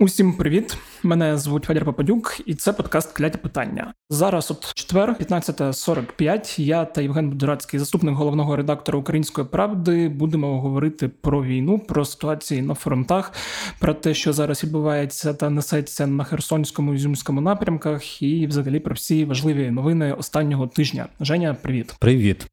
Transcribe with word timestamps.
Усім 0.00 0.32
привіт! 0.32 0.76
Мене 1.02 1.38
звуть 1.38 1.64
Федір 1.64 1.84
Попадюк, 1.84 2.40
і 2.46 2.54
це 2.54 2.72
подкаст 2.72 3.12
Кляті 3.12 3.38
питання. 3.38 3.94
Зараз 4.10 4.50
от 4.50 4.74
четвер, 4.74 5.16
15.45, 5.20 6.60
Я 6.60 6.84
та 6.84 7.00
Євген 7.00 7.30
Будурацький, 7.30 7.80
заступник 7.80 8.14
головного 8.14 8.56
редактора 8.56 8.98
Української 8.98 9.46
правди, 9.46 10.08
будемо 10.08 10.60
говорити 10.60 11.08
про 11.08 11.44
війну, 11.44 11.78
про 11.78 12.04
ситуації 12.04 12.62
на 12.62 12.74
фронтах, 12.74 13.32
про 13.78 13.94
те, 13.94 14.14
що 14.14 14.32
зараз 14.32 14.64
відбувається 14.64 15.34
та 15.34 15.50
несеться 15.50 16.06
на 16.06 16.24
Херсонському 16.24 16.92
і 16.92 16.96
Ізюмському 16.96 17.40
напрямках, 17.40 18.22
і 18.22 18.46
взагалі 18.46 18.80
про 18.80 18.94
всі 18.94 19.24
важливі 19.24 19.70
новини 19.70 20.12
останнього 20.12 20.66
тижня. 20.66 21.06
Женя, 21.20 21.56
привіт, 21.62 21.94
привіт. 21.98 22.46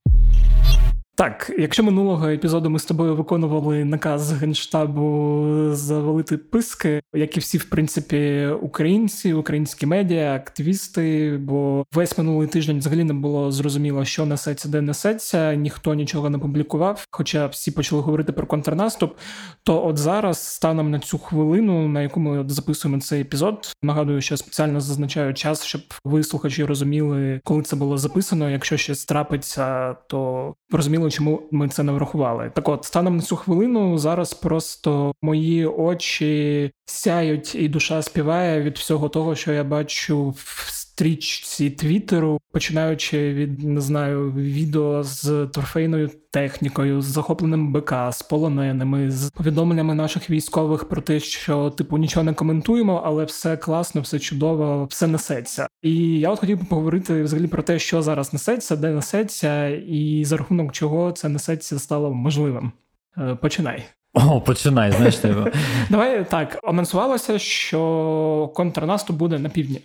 Так, 1.18 1.52
якщо 1.58 1.84
минулого 1.84 2.30
епізоду 2.30 2.70
ми 2.70 2.80
з 2.80 2.86
тобою 2.86 3.16
виконували 3.16 3.86
наказ 3.86 4.32
генштабу 4.32 5.70
завалити 5.72 6.38
писки, 6.38 7.02
як 7.14 7.38
і 7.38 7.40
всі, 7.40 7.58
в 7.58 7.64
принципі, 7.66 8.48
українці, 8.62 9.34
українські 9.34 9.86
медіа, 9.86 10.36
активісти, 10.36 11.38
бо 11.38 11.86
весь 11.94 12.18
минулий 12.18 12.48
тиждень 12.48 12.78
взагалі 12.78 13.04
не 13.04 13.14
було 13.14 13.52
зрозуміло, 13.52 14.06
що 14.06 14.26
несеться, 14.26 14.70
де 14.70 14.82
несеться, 14.82 15.56
ніхто 15.56 15.94
нічого 15.94 16.30
не 16.30 16.38
публікував. 16.38 17.06
Хоча 17.12 17.48
всі 17.48 17.72
почали 17.72 18.02
говорити 18.02 18.32
про 18.32 18.48
контрнаступ. 18.48 19.18
То 19.64 19.86
от 19.86 19.98
зараз, 19.98 20.38
станом 20.48 20.92
на 20.92 21.00
цю 21.00 21.18
хвилину, 21.18 21.88
на 21.88 22.02
яку 22.02 22.20
ми 22.20 22.50
записуємо 22.50 23.02
цей 23.02 23.22
епізод, 23.22 23.74
нагадую, 23.84 24.22
що 24.22 24.38
спеціально 24.38 24.82
зазначаю 24.82 25.34
час, 25.34 25.66
щоб 25.66 25.82
ви 26.06 26.24
слухачі 26.24 26.66
розуміли, 26.66 27.42
коли 27.44 27.62
це 27.62 27.76
було 27.76 27.98
записано. 27.98 28.50
Якщо 28.50 28.78
щось 28.78 29.06
трапиться, 29.06 29.94
то 30.08 30.54
розуміли 30.72 31.05
зрозуміло, 31.06 31.10
чому 31.10 31.42
ми 31.52 31.70
це 31.70 31.84
не 31.84 31.92
врахували. 31.92 32.52
Так, 32.56 32.70
от 32.70 32.86
станом 32.86 33.18
на 33.18 33.22
цю 33.22 33.36
хвилину 33.36 33.98
зараз 33.98 34.34
просто 34.34 35.14
мої 35.22 35.66
очі 35.66 36.72
сяють, 36.86 37.56
і 37.56 37.68
душа 37.68 38.02
співає 38.02 38.62
від 38.62 38.78
всього 38.78 39.10
того, 39.10 39.36
що 39.36 39.54
я 39.54 39.64
бачу 39.64 40.30
в 40.30 40.70
стрічці 40.72 41.70
Твіттеру, 41.70 42.40
починаючи 42.52 43.34
від 43.34 43.64
не 43.64 43.82
знаю 43.82 44.32
відео 44.32 45.04
з 45.04 45.48
трофейною 45.54 46.10
технікою, 46.32 47.02
з 47.02 47.06
захопленим 47.06 47.74
БК, 47.74 47.94
з 48.12 48.22
полоненими, 48.22 49.12
з 49.12 49.30
повідомленнями 49.30 49.94
наших 49.94 50.30
військових 50.30 50.90
про 50.90 51.02
те, 51.02 51.20
що 51.20 51.70
типу 51.70 51.98
нічого 51.98 52.24
не 52.24 52.34
коментуємо, 52.34 53.02
але 53.06 53.26
все 53.26 53.58
класно, 53.58 54.02
все 54.02 54.20
чудово, 54.20 54.88
все 54.90 55.08
несеться. 55.08 55.68
І 55.86 56.20
я 56.20 56.30
от 56.30 56.40
хотів 56.40 56.60
би 56.60 56.66
поговорити 56.66 57.24
взагалі 57.24 57.48
про 57.48 57.64
те, 57.64 57.80
що 57.80 58.02
зараз 58.02 58.34
несеться, 58.34 58.76
де 58.76 58.90
несеться, 58.90 59.68
і 59.68 60.26
за 60.26 60.38
рахунок 60.38 60.72
чого 60.72 61.12
це 61.12 61.30
несеться 61.30 61.80
стало 61.80 62.14
можливим. 62.14 62.72
Е, 63.18 63.36
починай. 63.36 63.84
О, 64.14 64.42
починай, 64.42 64.92
знаєш 64.92 65.16
тебе. 65.16 65.52
Давай 65.90 66.30
так. 66.30 66.60
Анонсувалося, 66.64 67.40
що 67.40 68.52
контрнаступ 68.56 69.16
буде 69.16 69.40
на 69.40 69.50
півдні. 69.50 69.82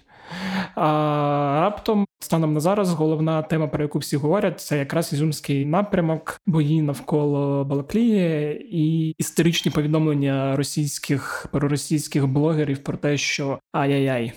А 0.74 1.60
раптом, 1.62 2.06
станом 2.20 2.54
на 2.54 2.60
зараз, 2.60 2.92
головна 2.92 3.42
тема, 3.42 3.66
про 3.66 3.82
яку 3.82 3.98
всі 3.98 4.16
говорять, 4.16 4.60
це 4.60 4.78
якраз 4.78 5.12
ізюмський 5.12 5.66
напрямок, 5.66 6.40
бої 6.46 6.82
навколо 6.82 7.64
Балаклії 7.64 8.66
і 8.70 9.14
історичні 9.18 9.70
повідомлення 9.70 10.56
російських 10.56 11.46
проросійських 11.52 12.26
блогерів 12.26 12.78
про 12.78 12.96
те, 12.96 13.16
що 13.16 13.58
ай-яй-яй. 13.72 14.32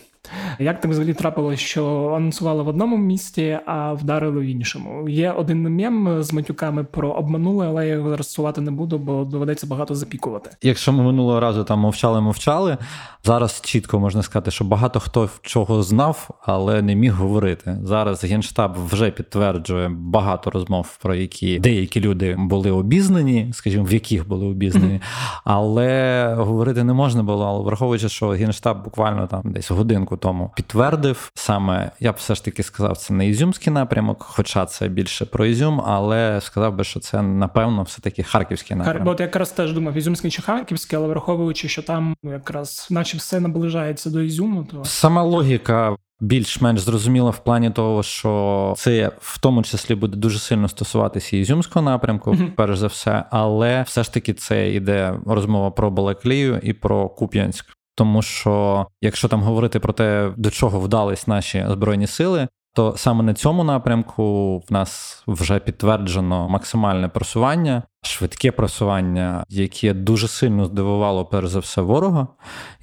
Як 0.60 0.82
так 0.82 0.92
взагалі 0.92 1.14
трапилось, 1.14 1.60
що 1.60 2.14
анонсували 2.18 2.64
в 2.64 2.68
одному 2.68 2.98
місті, 2.98 3.60
а 3.66 3.94
вдарили 3.94 4.40
в 4.40 4.44
іншому? 4.44 5.10
Є 5.10 5.32
один 5.32 5.76
мем 5.76 6.24
з 6.24 6.34
матюками 6.34 6.84
про 6.84 7.12
обманули, 7.12 7.68
але 7.68 7.88
я 7.88 7.94
його 7.94 8.10
зараз 8.10 8.58
не 8.58 8.72
буду, 8.72 8.98
бо 8.98 9.24
доведеться 9.24 9.68
багато 9.68 9.96
запікувати. 9.96 10.50
Якщо 10.62 10.94
ми 10.94 11.04
минулого 11.04 11.40
разу 11.40 11.64
там 11.64 11.80
мовчали, 11.80 12.22
мовчали. 12.22 12.78
Зараз 13.26 13.62
чітко 13.62 14.00
можна 14.00 14.24
сказати, 14.24 14.52
що 14.52 14.66
багато 14.66 15.00
хто 15.00 15.30
чого 15.42 15.84
знав, 15.84 16.30
але 16.46 16.82
не 16.82 16.96
міг 16.96 17.14
говорити. 17.14 17.78
Зараз 17.84 18.24
генштаб 18.24 18.76
вже 18.92 19.12
підтверджує 19.12 19.90
багато 19.90 20.50
розмов, 20.50 20.98
про 21.02 21.16
які 21.16 21.60
деякі 21.60 22.02
люди 22.02 22.36
були 22.40 22.72
обізнані, 22.72 23.50
скажімо, 23.54 23.84
в 23.84 23.94
яких 23.94 24.28
були 24.28 24.46
обізнані, 24.46 25.02
але 25.44 26.34
говорити 26.38 26.84
не 26.84 26.94
можна 26.94 27.24
було, 27.24 27.64
враховуючи, 27.64 28.10
що 28.10 28.30
генштаб 28.30 28.84
буквально 28.84 29.28
там 29.28 29.42
десь 29.46 29.72
годинку 29.72 30.14
року 30.14 30.18
тому 30.44 30.54
підтвердив 30.56 31.32
саме, 31.36 31.92
я 32.00 32.12
б 32.12 32.16
все 32.16 32.36
ж 32.36 32.46
таки 32.46 32.64
сказав, 32.64 32.98
це 32.98 33.14
не 33.14 33.28
ізюмський 33.28 33.74
напрямок, 33.74 34.24
хоча 34.24 34.66
це 34.66 34.88
більше 34.88 35.26
про 35.26 35.46
Ізюм, 35.46 35.82
але 35.86 36.42
сказав 36.42 36.76
би, 36.76 36.84
що 36.84 37.00
це 37.00 37.22
напевно 37.22 37.84
все-таки 37.84 38.24
харківський 38.24 38.78
напрямок. 38.78 39.04
Бо 39.04 39.12
от 39.12 39.20
якраз 39.20 39.52
теж 39.52 39.74
думав, 39.74 39.98
Ізюмський 39.98 40.32
чи 40.32 40.42
Харківський, 40.42 40.98
але 40.98 41.08
враховуючи, 41.08 41.68
що 41.68 41.84
там 41.84 42.16
якраз, 42.24 42.88
наче 42.92 43.18
все 43.18 43.40
наближається 43.40 44.10
до 44.10 44.22
Ізюму, 44.22 44.64
то 44.64 44.86
сама 44.86 45.24
логіка. 45.24 45.96
Більш-менш 46.20 46.82
зрозуміла 46.82 47.30
в 47.30 47.44
плані 47.44 47.70
того, 47.70 48.04
що 48.04 48.74
це 48.78 49.12
в 49.20 49.40
тому 49.40 49.64
числі 49.64 49.96
буде 49.96 50.18
дуже 50.18 50.40
сильно 50.40 50.70
стосуватися 50.70 51.38
ізюмського 51.38 51.86
напрямку, 51.86 52.32
mm-hmm. 52.32 52.52
перш 52.56 52.78
за 52.78 52.88
все, 52.88 53.24
але 53.32 53.84
все 53.84 54.04
ж 54.04 54.14
таки 54.14 54.34
це 54.34 54.72
йде 54.72 55.20
розмова 55.26 55.72
про 55.72 55.92
Балаклію 55.92 56.60
і 56.64 56.74
про 56.74 57.10
Куп'янськ. 57.10 57.66
Тому 57.96 58.22
що 58.22 58.86
якщо 59.02 59.28
там 59.28 59.44
говорити 59.44 59.80
про 59.80 59.94
те, 59.94 60.32
до 60.38 60.50
чого 60.52 60.80
вдались 60.80 61.28
наші 61.28 61.66
збройні 61.70 62.08
сили, 62.08 62.48
то 62.74 62.94
саме 62.98 63.24
на 63.24 63.34
цьому 63.34 63.64
напрямку 63.64 64.58
в 64.70 64.74
нас 64.74 65.24
вже 65.28 65.60
підтверджено 65.60 66.50
максимальне 66.50 67.08
просування, 67.08 67.84
швидке 68.02 68.52
просування, 68.52 69.44
яке 69.50 69.94
дуже 69.94 70.28
сильно 70.28 70.66
здивувало 70.66 71.26
перш 71.26 71.48
за 71.48 71.60
все 71.60 71.82
ворога, 71.82 72.28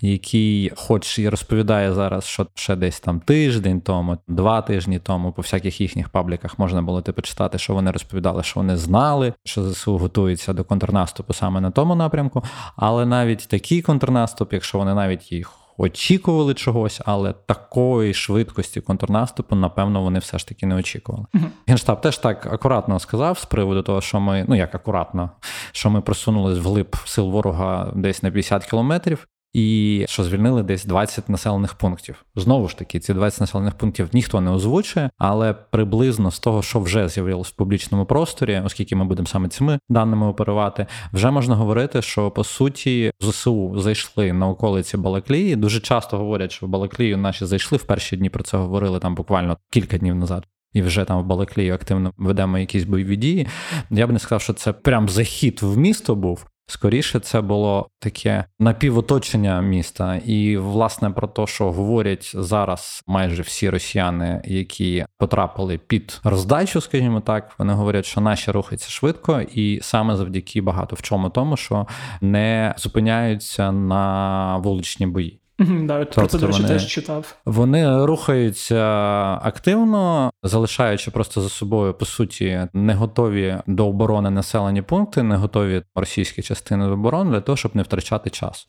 який, 0.03 0.73
хоч 0.77 1.19
і 1.19 1.29
розповідає 1.29 1.95
зараз, 1.95 2.25
що 2.25 2.47
ще 2.55 2.77
десь 2.77 3.01
там 3.01 3.21
тиждень 3.21 3.81
тому, 3.81 4.19
два 4.29 4.63
тижні 4.63 4.99
тому, 4.99 5.33
по 5.33 5.43
всяких 5.43 5.81
їхніх 5.81 6.09
пабліках 6.09 6.59
можна 6.59 6.83
було 6.83 7.03
типу 7.03 7.23
читати, 7.23 7.59
що 7.59 7.75
вони 7.75 7.91
розповідали, 7.91 8.43
що 8.43 8.61
вони 8.61 8.77
знали, 8.77 9.33
що 9.45 9.71
ЗСУ 9.71 9.99
готується 9.99 10.53
до 10.53 10.65
контрнаступу 10.65 11.33
саме 11.33 11.61
на 11.61 11.71
тому 11.71 11.95
напрямку. 11.95 12.43
Але 12.77 13.07
навіть 13.07 13.49
такий 13.49 13.83
контрнаступ, 13.83 14.53
якщо 14.53 14.79
вони 14.79 14.95
навіть 14.95 15.33
їх 15.33 15.60
очікували 15.81 16.55
чогось, 16.55 17.01
але 17.05 17.33
такої 17.33 18.15
швидкості 18.15 18.81
контрнаступу, 18.81 19.57
напевно, 19.57 20.03
вони 20.03 20.19
все 20.19 20.39
ж 20.39 20.49
таки 20.49 20.67
не 20.67 20.75
очікували. 20.75 21.27
uh 21.35 21.45
Генштаб 21.67 22.01
теж 22.01 22.19
так 22.19 22.47
акуратно 22.47 22.99
сказав 22.99 23.39
з 23.39 23.45
приводу 23.45 23.83
того, 23.83 24.01
що 24.01 24.21
ми, 24.21 24.45
ну 24.49 24.55
як 24.55 24.75
акуратно, 24.75 25.31
що 25.73 25.91
ми 25.91 26.01
просунулись 26.01 26.59
вглиб 26.59 26.97
сил 27.05 27.31
ворога 27.31 27.93
десь 27.95 28.23
на 28.23 28.31
50 28.31 28.65
кілометрів 28.65 29.27
і 29.53 30.05
що 30.09 30.25
звільнили 30.25 30.63
десь 30.63 30.85
20 30.85 31.29
населених 31.29 31.75
пунктів. 31.75 32.25
Знову 32.37 32.69
ж 32.69 32.79
таки, 32.79 33.01
ці 33.01 33.15
20 33.15 33.41
населених 33.41 33.75
пунктів 33.75 34.09
ніхто 34.13 34.41
не 34.41 34.51
озвучує, 34.51 35.11
але 35.19 35.53
приблизно 35.53 36.31
з 36.31 36.39
того, 36.39 36.63
що 36.63 36.81
вже 36.81 37.09
з'явилось 37.09 37.49
в 37.49 37.57
публічному 37.57 38.05
просторі, 38.05 38.63
оскільки 38.65 38.97
ми 38.97 39.05
будемо 39.05 39.27
саме 39.27 39.49
цими 39.49 39.79
даними 39.89 40.27
оперувати, 40.27 40.87
вже 41.13 41.31
можна 41.31 41.55
говорити, 41.55 42.03
що 42.03 42.31
по 42.31 42.45
суті 42.45 43.13
ЗСУ 43.21 43.81
зайшли 43.81 44.33
на 44.33 44.49
околиці 44.49 44.97
Балаклії. 44.97 45.57
Дуже 45.57 45.81
часто 45.81 46.17
говорять, 46.19 46.53
що 46.53 46.67
в 46.67 46.69
Балаклію 46.69 47.17
наші 47.17 47.47
зайшли 47.47 47.79
в 47.79 47.83
перші 47.83 48.17
дні 48.17 48.31
про 48.31 48.43
це 48.43 48.57
говорили 48.57 48.99
там 48.99 49.15
буквально 49.15 49.57
кілька 49.71 49.99
днів 49.99 50.15
назад. 50.15 50.47
І 50.73 50.83
вже 50.83 51.05
там 51.05 51.23
в 51.23 51.27
Балаклії 51.27 51.71
активно 51.71 52.13
ведемо 52.17 52.59
якісь 52.59 52.85
бойові 52.85 53.17
дії. 53.17 53.47
Я 53.91 54.07
б 54.07 54.13
не 54.13 54.19
сказав, 54.19 54.43
що 54.43 54.53
це 54.53 54.73
прям 54.73 55.09
захід 55.09 55.59
в 55.63 55.79
місто 55.79 56.15
був, 56.15 56.47
Скоріше 56.71 57.21
це 57.21 57.41
було 57.41 57.89
таке 57.99 58.45
напівоточення 58.59 59.61
міста, 59.61 60.17
і 60.17 60.57
власне 60.57 61.11
про 61.11 61.29
те, 61.29 61.47
що 61.47 61.73
говорять 61.73 62.33
зараз 62.35 63.03
майже 63.07 63.43
всі 63.43 63.71
росіяни, 63.71 64.43
які 64.45 65.05
потрапили 65.19 65.79
під 65.79 66.21
роздачу, 66.25 66.81
скажімо 66.81 67.21
так, 67.21 67.51
вони 67.59 67.73
говорять, 67.73 68.05
що 68.05 68.21
наші 68.21 68.51
рухаються 68.51 68.91
швидко, 68.91 69.41
і 69.41 69.81
саме 69.83 70.17
завдяки 70.17 70.61
багато 70.61 70.97
в 70.97 71.03
чому 71.03 71.31
тому, 71.31 71.57
що 71.57 71.87
не 72.21 72.75
зупиняються 72.79 73.73
на 73.73 74.57
вуличні 74.57 75.07
бої. 75.07 75.40
Да, 75.61 76.05
тобто, 76.05 76.21
про 76.21 76.27
це, 76.27 76.39
до 76.39 76.47
речі, 76.47 76.63
теж 76.63 76.87
читав. 76.87 77.35
Вони 77.45 78.05
рухаються 78.07 78.85
активно, 79.43 80.31
залишаючи 80.43 81.11
просто 81.11 81.41
за 81.41 81.49
собою, 81.49 81.95
по 81.95 82.05
суті, 82.05 82.69
не 82.73 82.95
готові 82.95 83.57
до 83.67 83.89
оборони 83.89 84.31
населені 84.31 84.83
пункти, 84.83 85.23
не 85.23 85.37
готові 85.37 85.83
російські 85.95 86.43
частини 86.43 86.87
до 86.87 86.93
оборони 86.93 87.31
для 87.31 87.41
того, 87.41 87.57
щоб 87.57 87.77
не 87.77 87.83
втрачати 87.83 88.31
час. 88.31 88.69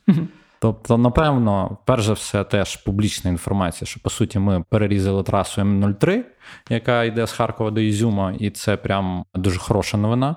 Тобто, 0.59 0.97
напевно, 0.97 1.77
перш 1.85 2.05
за 2.05 2.13
все, 2.13 2.43
теж 2.43 2.75
публічна 2.75 3.31
інформація, 3.31 3.87
що 3.87 3.99
по 3.99 4.09
суті 4.09 4.39
ми 4.39 4.63
перерізали 4.69 5.23
трасу 5.23 5.61
М03, 5.61 6.21
яка 6.69 7.03
йде 7.03 7.27
з 7.27 7.31
Харкова 7.31 7.71
до 7.71 7.81
Ізюма, 7.81 8.33
і 8.39 8.49
це 8.49 8.77
прям 8.77 9.23
дуже 9.35 9.59
хороша 9.59 9.97
новина. 9.97 10.35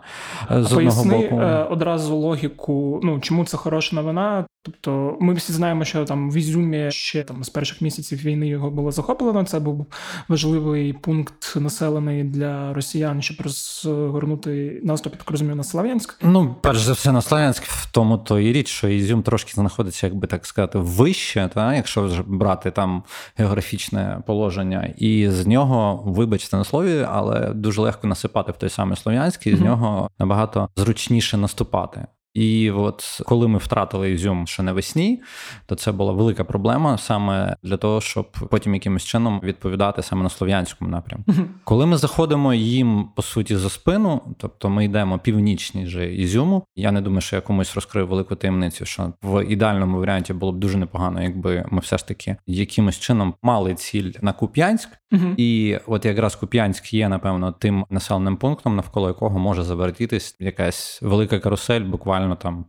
З 0.51 0.53
а 0.53 0.57
одного 0.57 0.77
поясни 0.77 1.19
боку 1.19 1.37
одразу 1.71 2.17
логіку. 2.17 3.01
Ну 3.03 3.21
чому 3.21 3.45
це 3.45 3.57
хороша 3.57 3.97
новина? 3.97 4.45
Тобто, 4.65 5.17
ми 5.21 5.35
всі 5.35 5.53
знаємо, 5.53 5.85
що 5.85 6.05
там 6.05 6.31
в 6.31 6.37
Ізюмі 6.37 6.91
ще 6.91 7.23
там 7.23 7.45
з 7.45 7.49
перших 7.49 7.81
місяців 7.81 8.25
війни 8.25 8.49
його 8.49 8.71
було 8.71 8.93
захоплено. 8.93 9.45
Це 9.45 9.61
був 9.61 9.87
важливий 10.29 10.93
пункт 10.93 11.57
населений 11.57 12.25
для 12.25 12.73
росіян, 12.73 13.23
щоб 13.23 13.37
розгорнути 13.41 14.81
наступ, 14.85 15.17
так 15.17 15.31
розумію, 15.31 15.57
на 15.57 15.65
Слав'янськ. 15.65 16.19
Ну, 16.23 16.57
перш 16.61 16.81
за 16.81 16.93
все, 16.93 17.13
на 17.13 17.23
Слав'янськ, 17.23 17.63
в 17.63 17.93
тому 17.93 18.19
то 18.19 18.41
і 18.41 18.53
річ, 18.53 18.69
що 18.69 18.89
Ізюм 18.89 19.23
трошки 19.23 19.53
знаходиться, 19.55 20.07
як 20.07 20.17
би 20.17 20.27
так 20.27 20.47
сказати, 20.47 20.79
вище, 20.79 21.51
та 21.55 21.75
якщо 21.75 22.03
вже 22.03 22.23
брати 22.27 22.71
там 22.71 23.03
географічне 23.37 24.23
положення, 24.27 24.95
і 24.97 25.29
з 25.31 25.47
нього, 25.47 25.94
вибачте 26.05 26.57
на 26.57 26.65
слові, 26.65 27.07
але 27.11 27.51
дуже 27.55 27.81
легко 27.81 28.07
насипати 28.07 28.53
в 28.53 28.57
той 28.57 28.69
самий 28.69 28.97
Слов'янський, 28.97 29.53
і 29.53 29.57
з 29.57 29.61
нього 29.61 30.11
набагато 30.19 30.69
зручніше 30.77 31.37
наступати. 31.37 32.07
І 32.35 32.71
от 32.71 33.21
коли 33.27 33.49
ми 33.49 33.59
втратили 33.59 34.11
Ізюм 34.13 34.47
ще 34.47 34.63
навесні, 34.63 35.23
то 35.67 35.75
це 35.75 35.93
була 35.93 36.13
велика 36.13 36.45
проблема 36.45 36.99
саме 36.99 37.57
для 37.63 37.77
того, 37.77 38.01
щоб 38.01 38.31
потім 38.51 38.75
якимось 38.75 39.05
чином 39.05 39.41
відповідати 39.43 40.03
саме 40.03 40.23
на 40.23 40.29
слов'янському 40.29 40.91
напрямку. 40.91 41.33
Коли 41.65 41.87
ми 41.87 41.97
заходимо 41.97 42.55
їм 42.55 43.09
по 43.17 43.23
суті 43.23 43.57
за 43.57 43.71
спину, 43.71 44.21
тобто 44.39 44.71
ми 44.71 44.85
йдемо 44.85 45.19
північніше 45.19 46.15
Ізюму. 46.15 46.67
Я 46.77 46.93
не 46.93 47.01
думаю, 47.01 47.21
що 47.21 47.37
я 47.37 47.43
комусь 47.43 47.75
розкрив 47.75 48.09
велику 48.09 48.35
таємницю, 48.35 48.85
що 48.85 49.13
в 49.23 49.45
ідеальному 49.45 49.99
варіанті 49.99 50.33
було 50.33 50.53
б 50.53 50.59
дуже 50.59 50.79
непогано, 50.79 51.23
якби 51.23 51.65
ми 51.71 51.81
все 51.81 51.99
ж 51.99 52.09
таки 52.09 52.37
якимось 52.47 52.99
чином 53.01 53.35
мали 53.43 53.75
ціль 53.75 54.13
на 54.23 54.33
Куп'янськ, 54.33 54.89
і 55.37 55.79
от 55.87 56.05
якраз 56.05 56.37
Куп'янськ 56.37 56.95
є, 56.95 57.09
напевно, 57.09 57.53
тим 57.53 57.87
населеним 57.91 58.37
пунктом, 58.37 58.77
навколо 58.77 59.09
якого 59.09 59.39
може 59.39 59.63
завертітись 59.63 60.37
якась 60.41 61.03
велика 61.03 61.39
карусель, 61.39 61.81
буквально 61.81 62.24
буквально 62.25 62.37
там. 62.37 62.65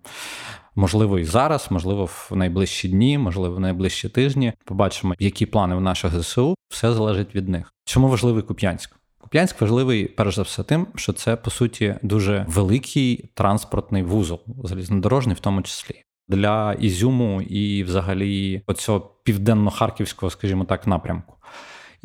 Можливо, 0.78 1.20
і 1.20 1.24
зараз, 1.24 1.68
можливо, 1.70 2.06
в 2.06 2.32
найближчі 2.36 2.90
дні, 2.90 3.18
можливо, 3.18 3.56
в 3.56 3.60
найближчі 3.60 4.10
тижні. 4.10 4.54
Побачимо, 4.66 5.16
які 5.20 5.46
плани 5.46 5.76
в 5.76 5.82
наших 5.82 6.20
ЗСУ. 6.20 6.56
Все 6.70 6.94
залежить 6.94 7.36
від 7.36 7.50
них. 7.50 7.74
Чому 7.86 8.08
важливий 8.08 8.44
Куп'янськ? 8.44 8.96
Куп'янськ 9.22 9.62
важливий, 9.62 10.06
перш 10.06 10.36
за 10.36 10.42
все, 10.42 10.64
тим, 10.64 10.88
що 10.96 11.14
це 11.14 11.36
по 11.36 11.50
суті 11.52 11.96
дуже 12.02 12.46
великий 12.48 13.30
транспортний 13.34 14.04
вузол, 14.04 14.42
залізнодорожний, 14.64 15.36
в 15.36 15.40
тому 15.40 15.62
числі 15.62 15.96
для 16.28 16.74
Ізюму 16.74 17.42
і, 17.42 17.84
взагалі, 17.84 18.62
оцього 18.68 19.00
південно-харківського, 19.24 20.30
скажімо 20.30 20.64
так, 20.64 20.88
напрямку. 20.88 21.36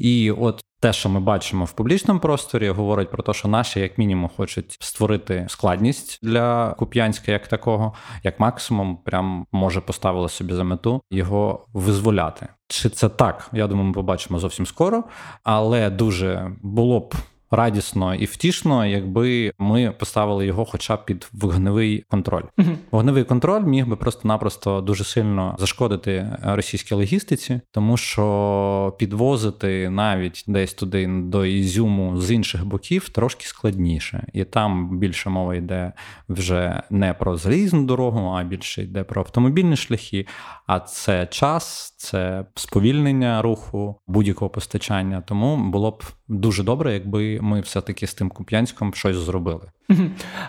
І 0.00 0.31
от 0.31 0.64
те, 0.81 0.93
що 0.93 1.08
ми 1.08 1.20
бачимо 1.20 1.64
в 1.64 1.73
публічному 1.73 2.20
просторі, 2.20 2.69
говорить 2.69 3.11
про 3.11 3.23
те, 3.23 3.32
що 3.32 3.49
наші, 3.49 3.81
як 3.81 3.99
мінімум, 3.99 4.31
хочуть 4.37 4.76
створити 4.81 5.47
складність 5.49 6.19
для 6.23 6.75
Куп'янська 6.79 7.32
як 7.32 7.49
такого, 7.49 7.94
як 8.23 8.41
максимум, 8.41 8.97
прям 8.97 9.47
може 9.52 9.81
поставили 9.81 10.29
собі 10.29 10.52
за 10.55 10.64
мету 10.64 11.00
його 11.11 11.67
визволяти. 11.73 12.49
Чи 12.69 12.88
це 12.88 13.08
так? 13.08 13.50
Я 13.52 13.67
думаю, 13.67 13.88
ми 13.88 13.94
побачимо 13.94 14.38
зовсім 14.38 14.67
скоро, 14.67 15.05
але 15.43 15.91
дуже 15.91 16.52
було 16.62 17.00
б 17.00 17.14
радісно 17.50 18.14
і 18.14 18.25
втішно, 18.25 18.87
якби 18.87 19.52
ми 19.58 19.94
поставили 19.99 20.47
його, 20.47 20.64
хоча 20.64 20.97
б 20.97 21.05
під 21.05 21.29
вогневий 21.32 22.05
контроль. 22.08 22.43
Угу. 22.58 22.69
Вогневий 22.91 23.25
контроль 23.25 23.62
міг 23.62 23.87
би 23.87 23.97
просто-напросто 23.97 24.81
дуже 24.81 25.05
сильно 25.05 25.56
зашкодити 25.58 26.37
російській 26.43 26.94
логістиці, 26.94 27.61
тому 27.70 27.97
що 27.97 28.97
підвозити 28.99 29.91
навіть 29.91 30.44
десь 30.47 30.75
туди 30.75 31.06
до 31.06 31.44
Ізюму 31.44 32.20
з 32.20 32.31
інших 32.31 32.64
боків 32.64 33.08
трошки 33.08 33.47
складніше, 33.47 34.26
і 34.32 34.44
там 34.44 34.99
більше 34.99 35.31
мова 35.31 35.55
йде 35.55 35.93
вже 36.29 36.82
не 36.91 37.14
про 37.14 37.37
залізну 37.37 37.85
дорогу, 37.85 38.35
а 38.37 38.43
більше 38.43 38.82
йде 38.82 39.05
про 39.05 39.23
автомобільні 39.23 39.76
шляхи. 39.76 40.26
А 40.67 40.81
це 40.81 41.26
час, 41.26 41.94
це 41.97 42.44
сповільнення 42.55 43.43
руху 43.43 44.00
будь-якого 44.06 44.49
постачання. 44.50 45.20
Тому 45.20 45.70
було 45.70 45.91
б 45.91 46.02
дуже 46.29 46.62
добре, 46.62 46.93
якби 46.93 47.39
ми 47.40 47.60
все-таки 47.60 48.06
з 48.06 48.14
тим 48.14 48.28
Куп'янськом 48.28 48.94
щось 48.94 49.16
зробили. 49.16 49.70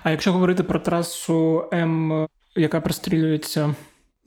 А 0.04 0.12
якщо 0.12 0.34
говорити 0.34 0.64
про 0.64 0.80
трасу 0.80 1.66
М, 1.74 2.28
яка 2.56 2.82
прострілюється. 2.82 3.76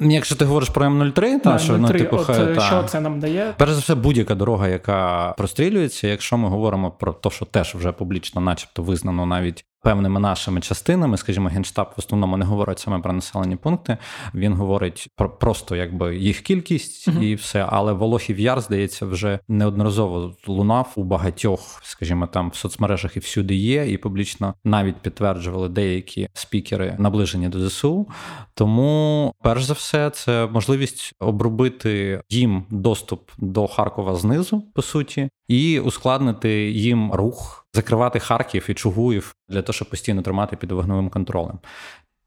Якщо 0.01 0.37
ти 0.37 0.45
говориш 0.45 0.69
про 0.69 0.87
М03, 0.87 1.41
та, 1.41 1.59
що 1.59 1.79
ну, 1.79 1.89
типу, 1.89 2.17
От, 2.17 2.27
та, 2.27 2.61
що 2.61 2.83
це 2.83 3.01
нам 3.01 3.21
дає? 3.21 3.55
Перш 3.59 3.73
за 3.73 3.81
все, 3.81 3.95
будь-яка 3.95 4.35
дорога, 4.35 4.69
яка 4.69 5.33
прострілюється, 5.39 6.09
якщо 6.09 6.39
ми 6.39 6.49
говоримо 6.49 6.91
про 6.91 7.13
те, 7.13 7.31
що 7.31 7.45
теж 7.45 7.75
вже 7.75 7.93
публічно, 7.93 8.41
начебто, 8.41 8.83
визнано 8.83 9.27
навіть 9.27 9.65
певними 9.85 10.21
нашими 10.21 10.61
частинами, 10.61 11.17
скажімо, 11.17 11.49
генштаб 11.49 11.93
в 11.97 11.99
основному 11.99 12.37
не 12.37 12.45
говорить 12.45 12.79
саме 12.79 12.99
про 12.99 13.13
населені 13.13 13.57
пункти. 13.57 13.97
Він 14.35 14.53
говорить 14.53 15.09
про 15.17 15.31
просто 15.31 15.77
якби 15.77 16.17
їх 16.17 16.41
кількість 16.41 17.09
uh-huh. 17.09 17.23
і 17.23 17.35
все. 17.35 17.67
Але 17.69 17.93
Волохів 17.93 18.41
Яр, 18.41 18.61
здається, 18.61 19.07
вже 19.07 19.39
неодноразово 19.49 20.35
лунав 20.47 20.93
у 20.97 21.03
багатьох, 21.03 21.81
скажімо, 21.83 22.27
там 22.27 22.51
в 22.51 22.55
соцмережах 22.55 23.17
і 23.17 23.21
всюди 23.21 23.55
є, 23.55 23.87
і 23.87 23.97
публічно 23.97 24.55
навіть 24.65 24.97
підтверджували 24.97 25.69
деякі 25.69 26.29
спікери 26.35 26.97
наближені 26.99 27.49
до 27.49 27.69
ЗСУ. 27.69 28.09
Тому, 28.55 29.33
перш 29.43 29.65
за 29.65 29.73
все, 29.73 30.11
це 30.11 30.47
можливість 30.47 31.13
обробити 31.21 32.21
їм 32.31 32.65
доступ 32.71 33.31
до 33.39 33.67
Харкова 33.67 34.17
знизу, 34.17 34.63
по 34.75 34.83
суті, 34.83 35.29
і 35.49 35.81
ускладнити 35.81 36.71
їм 36.71 37.13
рух 37.13 37.64
закривати 37.75 38.19
Харків 38.19 38.67
і 38.69 38.75
Чугуїв 38.75 39.35
для 39.49 39.63
того, 39.63 39.75
щоб 39.75 39.91
постійно 39.91 40.23
тримати 40.23 40.57
під 40.57 40.73
вогневим 40.73 41.11
контролем 41.11 41.59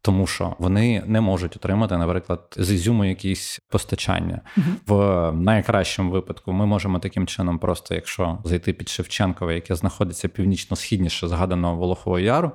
тому 0.01 0.27
що 0.27 0.55
вони 0.59 1.03
не 1.05 1.21
можуть 1.21 1.55
отримати, 1.55 1.97
наприклад, 1.97 2.55
з 2.57 2.71
ізюму 2.71 3.05
якісь 3.05 3.59
постачання. 3.69 4.41
uh 4.57 4.63
В 4.87 5.31
найкращому 5.35 6.11
випадку 6.11 6.53
ми 6.53 6.65
можемо 6.65 6.99
таким 6.99 7.27
чином, 7.27 7.59
просто 7.59 7.95
якщо 7.95 8.37
зайти 8.43 8.73
під 8.73 8.89
Шевченкове, 8.89 9.55
яке 9.55 9.75
знаходиться 9.75 10.27
північно-східніше 10.27 11.27
згаданого 11.27 11.75
Волохового 11.75 12.19
Яру, 12.19 12.51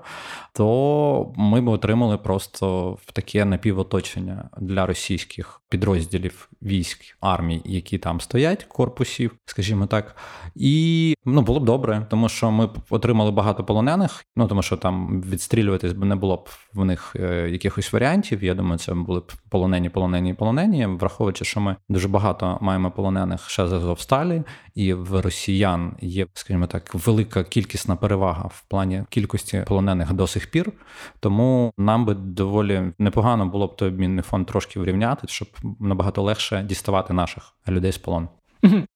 то 0.53 1.33
ми 1.37 1.61
б 1.61 1.69
отримали 1.69 2.19
просто 2.19 2.99
таке 3.13 3.45
напівоточення 3.45 4.49
для 4.61 4.87
російських 4.87 5.63
підрозділів 5.69 6.49
військ 6.63 7.17
армій, 7.21 7.63
які 7.65 7.99
там 7.99 8.21
стоять, 8.21 8.65
корпусів, 8.65 9.37
скажімо 9.45 9.87
так. 9.87 10.17
І 10.55 11.15
ну 11.25 11.43
було 11.43 11.61
б 11.61 11.65
добре, 11.65 12.07
тому 12.11 12.29
що 12.29 12.51
ми 12.51 12.67
б 12.67 12.79
отримали 12.91 13.31
багато 13.31 13.65
полонених. 13.65 14.25
Ну 14.37 14.49
тому 14.49 14.63
що 14.63 14.77
там 14.77 15.23
відстрілюватись 15.23 15.93
би 15.93 16.07
не 16.07 16.17
було 16.17 16.37
б 16.37 16.49
в 16.75 16.85
них 16.85 17.17
е, 17.17 17.32
якихось 17.33 17.93
варіантів. 17.93 18.45
Я 18.45 18.55
думаю, 18.55 18.79
це 18.79 18.95
були 18.95 19.21
б 19.21 19.33
полонені, 19.49 19.89
полонені, 19.89 20.35
полонені, 20.35 20.87
враховуючи, 20.87 21.45
що 21.45 21.61
ми 21.61 21.77
дуже 21.89 22.09
багато 22.09 22.59
маємо 22.61 22.91
полонених 22.91 23.51
ще 23.51 23.69
з 23.69 23.73
Азовсталі, 23.73 24.43
і 24.75 24.95
в 24.95 25.21
росіян 25.21 25.97
є, 26.01 26.27
скажімо 26.35 26.67
так, 26.67 26.95
велика 26.95 27.45
кількісна 27.45 27.97
перевага 27.97 28.43
в 28.43 28.65
плані 28.69 29.05
кількості 29.11 29.65
полонених 29.67 30.13
до 30.13 30.27
сих 30.27 30.51
пір. 30.51 30.73
Тому 31.21 31.73
нам 31.79 32.05
би 32.05 32.15
доволі 32.15 32.83
непогано 32.99 33.47
було 33.47 33.67
б 33.67 33.77
той 33.77 33.89
обмінний 33.89 34.23
фонд 34.23 34.47
трошки 34.47 34.81
врівняти, 34.81 35.27
щоб 35.29 35.49
набагато 35.81 36.23
легше 36.23 36.63
діставати 36.63 37.13
наших 37.13 37.55
людей 37.69 37.93
з 37.93 37.99
полону. 37.99 38.29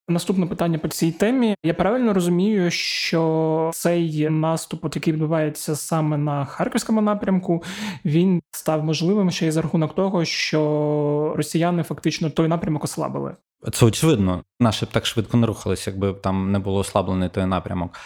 Наступне 0.08 0.46
питання 0.46 0.78
по 0.78 0.88
цій 0.88 1.12
темі. 1.12 1.54
Я 1.64 1.74
правильно 1.74 2.14
розумію, 2.14 2.70
що 2.70 3.70
цей 3.74 4.30
наступ, 4.30 4.84
от 4.84 4.96
який 4.96 5.12
відбувається 5.12 5.76
саме 5.76 6.16
на 6.16 6.44
харківському 6.44 7.00
напрямку, 7.00 7.62
він 8.04 8.42
став 8.50 8.84
можливим 8.84 9.30
ще 9.30 9.46
й 9.46 9.50
за 9.50 9.62
рахунок 9.62 9.94
того, 9.94 10.24
що 10.24 11.32
росіяни 11.36 11.82
фактично 11.82 12.30
той 12.30 12.48
напрямок 12.48 12.84
ослабили. 12.84 13.36
Це 13.72 13.86
очевидно. 13.86 14.42
Наші 14.60 14.84
б 14.84 14.88
так 14.88 15.06
швидко 15.06 15.36
не 15.36 15.46
рухалися, 15.46 15.90
якби 15.90 16.12
там 16.12 16.52
не 16.52 16.58
було 16.58 16.78
ослаблений 16.78 17.28
той 17.28 17.46
напрямок. 17.46 17.98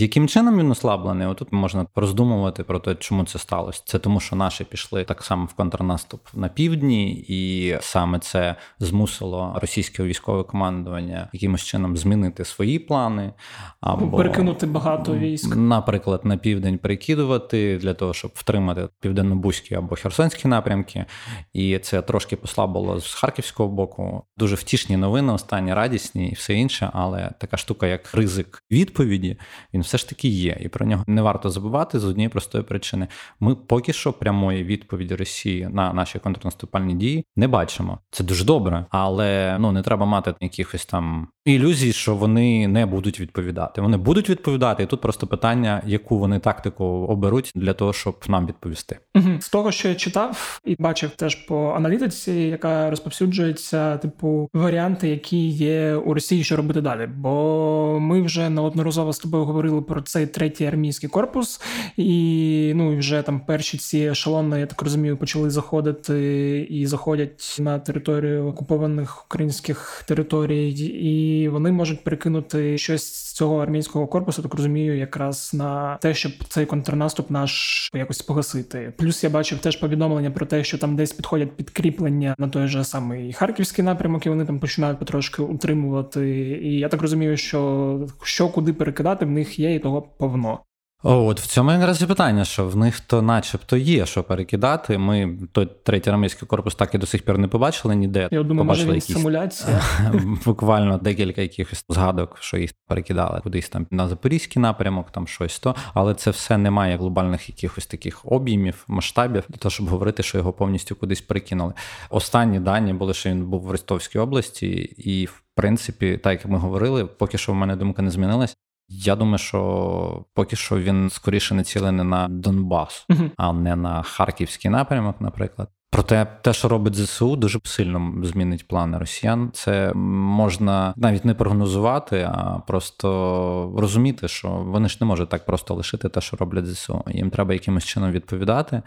Яким 0.00 0.28
чином 0.28 0.58
він 0.58 0.70
ослаблений? 0.70 1.26
Отут 1.26 1.52
можна 1.52 1.86
роздумувати 1.94 2.64
про 2.64 2.78
те, 2.78 2.94
чому 2.94 3.24
це 3.24 3.38
сталося. 3.38 3.82
Це 3.84 3.98
тому, 3.98 4.20
що 4.20 4.36
наші 4.36 4.64
пішли 4.64 5.04
так 5.04 5.22
само 5.22 5.44
в 5.44 5.52
контрнаступ 5.52 6.20
на 6.34 6.48
півдні, 6.48 7.24
і 7.28 7.74
саме 7.80 8.18
це 8.18 8.54
змусило 8.78 9.58
російське 9.60 10.02
військове 10.02 10.42
командування 10.42 11.28
якимось 11.32 11.64
чином 11.64 11.96
змінити 11.96 12.44
свої 12.44 12.78
плани, 12.78 13.32
або 13.80 14.16
перекинути 14.16 14.66
багато 14.66 15.14
військ, 15.14 15.56
наприклад, 15.56 16.20
на 16.24 16.36
південь 16.36 16.78
перекидувати 16.78 17.78
для 17.78 17.94
того, 17.94 18.14
щоб 18.14 18.30
втримати 18.34 18.88
південно-бузькі 19.00 19.74
або 19.74 19.96
херсонські 19.96 20.48
напрямки. 20.48 21.04
І 21.52 21.78
це 21.78 22.02
трошки 22.02 22.36
послабило 22.36 23.00
з 23.00 23.14
харківського 23.14 23.68
боку. 23.68 24.22
Дуже 24.36 24.54
втішні 24.54 24.96
новини, 24.96 25.07
останні 25.10 25.74
радісні 25.74 26.28
і 26.28 26.34
все 26.34 26.54
інше, 26.54 26.90
але 26.92 27.30
така 27.38 27.56
штука, 27.56 27.86
як 27.86 28.14
ризик 28.14 28.62
відповіді, 28.70 29.36
він 29.74 29.82
все 29.82 29.98
ж 29.98 30.08
таки 30.08 30.28
є, 30.28 30.58
і 30.60 30.68
про 30.68 30.86
нього 30.86 31.04
не 31.06 31.22
варто 31.22 31.50
забувати 31.50 31.98
з 31.98 32.04
однієї 32.04 32.28
простої 32.28 32.64
причини. 32.64 33.08
Ми 33.40 33.54
поки 33.54 33.92
що 33.92 34.12
прямої 34.12 34.64
відповіді 34.64 35.14
Росії 35.14 35.68
на 35.72 35.92
наші 35.92 36.18
контрнаступальні 36.18 36.94
дії 36.94 37.24
не 37.36 37.48
бачимо. 37.48 37.98
Це 38.10 38.24
дуже 38.24 38.44
добре, 38.44 38.86
але 38.90 39.56
ну 39.60 39.72
не 39.72 39.82
треба 39.82 40.06
мати 40.06 40.34
якихось 40.40 40.86
там 40.86 41.28
ілюзії, 41.54 41.92
що 41.92 42.14
вони 42.14 42.68
не 42.68 42.86
будуть 42.86 43.20
відповідати. 43.20 43.80
Вони 43.80 43.96
будуть 43.96 44.30
відповідати, 44.30 44.82
і 44.82 44.86
тут 44.86 45.00
просто 45.00 45.26
питання, 45.26 45.82
яку 45.86 46.18
вони 46.18 46.38
тактику 46.38 46.84
оберуть 46.84 47.52
для 47.54 47.72
того, 47.72 47.92
щоб 47.92 48.16
нам 48.28 48.46
відповісти. 48.46 48.98
З 49.40 49.48
того, 49.48 49.72
що 49.72 49.88
я 49.88 49.94
читав 49.94 50.60
і 50.64 50.76
бачив 50.78 51.10
теж 51.10 51.34
по 51.34 51.72
аналітиці, 51.76 52.32
яка 52.32 52.90
розповсюджується, 52.90 53.96
типу 53.96 54.50
варіанти, 54.52 55.08
які 55.08 55.48
є 55.48 55.94
у 55.94 56.14
Росії, 56.14 56.44
що 56.44 56.56
робити 56.56 56.80
далі. 56.80 57.08
Бо 57.16 57.98
ми 58.00 58.22
вже 58.22 58.50
неодноразово 58.50 59.12
з 59.12 59.18
тобою 59.18 59.44
говорили 59.44 59.82
про 59.82 60.00
цей 60.00 60.26
третій 60.26 60.64
армійський 60.64 61.08
корпус, 61.08 61.60
і 61.96 62.72
ну 62.74 62.92
і 62.92 62.96
вже 62.96 63.22
там 63.22 63.40
перші 63.40 63.78
ці 63.78 63.98
ешелони, 63.98 64.60
я 64.60 64.66
так 64.66 64.82
розумію, 64.82 65.16
почали 65.16 65.50
заходити 65.50 66.60
і 66.70 66.86
заходять 66.86 67.56
на 67.58 67.78
територію 67.78 68.46
окупованих 68.46 69.24
українських 69.26 70.04
територій, 70.08 70.70
і 71.02 71.37
вони 71.48 71.72
можуть 71.72 72.04
перекинути 72.04 72.78
щось 72.78 73.14
з 73.14 73.32
цього 73.32 73.58
армійського 73.58 74.06
корпусу, 74.06 74.42
так 74.42 74.54
розумію, 74.54 74.96
якраз 74.96 75.50
на 75.54 75.96
те, 75.96 76.14
щоб 76.14 76.32
цей 76.48 76.66
контрнаступ 76.66 77.30
наш 77.30 77.88
якось 77.94 78.22
погасити. 78.22 78.92
Плюс 78.96 79.24
я 79.24 79.30
бачив 79.30 79.58
теж 79.58 79.76
повідомлення 79.76 80.30
про 80.30 80.46
те, 80.46 80.64
що 80.64 80.78
там 80.78 80.96
десь 80.96 81.12
підходять 81.12 81.52
підкріплення 81.56 82.34
на 82.38 82.48
той 82.48 82.66
же 82.66 82.84
самий 82.84 83.32
харківський 83.32 83.84
напрямок, 83.84 84.26
і 84.26 84.28
вони 84.28 84.44
там 84.44 84.60
починають 84.60 84.98
потрошки 84.98 85.42
утримувати. 85.42 86.30
І 86.62 86.78
я 86.78 86.88
так 86.88 87.02
розумію, 87.02 87.36
що 87.36 88.08
що 88.22 88.48
куди 88.48 88.72
перекидати, 88.72 89.24
в 89.24 89.30
них 89.30 89.58
є 89.58 89.74
і 89.74 89.78
того 89.78 90.02
повно. 90.02 90.60
О, 91.02 91.24
от 91.24 91.40
в 91.40 91.46
цьому 91.46 91.72
якраз 91.72 92.02
і 92.02 92.06
питання, 92.06 92.44
що 92.44 92.68
в 92.68 92.76
них 92.76 93.00
то, 93.00 93.22
начебто, 93.22 93.76
є 93.76 94.06
що 94.06 94.24
перекидати. 94.24 94.98
Ми 94.98 95.38
той 95.52 95.68
третій 95.82 96.10
армійський 96.10 96.48
корпус 96.48 96.74
так 96.74 96.94
і 96.94 96.98
до 96.98 97.06
сих 97.06 97.22
пір 97.22 97.38
не 97.38 97.48
побачили 97.48 97.96
ніде. 97.96 98.28
Я 98.30 98.42
думаю, 98.42 98.64
може 98.64 98.86
якісь... 98.86 99.06
симуляція. 99.06 99.82
Буквально 100.44 100.98
декілька 100.98 101.42
якихось 101.42 101.84
згадок, 101.88 102.36
що 102.40 102.56
їх 102.56 102.70
перекидали 102.86 103.40
кудись 103.40 103.68
там 103.68 103.86
на 103.90 104.08
запорізький 104.08 104.62
напрямок, 104.62 105.10
там 105.10 105.26
щось 105.26 105.58
то, 105.58 105.74
але 105.94 106.14
це 106.14 106.30
все 106.30 106.58
не 106.58 106.70
має 106.70 106.96
глобальних 106.96 107.48
якихось 107.48 107.86
таких 107.86 108.20
об'ємів, 108.24 108.84
масштабів 108.88 109.44
для 109.48 109.56
того, 109.56 109.70
щоб 109.70 109.88
говорити, 109.88 110.22
що 110.22 110.38
його 110.38 110.52
повністю 110.52 110.94
кудись 110.96 111.20
перекинули. 111.20 111.72
Останні 112.10 112.60
дані 112.60 112.92
були, 112.92 113.14
що 113.14 113.30
він 113.30 113.46
був 113.46 113.62
в 113.62 113.70
Ростовській 113.70 114.18
області, 114.18 114.68
і 114.96 115.26
в 115.26 115.42
принципі, 115.54 116.16
так 116.16 116.32
як 116.32 116.46
ми 116.46 116.58
говорили, 116.58 117.06
поки 117.06 117.38
що 117.38 117.52
в 117.52 117.54
мене 117.54 117.76
думка 117.76 118.02
не 118.02 118.10
змінилась. 118.10 118.56
Я 118.88 119.16
думаю, 119.16 119.38
що 119.38 120.24
поки 120.34 120.56
що 120.56 120.78
він 120.78 121.10
скоріше 121.10 121.54
націлений 121.54 122.06
на 122.06 122.28
Донбас, 122.28 123.06
а 123.36 123.52
не 123.52 123.76
на 123.76 124.02
харківський 124.02 124.70
напрямок, 124.70 125.20
наприклад. 125.20 125.68
Проте 125.90 126.26
те, 126.42 126.52
що 126.52 126.68
робить 126.68 126.94
ЗСУ, 126.94 127.36
дуже 127.36 127.58
сильно 127.64 128.12
змінить 128.22 128.68
плани 128.68 128.98
росіян. 128.98 129.50
Це 129.52 129.92
можна 129.94 130.94
навіть 130.96 131.24
не 131.24 131.34
прогнозувати, 131.34 132.28
а 132.32 132.60
просто 132.66 133.74
розуміти, 133.78 134.28
що 134.28 134.48
вони 134.48 134.88
ж 134.88 134.98
не 135.00 135.06
можуть 135.06 135.28
так 135.28 135.46
просто 135.46 135.74
лишити 135.74 136.08
те, 136.08 136.20
що 136.20 136.36
роблять 136.36 136.66
ЗСУ. 136.66 137.02
Їм 137.08 137.30
треба 137.30 137.52
якимось 137.52 137.84
чином 137.84 138.10
відповідати. 138.10 138.82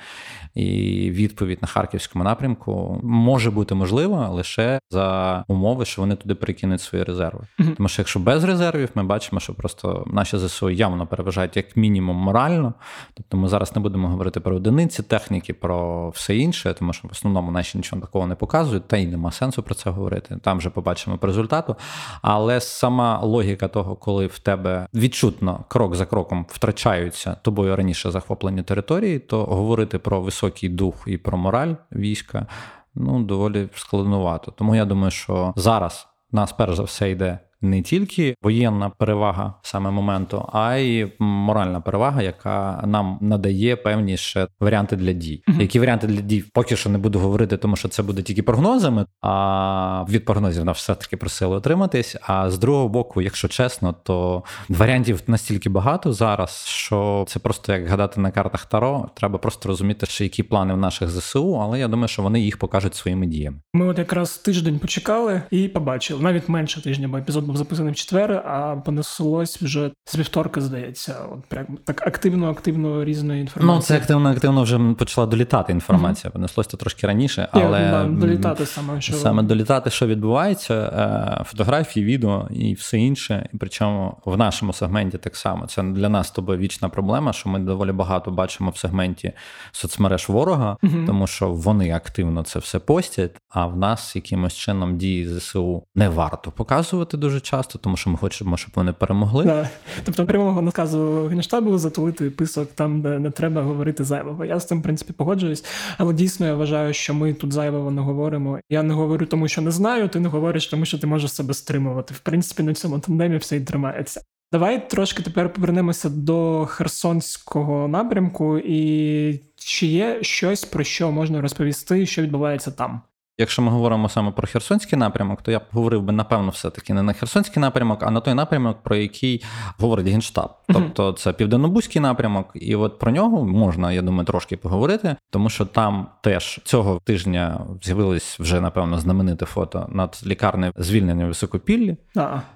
І 0.56 0.68
відповідь 1.12 1.62
на 1.62 1.68
харківському 1.68 2.24
напрямку 2.24 3.00
може 3.04 3.52
бути 3.52 3.76
можлива 3.76 4.30
лише 4.30 4.80
за 4.92 5.44
умови, 5.48 5.86
що 5.86 6.02
вони 6.02 6.16
туди 6.16 6.36
перекинуть 6.36 6.82
свої 6.82 7.04
резерви. 7.04 7.48
Mm-hmm. 7.60 7.76
Тому 7.76 7.90
що 7.90 8.02
якщо 8.02 8.20
без 8.20 8.44
резервів, 8.44 8.90
ми 8.96 9.04
бачимо, 9.04 9.40
що 9.40 9.54
просто 9.54 10.06
наші 10.08 10.38
ЗСУ 10.38 10.70
явно 10.70 11.08
переважають 11.08 11.58
як 11.58 11.78
мінімум 11.78 12.18
морально. 12.18 12.74
Тобто 13.14 13.38
ми 13.38 13.48
зараз 13.48 13.76
не 13.76 13.82
будемо 13.82 14.08
говорити 14.08 14.40
про 14.40 14.56
одиниці 14.56 15.04
техніки, 15.04 15.54
про 15.54 16.10
все 16.10 16.38
інше. 16.38 16.76
Тому 16.80 16.91
тому 16.92 17.00
що 17.00 17.08
в 17.08 17.12
основному 17.12 17.52
наші 17.52 17.78
нічого 17.78 18.02
такого 18.02 18.28
не 18.28 18.36
показують, 18.36 18.88
та 18.88 18.98
й 18.98 19.08
нема 19.08 19.32
сенсу 19.32 19.64
про 19.64 19.76
це 19.76 19.90
говорити. 19.90 20.38
Там 20.42 20.58
вже 20.58 20.70
побачимо 20.70 21.18
по 21.18 21.28
результату. 21.28 21.76
Але 22.22 22.62
сама 22.62 23.20
логіка 23.20 23.68
того, 23.68 23.96
коли 23.96 24.28
в 24.28 24.40
тебе 24.40 24.88
відчутно 24.94 25.66
крок 25.68 25.96
за 25.96 26.06
кроком 26.06 26.46
втрачаються 26.50 27.36
тобою 27.42 27.76
раніше 27.76 28.12
захоплені 28.12 28.64
території, 28.64 29.20
то 29.20 29.46
говорити 29.46 30.00
про 30.00 30.22
високий 30.22 30.70
дух 30.70 30.96
і 31.08 31.18
про 31.18 31.38
мораль 31.38 31.74
війська 31.92 32.48
ну 32.96 33.24
доволі 33.24 33.70
складнувато. 33.76 34.52
Тому 34.52 34.76
я 34.76 34.86
думаю, 34.86 35.12
що 35.12 35.54
зараз 35.56 36.08
нас 36.32 36.52
перш 36.52 36.76
за 36.76 36.84
все 36.84 37.12
йде 37.12 37.40
не 37.62 37.82
тільки 37.82 38.36
воєнна 38.42 38.90
перевага 38.90 39.54
саме 39.62 39.92
моменту, 39.92 40.50
а 40.54 40.76
й 40.76 41.12
моральна 41.20 41.82
перевага, 41.82 42.22
яка 42.22 42.84
нам 42.88 43.18
надає 43.22 43.76
певні 43.76 44.18
ще 44.18 44.48
варіанти 44.60 44.96
для 44.96 45.14
дій. 45.14 45.44
Які 45.60 45.80
варіанти 45.80 46.08
для 46.08 46.22
дій 46.22 46.44
поки 46.54 46.76
що 46.76 46.90
не 46.90 46.98
буду 46.98 47.20
говорити, 47.20 47.58
тому 47.58 47.76
що 47.76 47.88
це 47.88 48.04
буде 48.04 48.22
тільки 48.22 48.44
прогнозами. 48.44 49.06
А 49.22 50.06
від 50.10 50.26
прогнозів 50.26 50.66
нам 50.66 50.74
все 50.74 50.96
таки 50.96 51.18
просили 51.18 51.56
отриматись. 51.56 52.16
А 52.22 52.52
з 52.52 52.58
другого 52.58 52.90
боку, 52.90 53.22
якщо 53.22 53.48
чесно, 53.48 53.96
то 54.04 54.44
варіантів 54.70 55.22
настільки 55.28 55.70
багато 55.70 56.14
зараз, 56.14 56.66
що 56.68 57.26
це 57.28 57.40
просто 57.40 57.74
як 57.74 57.88
гадати 57.88 58.22
на 58.22 58.32
картах 58.32 58.66
Таро. 58.66 59.10
Треба 59.14 59.38
просто 59.38 59.70
розуміти, 59.70 60.06
що 60.06 60.24
які 60.24 60.44
плани 60.44 60.74
в 60.74 60.78
наших 60.78 61.10
ЗСУ, 61.10 61.60
але 61.62 61.80
я 61.80 61.88
думаю, 61.88 62.08
що 62.08 62.22
вони 62.22 62.42
їх 62.42 62.58
покажуть 62.58 62.96
своїми 62.96 63.26
діями. 63.26 63.58
Ми 63.74 63.88
от 63.88 63.98
якраз 63.98 64.38
тиждень 64.38 64.80
почекали 64.80 65.42
і 65.52 65.68
побачили 65.68 66.24
навіть 66.24 66.50
менше 66.50 66.84
тижня, 66.84 67.08
бо 67.08 67.18
епізод 67.18 67.48
був 67.52 67.58
записаний 67.58 67.94
в 67.94 67.96
четвер, 67.96 68.32
а 68.32 68.76
понеслось 68.86 69.62
вже 69.62 69.92
з 70.06 70.16
вівторка, 70.16 70.62
здається. 70.62 71.16
От 71.34 71.46
прям 71.46 71.66
так 71.86 72.08
активно-активно 72.08 73.06
різної 73.06 73.42
інформації. 73.42 73.78
Ну, 73.78 73.82
це 73.82 73.98
активно-активно 73.98 74.64
вже 74.64 74.80
почала 74.98 75.28
долітати 75.28 75.72
інформація. 75.72 76.30
Mm-hmm. 76.30 76.34
Понеслось 76.34 76.68
то 76.68 76.78
трошки 76.78 77.08
раніше, 77.08 77.48
але 77.52 77.82
Я, 77.82 78.04
долітати 78.04 78.66
саме 78.66 79.02
що 79.02 79.14
саме 79.14 79.44
долітати, 79.44 79.90
що 79.90 80.08
відбувається, 80.08 80.74
е, 80.74 81.44
фотографії, 81.44 82.06
відео 82.06 82.48
і 82.52 82.74
все 82.74 82.98
інше. 82.98 83.50
І 83.54 83.58
причому 83.58 84.18
в 84.26 84.38
нашому 84.38 84.74
сегменті 84.74 85.18
так 85.18 85.36
само. 85.36 85.66
Це 85.66 85.84
для 85.84 86.10
нас 86.10 86.28
з 86.28 86.32
тобою 86.32 86.60
вічна 86.60 86.90
проблема, 86.90 87.34
що 87.34 87.50
ми 87.50 87.60
доволі 87.60 87.92
багато 87.92 88.32
бачимо 88.32 88.70
в 88.70 88.78
сегменті 88.78 89.32
соцмереж 89.72 90.30
ворога, 90.30 90.78
mm-hmm. 90.84 91.06
тому 91.06 91.28
що 91.28 91.52
вони 91.52 91.92
активно 91.92 92.44
це 92.44 92.60
все 92.60 92.80
постять. 92.80 93.32
А 93.50 93.66
в 93.66 93.78
нас 93.78 94.16
якимось 94.16 94.54
чином 94.54 94.98
дії 94.98 95.28
ЗСУ 95.28 95.84
не 95.96 96.10
варто 96.10 96.52
показувати 96.52 97.18
дуже 97.18 97.41
часто, 97.42 97.80
тому 97.80 97.98
що 97.98 98.10
ми 98.10 98.18
хочемо, 98.18 98.58
щоб 98.58 98.72
вони 98.76 98.94
перемогли. 98.94 99.46
Да. 99.46 99.70
Тобто 100.04 100.26
прямого 100.26 100.62
наказу 100.62 101.28
генштабу 101.28 101.78
затулити 101.78 102.30
писок 102.30 102.70
там, 102.76 103.02
де 103.02 103.20
не 103.20 103.32
треба 103.32 103.62
говорити 103.62 104.04
зайвого. 104.04 104.46
Я 104.46 104.60
з 104.60 104.68
цим 104.68 104.80
в 104.80 104.84
принципі 104.84 105.14
погоджуюсь, 105.14 105.66
але 105.98 106.14
дійсно 106.14 106.46
я 106.46 106.56
вважаю, 106.56 106.94
що 106.94 107.14
ми 107.14 107.34
тут 107.34 107.54
зайвого 107.54 107.92
не 107.92 108.02
говоримо. 108.02 108.60
Я 108.70 108.84
не 108.84 108.94
говорю, 108.94 109.26
тому 109.26 109.48
що 109.48 109.62
не 109.62 109.72
знаю. 109.72 110.10
Ти 110.10 110.20
не 110.20 110.30
говориш, 110.30 110.68
тому 110.68 110.86
що 110.86 111.00
ти 111.00 111.08
можеш 111.08 111.34
себе 111.34 111.54
стримувати. 111.54 112.14
В 112.14 112.20
принципі, 112.20 112.64
на 112.64 112.74
цьому 112.74 113.00
тандемі 113.00 113.38
все 113.38 113.58
і 113.58 113.62
тримається. 113.62 114.22
Давай 114.52 114.90
трошки 114.90 115.24
тепер 115.24 115.54
повернемося 115.54 116.10
до 116.10 116.66
Херсонського 116.66 117.88
напрямку, 117.88 118.58
і 118.58 119.42
чи 119.56 119.88
є 119.88 120.20
щось 120.22 120.66
про 120.66 120.84
що 120.84 121.12
можна 121.12 121.42
розповісти, 121.42 122.06
що 122.06 122.22
відбувається 122.22 122.72
там. 122.72 123.02
Якщо 123.42 123.62
ми 123.62 123.72
говоримо 123.72 124.10
саме 124.10 124.32
про 124.32 124.48
Херсонський 124.48 125.00
напрямок, 125.00 125.42
то 125.42 125.52
я 125.52 125.60
б 125.60 125.64
говорив 125.72 126.02
би, 126.02 126.14
напевно, 126.14 126.50
все-таки 126.50 126.94
не 126.94 127.04
на 127.04 127.14
Херсонський 127.14 127.62
напрямок, 127.62 128.04
а 128.04 128.12
на 128.12 128.20
той 128.20 128.34
напрямок, 128.34 128.78
про 128.84 128.96
який 128.96 129.44
говорить 129.78 130.08
Генштаб. 130.08 130.52
Тобто 130.68 131.12
це 131.12 131.34
Південнобузький 131.34 132.02
напрямок, 132.02 132.52
і 132.54 132.76
от 132.76 133.00
про 133.00 133.12
нього 133.12 133.46
можна, 133.46 133.92
я 133.92 134.02
думаю, 134.02 134.26
трошки 134.26 134.58
поговорити, 134.58 135.16
тому 135.30 135.50
що 135.50 135.66
там 135.66 136.08
теж 136.22 136.60
цього 136.64 137.00
тижня 137.04 137.62
з'явилось 137.84 138.40
вже, 138.40 138.62
напевно, 138.62 139.00
знамените 139.00 139.46
фото 139.46 139.88
над 139.90 140.22
лікарнею 140.26 140.74
звільнення 140.78 141.26
Високопіллі, 141.26 141.98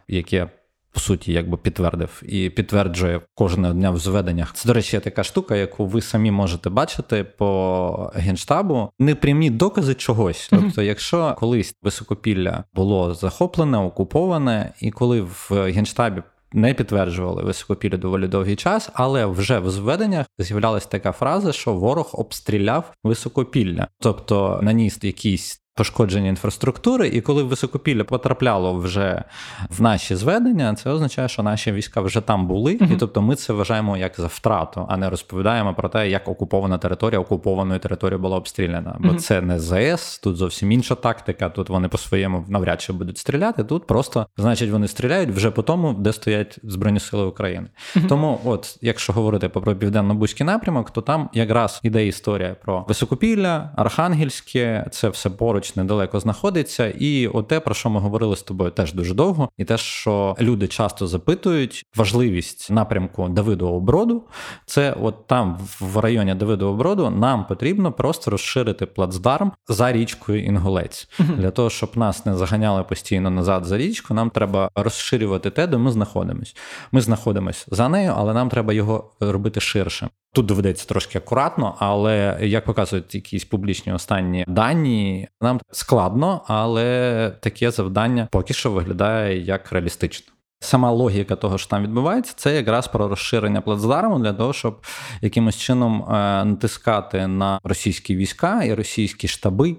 яке 0.07 0.49
по 0.95 1.01
суті, 1.01 1.33
якби 1.33 1.57
підтвердив 1.57 2.23
і 2.25 2.49
підтверджує 2.49 3.21
кожного 3.33 3.73
дня 3.73 3.91
в 3.91 3.97
зведеннях. 3.97 4.53
Це, 4.53 4.67
до 4.67 4.73
речі, 4.73 4.99
така 4.99 5.23
штука, 5.23 5.55
яку 5.55 5.85
ви 5.85 6.01
самі 6.01 6.31
можете 6.31 6.69
бачити 6.69 7.23
по 7.23 8.11
генштабу. 8.15 8.89
Непрямі 8.99 9.49
докази 9.49 9.93
чогось. 9.93 10.47
Тобто, 10.49 10.81
якщо 10.81 11.35
колись 11.39 11.75
високопілля 11.83 12.63
було 12.73 13.13
захоплене, 13.13 13.77
окуповане, 13.77 14.73
і 14.81 14.91
коли 14.91 15.21
в 15.21 15.49
генштабі. 15.51 16.21
Не 16.53 16.73
підтверджували 16.73 17.43
високопілля 17.43 17.97
доволі 17.97 18.27
довгий 18.27 18.55
час, 18.55 18.89
але 18.93 19.25
вже 19.25 19.59
в 19.59 19.69
зведеннях 19.69 20.25
з'являлася 20.39 20.87
така 20.87 21.11
фраза, 21.11 21.51
що 21.51 21.73
ворог 21.73 22.09
обстріляв 22.13 22.91
високопілля, 23.03 23.87
тобто 23.99 24.59
наніс 24.63 24.99
якийсь 25.03 25.64
пошкодження 25.75 26.29
інфраструктури, 26.29 27.07
і 27.07 27.21
коли 27.21 27.43
високопілля 27.43 28.03
потрапляло 28.03 28.73
вже 28.73 29.23
в 29.69 29.81
наші 29.81 30.15
зведення, 30.15 30.75
це 30.75 30.89
означає, 30.89 31.27
що 31.27 31.43
наші 31.43 31.71
війська 31.71 32.01
вже 32.01 32.21
там 32.21 32.47
були, 32.47 32.77
uh-huh. 32.77 32.93
і 32.93 32.97
тобто 32.97 33.21
ми 33.21 33.35
це 33.35 33.53
вважаємо 33.53 33.97
як 33.97 34.13
за 34.17 34.27
втрату, 34.27 34.85
а 34.89 34.97
не 34.97 35.09
розповідаємо 35.09 35.73
про 35.73 35.89
те, 35.89 36.09
як 36.09 36.27
окупована 36.27 36.77
територія 36.77 37.19
окупованої 37.19 37.79
території 37.79 38.19
була 38.19 38.37
обстріляна. 38.37 38.95
Бо 38.99 39.09
uh-huh. 39.09 39.15
це 39.15 39.41
не 39.41 39.59
ЗС, 39.59 40.19
тут 40.19 40.35
зовсім 40.35 40.71
інша 40.71 40.95
тактика. 40.95 41.49
Тут 41.49 41.69
вони 41.69 41.87
по-своєму 41.87 42.45
навряд 42.47 42.81
чи 42.81 42.93
будуть 42.93 43.17
стріляти. 43.17 43.63
Тут 43.63 43.87
просто 43.87 44.27
значить 44.37 44.69
вони 44.69 44.87
стріляють 44.87 45.29
вже 45.29 45.51
по 45.51 45.61
тому, 45.61 45.93
де 45.93 46.13
стоять 46.13 46.59
Збройні 46.63 46.99
Сили 46.99 47.25
України. 47.25 47.67
Uh-huh. 47.95 48.07
Тому, 48.07 48.41
от, 48.45 48.77
якщо 48.81 49.13
говорити 49.13 49.49
про 49.49 49.75
південно-бузький 49.75 50.45
напрямок, 50.45 50.91
то 50.91 51.01
там 51.01 51.29
якраз 51.33 51.79
іде 51.83 52.07
історія 52.07 52.55
про 52.63 52.85
високопілля, 52.87 53.69
Архангельське, 53.75 54.87
це 54.91 55.09
все 55.09 55.29
поруч 55.29 55.64
поруч 55.65 55.75
недалеко 55.75 56.19
знаходиться. 56.19 56.87
І 56.99 57.27
оте, 57.27 57.59
про 57.59 57.73
що 57.73 57.89
ми 57.89 57.99
говорили 57.99 58.35
з 58.35 58.43
тобою, 58.43 58.71
теж 58.71 58.93
дуже 58.93 59.13
довго, 59.13 59.49
і 59.57 59.65
те, 59.65 59.77
що 59.77 60.35
люди 60.39 60.67
часто 60.67 61.07
запитують 61.07 61.85
важливість 61.95 62.71
напрямку 62.71 63.29
Давидового 63.29 63.79
броду, 63.79 64.23
це 64.65 64.95
от 65.01 65.27
там 65.27 65.57
в 65.79 65.97
районі 65.97 66.35
Давидового 66.35 66.77
броду 66.77 67.09
нам 67.09 67.45
потрібно 67.45 67.91
просто 67.91 68.31
розширити 68.31 68.85
плацдарм 68.85 69.51
за 69.67 69.91
річкою 69.91 70.43
Інгулець. 70.45 71.09
Для 71.19 71.51
того, 71.51 71.69
щоб 71.69 71.97
нас 71.97 72.25
не 72.25 72.35
заганяли 72.35 72.83
постійно 72.83 73.29
назад 73.29 73.65
за 73.65 73.77
річку, 73.77 74.13
нам 74.13 74.29
треба 74.29 74.69
розширювати 74.75 75.49
те, 75.49 75.67
де 75.67 75.77
ми 75.77 75.91
знаходимось. 75.91 76.55
Ми 76.91 77.01
знаходимось 77.01 77.65
за 77.71 77.89
нею, 77.89 78.13
але 78.15 78.33
нам 78.33 78.49
треба 78.49 78.73
його 78.73 79.11
робити 79.19 79.59
ширше. 79.59 80.09
Тут 80.35 80.45
доведеться 80.45 80.87
трошки 80.87 81.17
акуратно, 81.17 81.75
але 81.79 82.37
як 82.41 82.65
показують 82.65 83.15
якісь 83.15 83.45
публічні 83.45 83.93
останні 83.93 84.45
дані, 84.47 85.27
нам 85.41 85.59
складно, 85.71 86.41
але 86.47 87.31
таке 87.39 87.71
завдання 87.71 88.27
поки 88.31 88.53
що 88.53 88.71
виглядає 88.71 89.39
як 89.41 89.71
реалістично. 89.71 90.34
Сама 90.65 90.91
логіка 90.91 91.35
того, 91.35 91.57
що 91.57 91.69
там 91.69 91.83
відбувається, 91.83 92.33
це 92.35 92.55
якраз 92.55 92.87
про 92.87 93.07
розширення 93.07 93.61
плацдарму 93.61 94.19
для 94.19 94.33
того, 94.33 94.53
щоб 94.53 94.81
якимось 95.21 95.57
чином 95.57 96.03
е, 96.03 96.11
натискати 96.45 97.27
на 97.27 97.59
російські 97.63 98.15
війська 98.15 98.63
і 98.63 98.73
російські 98.73 99.27
штаби, 99.27 99.75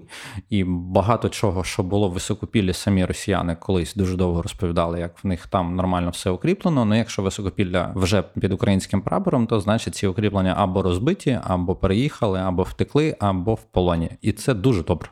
і 0.49 0.63
багато 0.67 1.29
чого, 1.29 1.63
що 1.63 1.83
було 1.83 2.09
в 2.09 2.11
високопіллі, 2.11 2.73
самі 2.73 3.05
росіяни 3.05 3.55
колись 3.55 3.95
дуже 3.95 4.15
довго 4.17 4.41
розповідали, 4.41 4.99
як 4.99 5.23
в 5.23 5.27
них 5.27 5.47
там 5.47 5.75
нормально 5.75 6.09
все 6.09 6.29
укріплено. 6.29 6.85
Ну 6.85 6.95
якщо 6.95 7.21
високопілля 7.21 7.91
вже 7.95 8.21
під 8.21 8.51
українським 8.51 9.01
прапором, 9.01 9.47
то 9.47 9.59
значить 9.59 9.95
ці 9.95 10.07
укріплення 10.07 10.53
або 10.57 10.81
розбиті, 10.81 11.39
або 11.43 11.75
переїхали, 11.75 12.39
або 12.39 12.63
втекли, 12.63 13.15
або 13.19 13.53
в 13.53 13.63
полоні, 13.63 14.09
і 14.21 14.31
це 14.31 14.53
дуже 14.53 14.83
добре. 14.83 15.09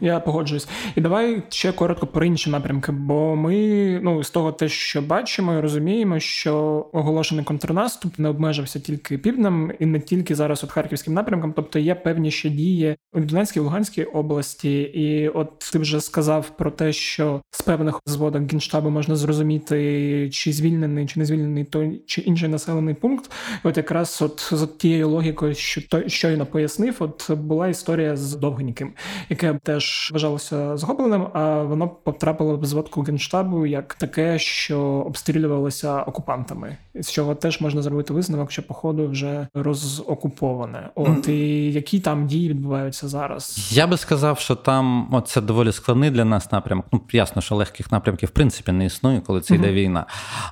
Я 0.00 0.20
погоджуюсь. 0.20 0.68
І 0.96 1.00
давай 1.00 1.42
ще 1.48 1.72
коротко 1.72 2.06
про 2.06 2.24
інші 2.24 2.50
напрямки, 2.50 2.92
бо 2.92 3.36
ми 3.36 4.00
ну 4.02 4.24
з 4.24 4.30
того, 4.30 4.52
те, 4.52 4.68
що 4.68 5.02
бачимо, 5.02 5.54
і 5.54 5.60
розуміємо, 5.60 6.20
що 6.20 6.86
оголошений 6.92 7.44
контрнаступ 7.44 8.18
не 8.18 8.28
обмежився 8.28 8.80
тільки 8.80 9.18
півднем 9.18 9.72
і 9.78 9.86
не 9.86 10.00
тільки 10.00 10.34
зараз 10.34 10.64
от 10.64 10.70
харківським 10.70 11.14
напрямком, 11.14 11.52
тобто 11.52 11.78
є 11.78 11.94
певні 11.94 12.30
ще 12.30 12.50
дії 12.50 12.96
у 13.12 13.20
Донецькій 13.20 13.60
Луганській 13.60 14.04
області. 14.04 14.80
І 14.80 15.28
от 15.28 15.58
ти 15.72 15.78
вже 15.78 16.00
сказав 16.00 16.56
про 16.56 16.70
те, 16.70 16.92
що 16.92 17.42
з 17.50 17.62
певних 17.62 18.00
зводок 18.06 18.52
генштабу 18.52 18.90
можна 18.90 19.16
зрозуміти, 19.16 20.30
чи 20.32 20.52
звільнений, 20.52 21.06
чи 21.06 21.20
не 21.20 21.26
звільнений 21.26 21.64
той 21.64 22.02
чи 22.06 22.20
інший 22.20 22.48
населений 22.48 22.94
пункт. 22.94 23.30
І 23.64 23.68
От 23.68 23.76
якраз 23.76 24.22
от 24.22 24.48
з 24.52 24.66
тією 24.66 25.08
логікою, 25.08 25.54
що 25.54 25.88
той 25.88 26.08
щойно 26.08 26.46
пояснив, 26.46 26.96
от 26.98 27.30
була 27.30 27.68
історія 27.68 28.16
з 28.16 28.36
Довгеньким, 28.36 28.92
яке 29.28 29.58
теж 29.64 30.10
вважалося 30.12 30.76
згубленим, 30.76 31.26
а 31.32 31.62
воно 31.62 31.88
потрапило 31.88 32.56
в 32.56 32.64
зводку 32.64 33.02
генштабу 33.02 33.66
як 33.66 33.94
таке, 33.94 34.38
що 34.38 34.80
обстрілювалося 34.80 36.02
окупантами, 36.02 36.76
з 36.94 37.10
чого 37.10 37.34
теж 37.34 37.60
можна 37.60 37.82
зробити 37.82 38.12
висновок, 38.12 38.50
що 38.50 38.62
походу 38.66 39.08
вже 39.08 39.48
розокуповане. 39.54 40.90
От 40.94 41.28
і 41.28 41.72
які 41.72 42.00
там 42.00 42.26
дії 42.26 42.48
відбуваються 42.48 43.08
зараз? 43.08 43.70
Я 43.72 43.86
би 43.86 43.96
сказав, 43.96 44.38
що 44.38 44.54
там 44.54 45.22
це 45.26 45.40
доволі 45.40 45.72
складний 45.72 46.10
для 46.10 46.24
нас 46.24 46.52
напрямок. 46.52 46.86
Ну 46.92 47.00
ясно, 47.12 47.42
що 47.42 47.54
легких 47.54 47.92
напрямків 47.92 48.28
в 48.28 48.32
принципі 48.32 48.72
не 48.72 48.84
існує, 48.84 49.20
коли 49.20 49.40
це 49.40 49.54
йде 49.54 49.72
війна. 49.72 50.06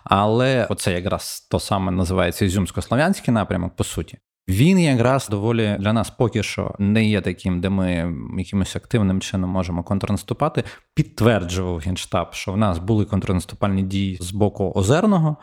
Але 0.05 0.67
оце 0.71 0.93
якраз 0.93 1.47
то 1.51 1.61
саме 1.61 1.93
називається 1.93 2.45
Ізюмсько-Слов'янський 2.45 3.31
напрямок, 3.31 3.77
по 3.77 3.85
суті. 3.85 4.19
Він 4.49 4.79
якраз 4.79 5.29
доволі 5.29 5.77
для 5.81 5.93
нас 5.93 6.11
поки 6.11 6.43
що 6.43 6.75
не 6.79 7.05
є 7.05 7.21
таким, 7.21 7.61
де 7.61 7.69
ми 7.69 8.15
якимось 8.39 8.77
активним 8.77 9.21
чином 9.21 9.51
можемо 9.51 9.83
контрнаступати. 9.83 10.65
Підтверджував 10.95 11.79
генштаб, 11.79 12.35
що 12.35 12.53
в 12.53 12.57
нас 12.57 12.79
були 12.79 13.05
контрнаступальні 13.05 13.83
дії 13.83 14.19
з 14.21 14.33
боку 14.33 14.73
Озерного, 14.75 15.37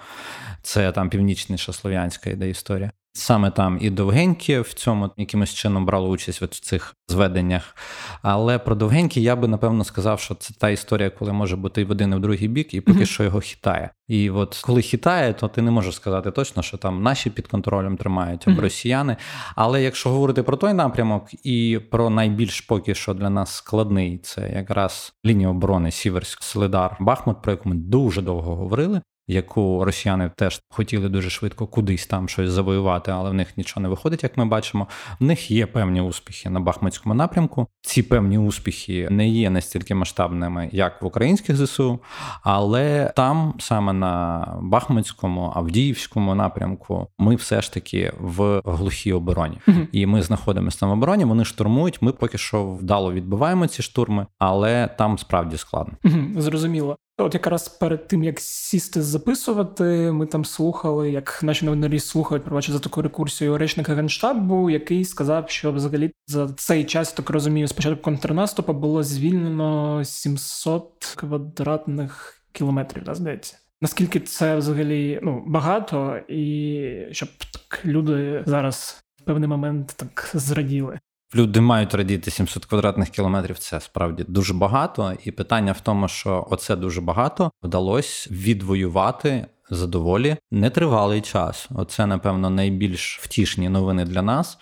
це 0.62 0.92
там 0.92 1.10
північніша 1.10 1.74
слов'янська 1.74 2.30
іде 2.30 2.50
історія. 2.50 2.92
Саме 3.14 3.52
там 3.52 3.78
і 3.82 3.90
довгенькі 3.90 4.60
в 4.60 4.74
цьому 4.74 5.10
якимось 5.18 5.54
чином 5.54 5.86
брали 5.86 6.10
участь 6.10 6.42
в 6.42 6.48
цих 6.48 6.96
зведеннях. 7.08 7.76
Але 8.22 8.60
про 8.60 8.76
довгенькі 8.76 9.22
я 9.22 9.36
би 9.36 9.48
напевно 9.48 9.84
сказав, 9.84 10.20
що 10.20 10.36
це 10.36 10.54
та 10.60 10.70
історія, 10.70 11.10
коли 11.10 11.34
може 11.34 11.56
бути 11.56 11.82
і 11.82 11.86
в 11.86 11.92
один 11.92 12.12
і 12.12 12.16
в 12.16 12.20
другий 12.20 12.48
бік, 12.48 12.74
і 12.74 12.82
поки 12.82 13.00
mm-hmm. 13.00 13.06
що 13.06 13.24
його 13.24 13.40
хитає. 13.40 13.90
І 14.08 14.30
от 14.30 14.62
коли 14.66 14.82
хитає, 14.82 15.34
то 15.34 15.48
ти 15.48 15.62
не 15.62 15.72
можеш 15.72 15.96
сказати 15.96 16.32
точно, 16.32 16.64
що 16.64 16.78
там 16.78 17.04
наші 17.04 17.30
під 17.30 17.48
контролем 17.48 17.98
тримають 17.98 18.48
або 18.48 18.58
mm-hmm. 18.58 18.62
росіяни. 18.62 19.18
Але 19.56 19.84
якщо 19.84 20.10
говорити 20.10 20.44
про 20.44 20.58
той 20.58 20.74
напрямок 20.74 21.28
і 21.44 21.80
про 21.92 22.10
найбільш 22.10 22.62
поки 22.62 22.96
що 22.96 23.14
для 23.14 23.30
нас 23.30 23.56
складний, 23.56 24.18
це 24.18 24.50
якраз 24.50 25.14
лінія 25.26 25.50
оборони 25.50 25.92
Сіверськ, 25.92 26.44
Солидар, 26.44 26.98
Бахмут, 27.00 27.42
про 27.42 27.52
яку 27.52 27.70
ми 27.70 27.76
дуже 27.76 28.22
довго 28.22 28.56
говорили 28.56 29.02
яку 29.30 29.86
росіяни 29.86 30.32
теж 30.36 30.62
хотіли 30.70 31.10
дуже 31.10 31.30
швидко 31.30 31.68
кудись 31.68 32.06
там 32.06 32.30
щось 32.30 32.50
завоювати, 32.50 33.12
але 33.12 33.30
в 33.30 33.34
них 33.34 33.58
нічого 33.58 33.82
не 33.82 33.90
виходить, 33.90 34.24
як 34.24 34.38
ми 34.38 34.46
бачимо. 34.46 34.88
В 35.20 35.24
них 35.24 35.52
є 35.52 35.66
певні 35.66 36.02
успіхи 36.02 36.50
на 36.50 36.60
Бахмутському 36.60 37.16
напрямку. 37.16 37.68
Ці 37.82 38.04
певні 38.04 38.38
успіхи 38.38 39.08
не 39.12 39.30
є 39.30 39.50
настільки 39.50 39.96
масштабними, 39.96 40.70
як 40.72 41.02
в 41.02 41.06
українських 41.06 41.56
ЗСУ, 41.58 42.00
але 42.44 43.14
там, 43.16 43.54
саме 43.60 43.94
на 43.94 44.46
Бахмутському, 44.62 45.52
Авдіївському 45.56 46.36
напрямку, 46.36 47.08
ми 47.18 47.36
все 47.36 47.62
ж 47.62 47.74
таки 47.74 48.14
в 48.20 48.62
глухій 48.66 49.14
обороні, 49.14 49.58
mm 49.68 49.88
і 49.92 50.06
ми 50.06 50.22
знаходимося 50.22 50.80
там 50.80 50.90
в 50.90 50.94
обороні. 50.94 51.26
Вони 51.26 51.46
штурмують. 51.46 52.02
Ми 52.02 52.12
поки 52.12 52.38
що 52.38 52.66
вдало 52.66 53.14
відбиваємо 53.14 53.68
ці 53.68 53.82
штурми, 53.82 54.26
але 54.40 54.88
там 54.88 55.18
справді 55.18 55.58
складно. 55.58 55.94
mm 56.04 56.42
Зрозуміло. 56.42 56.98
От 57.24 57.34
якраз 57.34 57.70
перед 57.70 58.08
тим 58.08 58.24
як 58.24 58.40
сісти 58.40 59.02
записувати, 59.02 59.84
ми 60.12 60.26
там 60.26 60.46
слухали, 60.46 61.12
як 61.12 61.40
наші 61.44 61.66
новинарі 61.66 62.00
слухають 62.00 62.44
пробачте 62.44 62.72
за 62.72 62.80
таку 62.80 63.02
рекурсію 63.02 63.58
речника 63.58 63.94
генштабу, 63.96 64.70
який 64.70 65.06
сказав, 65.06 65.50
що 65.50 65.72
взагалі 65.72 66.12
за 66.28 66.50
цей 66.50 66.84
час 66.84 67.14
так 67.14 67.30
розумію, 67.30 67.68
спочатку 67.68 68.02
контрнаступу 68.02 68.74
було 68.74 69.04
звільнено 69.04 70.02
700 70.06 71.14
квадратних 71.16 72.44
кілометрів, 72.52 73.04
да, 73.04 73.16
здається. 73.16 73.58
Наскільки 73.82 74.20
це 74.20 74.56
взагалі 74.56 75.20
ну 75.24 75.44
багато, 75.48 76.20
і 76.28 77.08
щоб 77.12 77.30
так 77.52 77.86
люди 77.86 78.44
зараз 78.46 79.04
в 79.22 79.24
певний 79.24 79.50
момент 79.50 79.94
так 79.98 80.32
зраділи. 80.34 81.00
Люди 81.36 81.62
мають 81.62 81.94
радіти 81.94 82.32
700 82.32 82.66
квадратних 82.66 83.10
кілометрів. 83.10 83.58
Це 83.58 83.80
справді 83.80 84.26
дуже 84.28 84.54
багато. 84.54 85.14
І 85.24 85.32
питання 85.32 85.72
в 85.72 85.82
тому, 85.82 86.08
що 86.08 86.48
оце 86.50 86.76
дуже 86.76 87.02
багато 87.02 87.52
вдалося 87.64 88.30
відвоювати 88.32 89.46
задоволі 89.70 90.38
нетривалий 90.52 91.22
час. 91.22 91.70
Оце, 91.76 92.06
напевно, 92.06 92.50
найбільш 92.50 93.20
втішні 93.22 93.70
новини 93.70 94.06
для 94.06 94.22
нас 94.22 94.58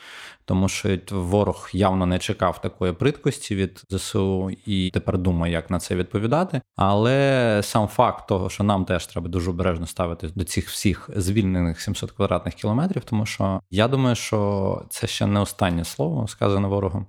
тому 0.48 0.70
що 0.70 0.98
ворог 1.12 1.70
явно 1.74 2.06
не 2.06 2.20
чекав 2.20 2.62
такої 2.62 2.94
приткості 2.94 3.56
від 3.56 3.84
ЗСУ 3.90 4.50
і 4.66 4.90
тепер 4.94 5.18
думає, 5.18 5.54
як 5.54 5.72
на 5.72 5.80
це 5.80 5.96
відповідати. 5.96 6.62
Але 6.76 7.60
сам 7.64 7.88
факт 7.88 8.28
того, 8.28 8.50
що 8.50 8.64
нам 8.64 8.86
теж 8.86 9.08
треба 9.08 9.28
дуже 9.28 9.50
обережно 9.50 9.88
ставитись 9.88 10.32
до 10.32 10.44
цих 10.44 10.70
всіх 10.70 11.10
звільнених 11.16 11.82
700 11.82 12.12
квадратних 12.12 12.54
кілометрів, 12.54 13.04
тому 13.04 13.26
що 13.26 13.62
я 13.72 13.88
думаю, 13.88 14.16
що 14.16 14.82
це 14.90 15.08
ще 15.08 15.26
не 15.26 15.40
останнє 15.40 15.86
слово 15.86 16.28
сказане 16.28 16.68
ворогом. 16.68 17.06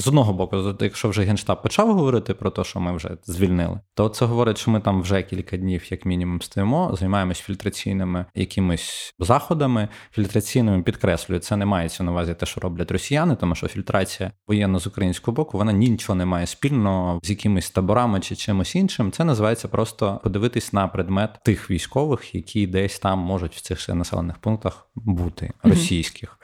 З 0.00 0.08
одного 0.08 0.32
боку, 0.32 0.74
якщо 0.80 1.08
вже 1.08 1.22
генштаб 1.22 1.62
почав 1.62 1.94
говорити 1.94 2.34
про 2.34 2.50
те, 2.50 2.64
що 2.64 2.80
ми 2.80 2.96
вже 2.96 3.10
звільнили, 3.24 3.80
то 3.94 4.08
це 4.08 4.24
говорить, 4.24 4.58
що 4.58 4.70
ми 4.70 4.80
там 4.80 5.02
вже 5.02 5.22
кілька 5.22 5.56
днів, 5.56 5.92
як 5.92 6.06
мінімум, 6.06 6.42
стоїмо, 6.42 6.96
займаємось 6.98 7.38
фільтраційними 7.38 8.26
якимись 8.34 9.14
заходами. 9.18 9.88
Фільтраційними 10.12 10.82
підкреслюю, 10.82 11.40
це 11.40 11.56
не 11.56 11.66
мається 11.66 12.02
на 12.02 12.12
увазі 12.12 12.34
те, 12.34 12.46
що 12.46 12.60
роблять 12.60 12.90
росіяни, 12.90 13.36
тому 13.36 13.54
що 13.54 13.68
фільтрація 13.68 14.32
воєнна 14.48 14.78
з 14.78 14.86
українського 14.86 15.34
боку 15.34 15.58
вона 15.58 15.72
нічого 15.72 16.16
не 16.16 16.26
має 16.26 16.46
спільного 16.46 17.20
з 17.22 17.30
якимись 17.30 17.70
таборами 17.70 18.20
чи 18.20 18.36
чимось 18.36 18.74
іншим. 18.74 19.12
Це 19.12 19.24
називається 19.24 19.68
просто 19.68 20.20
подивитись 20.22 20.72
на 20.72 20.88
предмет 20.88 21.30
тих 21.44 21.70
військових, 21.70 22.34
які 22.34 22.66
десь 22.66 22.98
там 22.98 23.18
можуть 23.18 23.54
в 23.54 23.60
цих 23.60 23.88
населених 23.88 24.38
пунктах 24.38 24.89
бути 25.04 25.50
російських, 25.62 26.38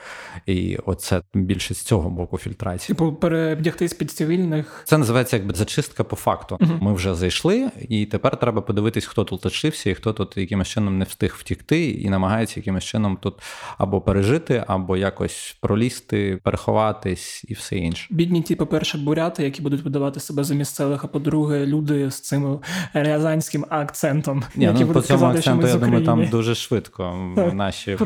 mm-hmm. 0.47 0.53
і 0.53 0.77
оце 0.87 1.23
більше 1.35 1.75
з 1.75 1.83
цього 1.83 2.11
боку 2.11 2.39
фільтрації. 2.39 2.97
Типу 2.97 3.19
вдягти 3.59 3.89
з-під 3.89 4.11
цивільних. 4.11 4.83
Це 4.85 4.99
називається 4.99 5.37
якби 5.37 5.55
зачистка 5.55 6.05
по 6.05 6.17
факту. 6.17 6.57
uh 6.61 6.83
Ми 6.83 6.95
вже 6.95 7.15
зайшли, 7.15 7.71
і 7.89 8.07
тепер 8.07 8.41
треба 8.41 8.63
подивитись, 8.63 9.07
хто 9.07 9.25
тут 9.25 9.45
лишився, 9.45 9.91
і 9.91 9.95
хто 9.95 10.13
тут 10.13 10.37
якимось 10.37 10.69
чином 10.69 10.99
не 10.99 11.05
встиг 11.05 11.37
втікти, 11.39 11.91
і 11.91 12.11
намагається 12.11 12.61
якимось 12.61 12.85
чином 12.85 13.19
тут 13.23 13.35
або 13.79 14.01
пережити, 14.01 14.65
або 14.67 14.97
якось 14.97 15.59
пролізти, 15.61 16.41
переховатись 16.45 17.45
і 17.49 17.55
все 17.55 17.77
інше. 17.77 18.07
Бідні 18.11 18.43
ті, 18.43 18.55
по-перше, 18.55 18.99
буряти, 18.99 19.45
які 19.45 19.63
будуть 19.63 19.83
видавати 19.83 20.21
себе 20.21 20.45
за 20.45 20.55
місцевих, 20.55 21.05
а 21.05 21.07
по-друге, 21.07 21.67
люди 21.67 22.11
з 22.11 22.21
цим 22.21 22.59
рязанським 22.95 23.67
акцентом. 23.69 24.43
Ні, 24.57 24.65
які 24.65 24.85
ну, 24.85 24.93
по 24.93 25.01
цьому 25.01 25.21
казати, 25.21 25.39
акценту, 25.39 25.67
я 25.67 25.77
думаю, 25.77 26.05
там 26.05 26.27
дуже 26.27 26.55
швидко 26.55 27.35
наші 27.55 27.97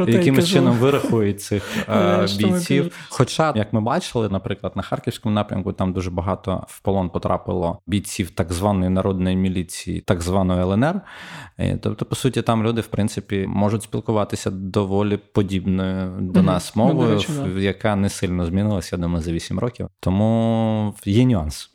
якимось 0.40 0.50
чином 0.50 0.76
вирахують 0.76 1.42
цих 1.42 1.88
бійців. 2.38 3.06
Хоча, 3.08 3.52
як 3.56 3.72
ми 3.72 3.80
бачили, 3.80 4.28
наприклад, 4.28 4.72
на 4.76 4.82
Харківському 4.82 5.34
напрямку 5.34 5.72
там 5.72 5.92
дуже 5.92 6.10
багато 6.10 6.64
в 6.68 6.80
полон 6.80 7.10
потрапило 7.10 7.78
бійців 7.86 8.30
так 8.30 8.52
званої 8.52 8.90
народної 8.90 9.36
міліції, 9.36 10.00
так 10.00 10.22
званої 10.22 10.60
ЛНР. 10.60 11.00
Е, 11.58 11.78
тобто, 11.82 12.04
по 12.04 12.14
суті, 12.14 12.42
там 12.42 12.64
люди, 12.64 12.80
в 12.80 12.86
принципі, 12.86 13.46
можуть 13.48 13.82
спілкуватися 13.82 14.50
доволі 14.50 15.16
подібною 15.16 16.10
до 16.20 16.42
нас 16.42 16.72
ну, 16.76 16.84
мовою, 16.84 17.08
ну, 17.08 17.14
речі, 17.14 17.28
да. 17.54 17.60
яка 17.60 17.96
не 17.96 18.08
сильно 18.08 18.46
змінилася, 18.46 18.96
я 18.96 19.02
думаю, 19.02 19.22
за 19.22 19.32
8 19.32 19.58
років. 19.58 19.88
Тому 20.00 20.94
є 21.04 21.24
нюанс. 21.24 21.70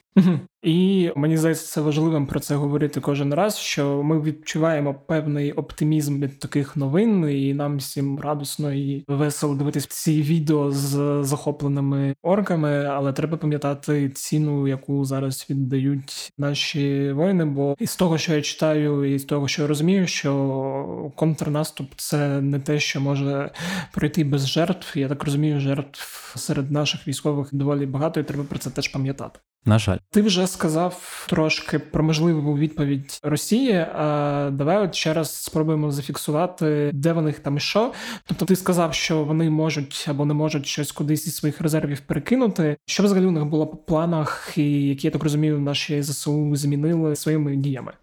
І 0.65 1.11
мені 1.15 1.37
здається, 1.37 1.67
це 1.67 1.81
важливим 1.81 2.27
про 2.27 2.39
це 2.39 2.55
говорити 2.55 3.01
кожен 3.01 3.33
раз, 3.33 3.57
що 3.57 4.03
ми 4.03 4.21
відчуваємо 4.21 4.93
певний 4.93 5.51
оптимізм 5.51 6.21
від 6.21 6.39
таких 6.39 6.75
новин, 6.75 7.29
і 7.29 7.53
нам 7.53 7.77
всім 7.77 8.19
радісно 8.19 8.73
і 8.73 9.03
весело 9.07 9.55
дивитися 9.55 9.87
ці 9.89 10.21
відео 10.21 10.71
з 10.71 11.23
захопленими 11.23 12.15
орками. 12.21 12.85
Але 12.85 13.13
треба 13.13 13.37
пам'ятати 13.37 14.09
ціну, 14.09 14.67
яку 14.67 15.05
зараз 15.05 15.47
віддають 15.49 16.31
наші 16.37 17.11
воїни. 17.11 17.45
Бо 17.45 17.75
із 17.79 17.95
того, 17.95 18.17
що 18.17 18.35
я 18.35 18.41
читаю, 18.41 19.15
і 19.15 19.19
з 19.19 19.25
того, 19.25 19.47
що 19.47 19.61
я 19.61 19.67
розумію, 19.67 20.07
що 20.07 21.11
контрнаступ 21.15 21.91
це 21.95 22.41
не 22.41 22.59
те, 22.59 22.79
що 22.79 23.01
може 23.01 23.51
пройти 23.91 24.23
без 24.23 24.47
жертв. 24.47 24.97
Я 24.99 25.07
так 25.07 25.23
розумію, 25.23 25.59
жертв 25.59 26.33
серед 26.37 26.71
наших 26.71 27.07
військових 27.07 27.49
доволі 27.51 27.85
багато, 27.85 28.19
і 28.19 28.23
треба 28.23 28.43
про 28.43 28.59
це 28.59 28.69
теж 28.69 28.87
пам'ятати. 28.87 29.39
На 29.67 29.79
жаль, 29.79 29.97
ти 30.11 30.21
вже 30.21 30.47
сказав 30.55 31.25
трошки 31.29 31.79
про 31.79 32.03
можливу 32.03 32.57
відповідь 32.57 33.19
Росії. 33.23 33.73
А 33.95 34.49
давай 34.53 34.77
от 34.77 34.95
ще 34.95 35.13
раз 35.13 35.35
спробуємо 35.35 35.91
зафіксувати, 35.91 36.91
де 36.93 37.13
вони 37.13 37.31
там 37.31 37.57
і 37.57 37.59
що. 37.59 37.93
Тобто, 38.25 38.45
ти 38.45 38.55
сказав, 38.55 38.93
що 38.93 39.23
вони 39.23 39.49
можуть 39.49 40.05
або 40.09 40.25
не 40.25 40.33
можуть 40.33 40.65
щось 40.65 40.91
кудись 40.91 41.27
із 41.27 41.35
своїх 41.35 41.61
резервів 41.61 41.99
перекинути. 41.99 42.77
Що 42.85 43.03
взагалі 43.03 43.25
у 43.25 43.31
них 43.31 43.45
було 43.45 43.67
по 43.67 43.77
планах, 43.77 44.53
і 44.57 44.87
які 44.87 45.07
я 45.07 45.11
так 45.11 45.23
розумію, 45.23 45.59
наші 45.59 46.01
ЗСУ 46.01 46.55
змінили 46.55 47.15
своїми 47.15 47.55
діями? 47.55 47.93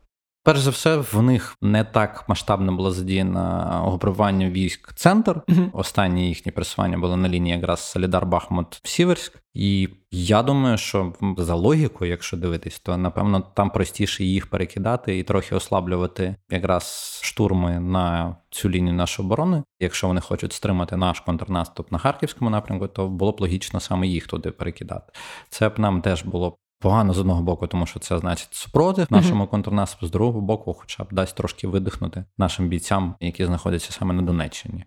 Перш 0.44 0.61
за 0.61 0.70
все, 0.70 0.96
в 0.96 1.22
них 1.22 1.57
не 1.61 1.85
так 1.85 2.24
масштабно 2.28 2.76
було 2.76 2.90
задіяно 2.90 3.85
угрупування 3.87 4.50
військ 4.50 4.94
центр. 4.94 5.40
Останні 5.72 6.28
їхні 6.28 6.52
пресування 6.52 6.98
були 6.98 7.16
на 7.16 7.28
лінії 7.28 7.57
якраз 7.57 7.81
Солідар 7.81 8.26
Бахмут 8.26 8.81
Сіверськ. 8.85 9.42
І 9.55 9.88
я 10.11 10.42
думаю, 10.42 10.78
що 10.78 11.12
за 11.38 11.55
логікою, 11.55 12.11
якщо 12.11 12.37
дивитись, 12.37 12.81
то 12.81 12.96
напевно 12.96 13.40
там 13.40 13.70
простіше 13.70 14.24
їх 14.24 14.50
перекидати 14.50 15.18
і 15.18 15.22
трохи 15.22 15.55
ослаблювати 15.55 16.37
якраз 16.50 17.18
штурми 17.22 17.81
на 17.81 18.37
цю 18.50 18.70
лінію 18.70 18.94
нашої 18.94 19.26
оборони. 19.26 19.62
Якщо 19.81 20.07
вони 20.07 20.20
хочуть 20.20 20.52
стримати 20.52 20.96
наш 20.96 21.20
контрнаступ 21.20 21.92
на 21.92 21.98
харківському 21.98 22.50
напрямку, 22.50 22.88
то 22.88 23.09
було 23.09 23.33
б 23.33 23.40
логічно 23.40 23.81
саме 23.81 24.07
їх 24.07 24.26
туди 24.26 24.50
перекидати. 24.50 25.12
Це 25.48 25.68
б 25.68 25.78
нам 25.78 26.02
теж 26.02 26.24
було 26.24 26.57
Погано 26.83 27.12
з 27.12 27.18
одного 27.18 27.42
боку, 27.42 27.66
тому 27.66 27.87
що 27.87 28.01
це 28.01 28.18
значить 28.18 28.55
супротив 28.55 29.07
нашому 29.11 29.47
контрнаступу, 29.47 30.07
з 30.07 30.11
другого 30.11 30.40
боку, 30.40 30.77
хоча 30.81 31.05
б 31.05 31.07
дасть 31.11 31.37
трошки 31.37 31.66
видихнути 31.66 32.25
нашим 32.38 32.68
бійцям, 32.68 33.14
які 33.21 33.47
знаходяться 33.47 33.92
саме 33.92 34.14
на 34.14 34.23
Донеччині. 34.23 34.85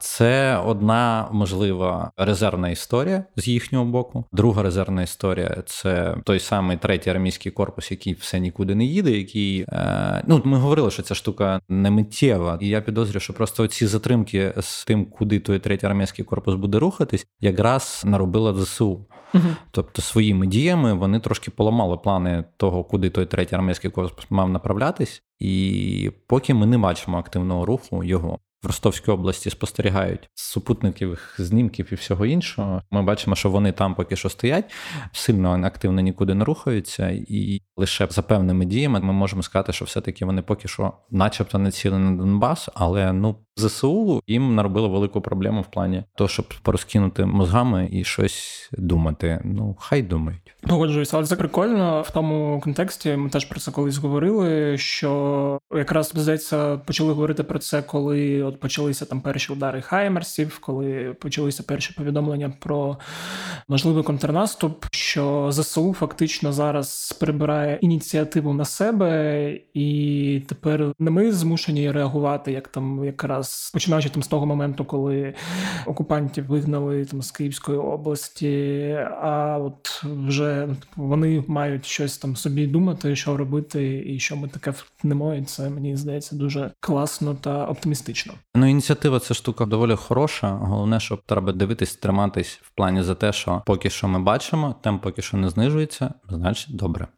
Це 0.00 0.56
одна 0.56 1.28
можлива 1.32 2.10
резервна 2.16 2.68
історія 2.68 3.24
з 3.36 3.48
їхнього 3.48 3.84
боку. 3.84 4.24
Друга 4.32 4.62
резервна 4.62 5.02
історія 5.02 5.62
це 5.66 6.16
той 6.24 6.40
самий 6.40 6.76
третій 6.76 7.10
армійський 7.10 7.52
корпус, 7.52 7.90
який 7.90 8.12
все 8.12 8.40
нікуди 8.40 8.74
не 8.74 8.84
їде. 8.84 9.10
Який 9.10 9.60
е, 9.68 10.22
ну 10.26 10.42
ми 10.44 10.58
говорили, 10.58 10.90
що 10.90 11.02
ця 11.02 11.14
штука 11.14 11.60
не 11.68 11.90
миттєва, 11.90 12.58
і 12.60 12.68
я 12.68 12.80
підозрюю, 12.80 13.20
що 13.20 13.32
просто 13.32 13.66
ці 13.66 13.86
затримки 13.86 14.54
з 14.60 14.84
тим, 14.84 15.06
куди 15.06 15.40
той 15.40 15.58
третій 15.58 15.86
армійський 15.86 16.24
корпус 16.24 16.54
буде 16.54 16.78
рухатись, 16.78 17.26
якраз 17.40 18.02
наробила 18.06 18.54
ЗСУ. 18.54 19.06
Тобто 19.70 20.02
своїми 20.02 20.46
діями 20.46 20.92
вони 20.92 21.20
трошки 21.28 21.50
поламали 21.50 21.96
плани 21.96 22.44
того, 22.56 22.84
куди 22.84 23.10
той 23.10 23.26
третій 23.26 23.54
армійський 23.54 23.90
корпус 23.90 24.26
мав 24.30 24.48
направлятись, 24.48 25.22
і 25.38 26.12
поки 26.26 26.54
ми 26.54 26.66
не 26.66 26.78
бачимо 26.78 27.18
активного 27.18 27.66
руху 27.66 28.04
його 28.04 28.38
в 28.62 28.66
Ростовській 28.66 29.10
області 29.10 29.50
спостерігають 29.50 30.30
супутників, 30.34 31.34
знімків 31.38 31.88
і 31.92 31.94
всього 31.94 32.26
іншого. 32.26 32.82
Ми 32.90 33.02
бачимо, 33.02 33.36
що 33.36 33.50
вони 33.50 33.72
там 33.72 33.94
поки 33.94 34.16
що 34.16 34.28
стоять, 34.28 34.72
сильно 35.12 35.64
активно 35.64 36.00
нікуди 36.00 36.34
не 36.34 36.44
рухаються, 36.44 37.08
і 37.10 37.62
лише 37.76 38.06
за 38.10 38.22
певними 38.22 38.64
діями 38.64 39.00
ми 39.00 39.12
можемо 39.12 39.42
сказати, 39.42 39.72
що 39.72 39.84
все-таки 39.84 40.24
вони 40.24 40.42
поки 40.42 40.68
що, 40.68 40.92
начебто, 41.10 41.58
не 41.58 41.70
ціли 41.70 41.98
на 41.98 42.16
Донбас, 42.16 42.68
але 42.74 43.12
ну 43.12 43.36
ЗСУ 43.58 44.22
їм 44.26 44.54
наробило 44.54 44.88
велику 44.88 45.20
проблему 45.20 45.60
в 45.60 45.66
плані 45.66 46.04
того, 46.16 46.28
щоб 46.28 46.46
порозкинути 46.62 47.24
мозгами 47.24 47.88
і 47.92 48.04
щось 48.04 48.70
думати. 48.72 49.40
Ну, 49.44 49.76
хай 49.78 50.02
думають. 50.02 50.54
Погоджуюся, 50.60 51.16
але 51.16 51.26
це 51.26 51.36
прикольно 51.36 52.02
в 52.02 52.10
тому 52.10 52.60
контексті. 52.64 53.16
Ми 53.16 53.30
теж 53.30 53.44
про 53.44 53.60
це 53.60 53.70
колись 53.70 53.96
говорили. 53.96 54.78
Що 54.78 55.58
якраз 55.74 56.12
здається, 56.14 56.76
почали 56.76 57.12
говорити 57.12 57.42
про 57.42 57.58
це, 57.58 57.82
коли 57.82 58.42
от 58.48 58.60
почалися 58.60 59.04
там 59.04 59.20
перші 59.20 59.52
удари 59.52 59.80
Хаймерсів, 59.80 60.58
коли 60.58 61.16
почалися 61.20 61.62
перші 61.62 61.92
повідомлення 61.92 62.52
про 62.60 62.98
можливий 63.68 64.02
контрнаступ. 64.02 64.84
Що 64.90 65.48
ЗСУ 65.52 65.92
фактично 65.92 66.52
зараз 66.52 67.16
прибирає 67.20 67.78
ініціативу 67.80 68.52
на 68.52 68.64
себе, 68.64 69.52
і 69.74 70.42
тепер 70.48 70.92
не 70.98 71.10
ми 71.10 71.32
змушені 71.32 71.92
реагувати, 71.92 72.52
як 72.52 72.68
там 72.68 73.04
якраз 73.04 73.70
починаючи 73.74 74.08
там 74.08 74.22
з 74.22 74.26
того 74.26 74.46
моменту, 74.46 74.84
коли 74.84 75.34
окупантів 75.86 76.46
вигнали 76.46 77.04
там 77.04 77.22
з 77.22 77.30
Київської 77.30 77.78
області. 77.78 78.84
А 79.22 79.58
от 79.58 80.02
вже 80.04 80.68
вони 80.96 81.44
мають 81.48 81.86
щось 81.86 82.18
там 82.18 82.36
собі 82.36 82.66
думати, 82.66 83.16
що 83.16 83.36
робити, 83.36 84.04
і 84.06 84.18
що 84.18 84.36
ми 84.36 84.48
таке 84.48 84.70
втнемо. 84.70 85.34
І 85.34 85.42
це 85.42 85.70
мені 85.70 85.96
здається 85.96 86.36
дуже 86.36 86.70
класно 86.80 87.34
та 87.34 87.66
оптимістично. 87.66 88.34
Ну, 88.54 88.66
ініціатива 88.66 89.18
це 89.18 89.34
штука 89.34 89.66
доволі 89.66 89.96
хороша. 89.96 90.50
Головне, 90.50 91.00
щоб 91.00 91.22
треба 91.26 91.52
дивитись, 91.52 91.96
триматись 91.96 92.60
в 92.62 92.70
плані 92.70 93.02
за 93.02 93.14
те, 93.14 93.32
що 93.32 93.62
поки 93.66 93.90
що 93.90 94.08
ми 94.08 94.18
бачимо, 94.18 94.74
темп 94.82 95.02
поки 95.02 95.22
що 95.22 95.36
не 95.36 95.48
знижується, 95.48 96.14
значить 96.28 96.76
добре. 96.76 97.08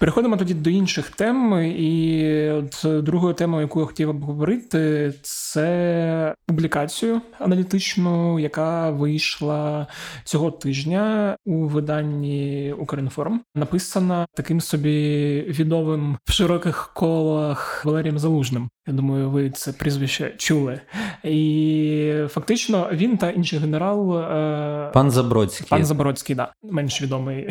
Переходимо 0.00 0.36
тоді 0.36 0.54
до 0.54 0.70
інших 0.70 1.10
тем, 1.10 1.62
і 1.62 2.50
от 2.50 3.04
другою 3.04 3.34
темою, 3.34 3.62
яку 3.62 3.80
я 3.80 3.86
хотів 3.86 4.10
обговорити, 4.10 5.12
це 5.22 6.34
публікацію 6.46 7.20
аналітичну, 7.38 8.38
яка 8.38 8.90
вийшла 8.90 9.86
цього 10.24 10.50
тижня 10.50 11.36
у 11.46 11.66
виданні 11.66 12.74
Укрінформ, 12.78 13.40
написана 13.54 14.26
таким 14.34 14.60
собі 14.60 15.40
відомим 15.48 16.18
в 16.24 16.32
широких 16.32 16.90
колах 16.94 17.84
Валерієм 17.84 18.18
Залужним. 18.18 18.68
Я 18.88 18.94
думаю, 18.94 19.30
ви 19.30 19.50
це 19.50 19.72
прізвище 19.72 20.34
чули. 20.36 20.80
І 21.24 22.12
фактично 22.28 22.88
він 22.92 23.16
та 23.16 23.30
інший 23.30 23.58
генерал 23.58 24.18
е... 24.18 24.90
пан 24.94 25.10
Забродський. 25.10 25.66
Пан 25.70 25.84
Забродський, 25.84 26.36
да, 26.36 26.52
менш 26.62 27.02
відомий. 27.02 27.48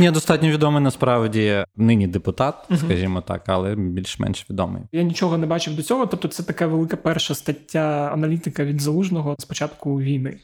Ні, 0.00 0.10
достатньо 0.10 0.48
відомий 0.48 0.82
насправді 0.82 1.64
нині 1.86 2.06
депутат, 2.06 2.54
скажімо 2.76 3.20
так, 3.20 3.42
але 3.46 3.74
більш-менш 3.74 4.46
відомий. 4.50 4.82
Я 4.92 5.02
нічого 5.02 5.38
не 5.38 5.46
бачив 5.46 5.76
до 5.76 5.82
цього. 5.82 6.06
Тобто, 6.06 6.28
це 6.28 6.42
така 6.42 6.66
велика 6.66 6.96
перша 6.96 7.34
стаття 7.34 8.10
аналітика 8.12 8.64
від 8.64 8.80
залужного 8.80 9.36
з 9.38 9.44
початку 9.44 10.00
війни. 10.00 10.36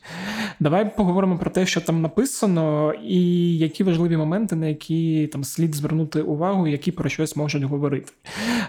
Давай 0.61 0.97
поговоримо 0.97 1.39
про 1.39 1.51
те, 1.51 1.67
що 1.67 1.81
там 1.81 2.03
написано, 2.03 2.95
і 3.05 3.57
які 3.59 3.85
важливі 3.85 4.17
моменти, 4.17 4.57
на 4.57 4.67
які 4.67 5.27
там 5.27 5.45
слід 5.45 5.75
звернути 5.75 6.23
увагу, 6.23 6.67
які 6.67 6.93
про 6.93 7.09
щось 7.09 7.37
можуть 7.37 7.63
говорити. 7.63 8.13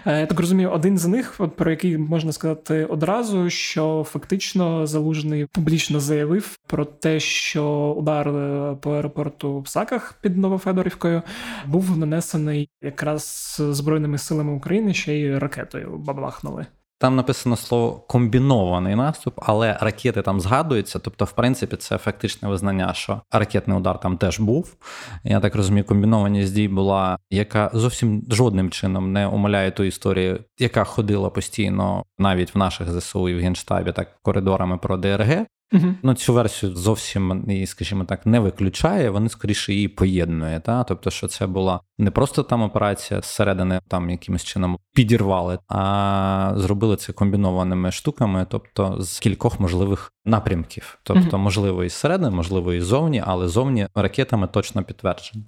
Е, 0.06 0.20
я 0.20 0.26
так 0.26 0.40
розумію, 0.40 0.70
один 0.70 0.98
з 0.98 1.06
них, 1.06 1.34
от 1.38 1.56
про 1.56 1.70
який 1.70 1.98
можна 1.98 2.32
сказати 2.32 2.84
одразу, 2.84 3.50
що 3.50 4.06
фактично 4.08 4.86
залужний 4.86 5.46
публічно 5.46 6.00
заявив 6.00 6.58
про 6.66 6.84
те, 6.84 7.20
що 7.20 7.94
удар 7.98 8.28
е, 8.28 8.76
по 8.80 8.92
аеропорту 8.92 9.60
в 9.60 9.68
Саках 9.68 10.18
під 10.22 10.36
Новофедорівкою 10.36 11.22
був 11.66 11.98
нанесений 11.98 12.63
якраз 12.82 13.56
збройними 13.70 14.18
силами 14.18 14.52
України 14.52 14.94
ще 14.94 15.14
й 15.14 15.38
ракетою 15.38 15.98
бабахнули. 15.98 16.66
Там 16.98 17.16
написано 17.16 17.56
слово 17.56 17.92
комбінований 17.92 18.94
наступ, 18.94 19.34
але 19.42 19.78
ракети 19.80 20.22
там 20.22 20.40
згадуються. 20.40 20.98
Тобто, 20.98 21.24
в 21.24 21.32
принципі, 21.32 21.76
це 21.76 21.98
фактичне 21.98 22.48
визнання, 22.48 22.94
що 22.94 23.20
ракетний 23.32 23.76
удар 23.76 24.00
там 24.00 24.16
теж 24.16 24.40
був. 24.40 24.76
Я 25.24 25.40
так 25.40 25.54
розумію, 25.54 25.84
комбінованість 25.84 26.54
дій 26.54 26.68
була, 26.68 27.18
яка 27.30 27.70
зовсім 27.74 28.22
жодним 28.30 28.70
чином 28.70 29.12
не 29.12 29.26
умаляє 29.26 29.70
ту 29.70 29.84
історію, 29.84 30.40
яка 30.58 30.84
ходила 30.84 31.30
постійно 31.30 32.04
навіть 32.18 32.54
в 32.54 32.58
наших 32.58 33.00
ЗСУ 33.00 33.28
і 33.28 33.34
в 33.34 33.40
Генштабі, 33.40 33.92
так 33.92 34.08
коридорами 34.22 34.78
про 34.78 34.96
ДРГ. 34.96 35.46
Ну, 36.02 36.14
цю 36.14 36.32
версію 36.32 36.76
зовсім 36.76 37.44
скажімо 37.66 38.04
так, 38.04 38.26
не 38.26 38.40
виключає. 38.40 39.10
Вони 39.10 39.28
скоріше 39.28 39.74
її 39.74 39.88
поєднує. 39.88 40.60
Та? 40.60 40.84
Тобто, 40.84 41.10
що 41.10 41.28
це 41.28 41.46
була 41.46 41.80
не 41.98 42.10
просто 42.10 42.42
там 42.42 42.62
операція 42.62 43.20
зсередини, 43.20 43.80
там 43.88 44.10
якимось 44.10 44.44
чином 44.44 44.78
підірвали, 44.94 45.58
а 45.68 46.52
зробили 46.56 46.96
це 46.96 47.12
комбінованими 47.12 47.92
штуками, 47.92 48.46
тобто 48.50 49.02
з 49.02 49.18
кількох 49.18 49.60
можливих 49.60 50.13
напрямків. 50.24 50.98
Тобто, 51.02 51.38
можливо, 51.38 51.84
і 51.84 51.88
зсередини, 51.88 52.30
можливо, 52.30 52.74
і 52.74 52.80
зовні, 52.80 53.22
але 53.26 53.48
зовні 53.48 53.86
ракетами 53.94 54.46
точно 54.46 54.82
підтверджено. 54.82 55.44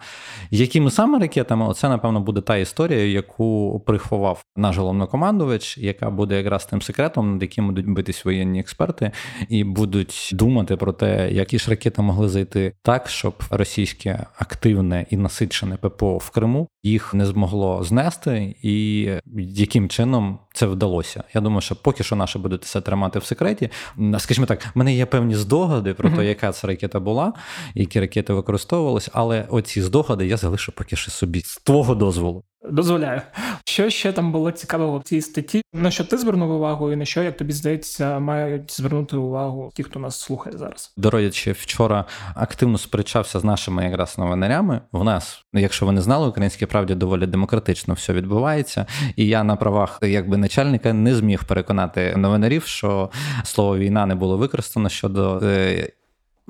Якими 0.51 0.91
саме 0.91 1.19
ракетами, 1.19 1.67
оце, 1.67 1.89
напевно, 1.89 2.21
буде 2.21 2.41
та 2.41 2.57
історія, 2.57 3.05
яку 3.05 3.81
приховав 3.87 4.43
наш 4.57 4.77
головнокомандувач, 4.77 5.79
яка 5.79 6.11
буде 6.11 6.37
якраз 6.37 6.67
тим 6.67 6.83
секретом, 6.83 7.33
над 7.33 7.43
яким 7.43 7.67
будуть 7.67 7.89
битись 7.89 8.25
воєнні 8.25 8.61
експерти, 8.61 9.11
і 9.49 9.65
будуть 9.65 10.31
думати 10.33 10.77
про 10.77 10.93
те, 10.93 11.33
які 11.33 11.59
ж 11.59 11.71
ракети 11.71 12.03
могли 12.03 12.29
зайти 12.29 12.73
так, 12.83 13.09
щоб 13.09 13.35
російське 13.51 14.27
активне 14.39 15.07
і 15.11 15.17
насичене 15.17 15.77
ППО 15.77 16.19
в 16.19 16.31
Криму 16.31 16.69
їх 16.87 17.15
не 17.15 17.27
змогло 17.27 17.85
знести, 17.85 18.57
і 18.63 19.09
яким 19.37 19.89
чином 19.89 20.39
це 20.57 20.67
вдалося. 20.67 21.25
Я 21.35 21.41
думаю, 21.41 21.61
що 21.61 21.77
поки 21.77 22.05
що 22.05 22.17
наше 22.17 22.39
будуть 22.39 22.65
це 22.65 22.81
тримати 22.81 23.19
в 23.19 23.25
секреті. 23.25 23.71
Скажімо 24.19 24.47
так, 24.47 24.63
в 24.63 24.71
мене 24.75 24.95
є 24.95 25.07
певні 25.07 25.35
здогади 25.35 25.95
про 25.95 26.11
те, 26.11 26.25
яка 26.25 26.53
це 26.53 26.67
ракета 26.67 27.01
була, 27.01 27.33
які 27.75 28.01
ракети 28.01 28.33
використовувалися, 28.33 29.11
але 29.15 29.47
оці 29.49 29.83
здогади 29.83 30.27
я 30.27 30.37
залишу 30.37 30.73
поки 30.73 30.97
що 30.97 31.11
собі 31.11 31.41
з 31.41 31.57
твого 31.57 31.95
дозволу. 31.95 32.45
Дозволяю. 32.71 33.21
Що 33.65 33.91
ще 33.91 34.13
там 34.13 34.33
було 34.33 34.51
цікавого 34.51 34.99
в 34.99 35.03
цій 35.03 35.21
статті? 35.21 35.63
На 35.73 35.91
що 35.91 36.05
ти 36.05 36.19
звернув 36.19 36.51
увагу, 36.51 36.93
і 36.93 36.97
на 36.97 37.05
що, 37.05 37.23
як 37.23 37.37
тобі 37.37 37.53
здається, 37.53 38.19
мають 38.19 38.73
звернути 38.73 39.17
увагу 39.17 39.71
ті, 39.75 39.83
хто 39.83 40.01
нас 40.01 40.21
слухає 40.21 40.59
зараз? 40.59 40.93
Дородячи 40.97 41.53
вчора 41.53 42.05
активно 42.35 42.79
сперечався 42.79 43.41
з 43.41 43.45
нашими 43.45 43.85
якраз 43.85 44.19
новинарями. 44.19 44.81
В 44.93 45.05
нас, 45.05 45.45
якщо 45.53 45.87
ви 45.87 45.93
не 45.93 46.03
знали, 46.03 46.29
українській 46.29 46.67
правді 46.67 46.95
доволі 46.95 47.27
демократично 47.27 47.95
все 47.95 48.13
відбувається. 48.13 48.87
І 49.17 49.27
я 49.27 49.45
на 49.45 49.57
правах 49.57 49.99
якби 50.03 50.37
начальника 50.47 50.93
не 50.93 51.15
зміг 51.15 51.45
переконати 51.45 52.17
новинарів, 52.17 52.65
що 52.65 53.11
слово 53.45 53.79
війна 53.79 54.07
не 54.07 54.15
було 54.15 54.37
використано 54.37 54.89
щодо. 54.89 55.41
Е, 55.43 55.89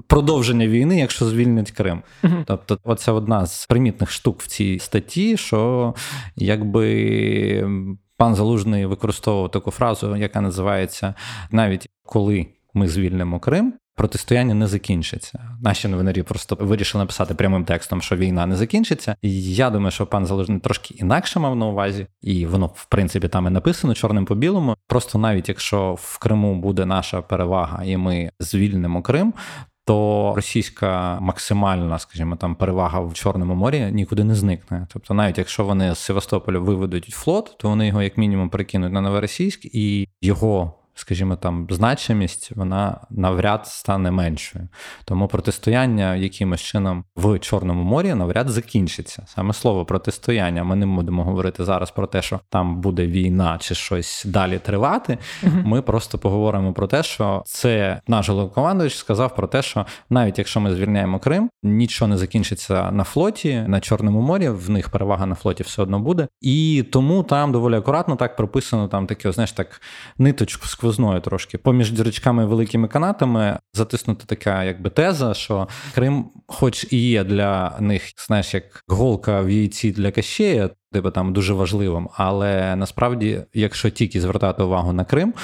продовження 0.06 0.66
війни, 0.66 0.98
якщо 0.98 1.24
звільнять 1.24 1.70
Крим. 1.70 2.02
Uh-huh. 2.22 2.44
Тобто, 2.46 2.78
оце 2.84 3.12
одна 3.12 3.46
з 3.46 3.66
примітних 3.66 4.10
штук 4.10 4.42
в 4.42 4.46
цій 4.46 4.78
статті, 4.78 5.36
що 5.36 5.94
якби 6.36 7.68
пан 8.16 8.34
Залужний 8.34 8.86
використовував 8.86 9.50
таку 9.50 9.70
фразу, 9.70 10.16
яка 10.16 10.40
називається 10.40 11.14
навіть 11.50 11.88
коли 12.04 12.46
ми 12.74 12.88
звільнимо 12.88 13.40
Крим. 13.40 13.74
Протистояння 13.96 14.54
не 14.54 14.66
закінчиться. 14.66 15.48
Наші 15.62 15.88
новинарі 15.88 16.22
просто 16.22 16.56
вирішили 16.60 17.02
написати 17.02 17.34
прямим 17.34 17.64
текстом, 17.64 18.02
що 18.02 18.16
війна 18.16 18.46
не 18.46 18.56
закінчиться. 18.56 19.16
І 19.22 19.54
я 19.54 19.70
думаю, 19.70 19.90
що 19.90 20.06
пан 20.06 20.26
Залужний 20.26 20.60
трошки 20.60 20.94
інакше 20.98 21.40
мав 21.40 21.56
на 21.56 21.66
увазі, 21.66 22.06
і 22.22 22.46
воно, 22.46 22.66
в 22.66 22.84
принципі, 22.84 23.28
там 23.28 23.46
і 23.46 23.50
написано 23.50 23.94
чорним 23.94 24.24
по 24.24 24.34
білому. 24.34 24.76
Просто 24.86 25.18
навіть 25.18 25.48
якщо 25.48 25.94
в 26.00 26.18
Криму 26.18 26.54
буде 26.54 26.86
наша 26.86 27.22
перевага, 27.22 27.84
і 27.84 27.96
ми 27.96 28.30
звільнимо 28.40 29.02
Крим, 29.02 29.34
то 29.84 30.32
російська 30.36 31.20
максимальна, 31.20 31.98
скажімо, 31.98 32.36
там 32.36 32.54
перевага 32.54 33.00
в 33.00 33.14
Чорному 33.14 33.54
морі 33.54 33.90
нікуди 33.92 34.24
не 34.24 34.34
зникне. 34.34 34.86
Тобто, 34.92 35.14
навіть 35.14 35.38
якщо 35.38 35.64
вони 35.64 35.94
з 35.94 35.98
Севастополя 35.98 36.58
виведуть 36.58 37.04
флот, 37.04 37.56
то 37.58 37.68
вони 37.68 37.86
його 37.86 38.02
як 38.02 38.16
мінімум 38.16 38.48
перекинуть 38.48 38.92
на 38.92 39.00
Новоросійськ 39.00 39.64
і 39.64 40.08
його 40.22 40.74
скажімо, 40.98 41.36
там 41.36 41.66
значимість 41.70 42.50
вона 42.56 43.00
навряд 43.10 43.66
стане 43.66 44.10
меншою. 44.10 44.68
Тому 45.04 45.28
протистояння 45.28 46.16
якимось 46.16 46.60
чином 46.60 47.04
в 47.16 47.38
Чорному 47.38 47.82
морі 47.82 48.14
навряд 48.14 48.48
закінчиться. 48.48 49.22
Саме 49.26 49.52
слово 49.52 49.84
протистояння. 49.84 50.64
Ми 50.64 50.76
не 50.76 50.86
будемо 50.86 51.24
говорити 51.24 51.64
зараз 51.64 51.90
про 51.90 52.06
те, 52.06 52.22
що 52.22 52.40
там 52.48 52.80
буде 52.80 53.06
війна 53.06 53.58
чи 53.60 53.74
щось 53.74 54.24
далі 54.26 54.58
тривати. 54.58 55.18
Ми 55.42 55.82
просто 55.82 56.18
поговоримо 56.18 56.72
про 56.72 56.86
те, 56.86 57.02
що 57.02 57.42
це 57.46 58.00
наш 58.08 58.28
головнокомандуючий 58.28 58.98
сказав 58.98 59.36
про 59.36 59.46
те, 59.46 59.62
що 59.62 59.86
навіть 60.10 60.38
якщо 60.38 60.60
ми 60.60 60.74
звільняємо 60.74 61.18
Крим, 61.18 61.50
нічого 61.62 62.08
не 62.08 62.16
закінчиться 62.16 62.90
на 62.90 63.04
флоті 63.04 63.64
на 63.68 63.80
Чорному 63.80 64.20
морі. 64.20 64.48
В 64.48 64.70
них 64.70 64.88
перевага 64.88 65.26
на 65.26 65.34
флоті 65.34 65.62
все 65.62 65.82
одно 65.82 65.98
буде. 65.98 66.28
І 66.40 66.84
тому 66.92 67.22
там 67.22 67.52
доволі 67.52 67.74
акуратно 67.74 68.16
так 68.16 68.36
прописано 68.36 68.88
там 68.88 69.06
таке, 69.06 69.32
знаєш, 69.32 69.52
так 69.52 69.80
ниточку 70.18 70.66
сквозною 70.86 71.20
трошки. 71.20 71.58
Поміж 71.58 71.92
дірочками 71.92 72.46
великими 72.46 72.88
канатами 72.88 73.58
затиснута 73.74 74.24
така 74.26 74.64
якби 74.64 74.90
теза, 74.90 75.34
що 75.34 75.68
Крим, 75.94 76.24
хоч 76.46 76.86
і 76.90 77.08
є 77.08 77.24
для 77.24 77.76
них, 77.80 78.02
знаєш, 78.26 78.54
як 78.54 78.84
голка 78.88 79.40
в 79.40 79.50
яйці 79.50 79.92
для 79.92 80.10
Кащея, 80.10 80.70
типу 80.92 81.10
там 81.10 81.32
дуже 81.32 81.54
важливим, 81.54 82.08
але 82.14 82.76
насправді, 82.76 83.40
якщо 83.54 83.90
тільки 83.90 84.20
звертати 84.20 84.62
увагу 84.62 84.92
на 84.92 85.04
Крим, 85.04 85.34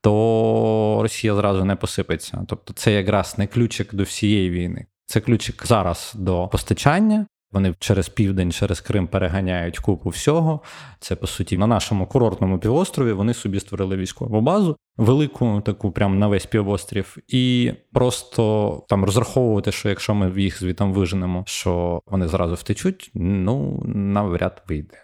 то 0.00 0.98
Росія 1.02 1.34
зразу 1.34 1.64
не 1.64 1.76
посипеться. 1.76 2.44
Тобто, 2.48 2.72
це 2.72 2.92
якраз 2.92 3.38
не 3.38 3.46
ключик 3.46 3.94
до 3.94 4.02
всієї 4.02 4.50
війни. 4.50 4.86
Це 5.06 5.20
ключик 5.20 5.66
зараз 5.66 6.12
до 6.16 6.48
постачання, 6.48 7.26
вони 7.52 7.74
через 7.78 8.08
південь, 8.08 8.52
через 8.52 8.80
Крим 8.80 9.06
переганяють 9.06 9.78
купу 9.78 10.08
всього. 10.08 10.60
Це 11.00 11.16
по 11.16 11.26
суті 11.26 11.58
на 11.58 11.66
нашому 11.66 12.06
курортному 12.06 12.58
півострові. 12.58 13.12
Вони 13.12 13.34
собі 13.34 13.60
створили 13.60 13.96
військову 13.96 14.40
базу, 14.40 14.76
велику, 14.96 15.60
таку 15.60 15.90
прямо 15.90 16.14
на 16.14 16.28
весь 16.28 16.46
півострів, 16.46 17.16
і 17.28 17.72
просто 17.92 18.84
там 18.88 19.04
розраховувати, 19.04 19.72
що 19.72 19.88
якщо 19.88 20.14
ми 20.14 20.42
їх 20.42 20.60
звітом 20.60 20.92
виженемо, 20.92 21.44
що 21.46 22.00
вони 22.06 22.28
зразу 22.28 22.54
втечуть, 22.54 23.10
ну 23.14 23.82
навряд 23.84 24.62
вийде. 24.68 24.96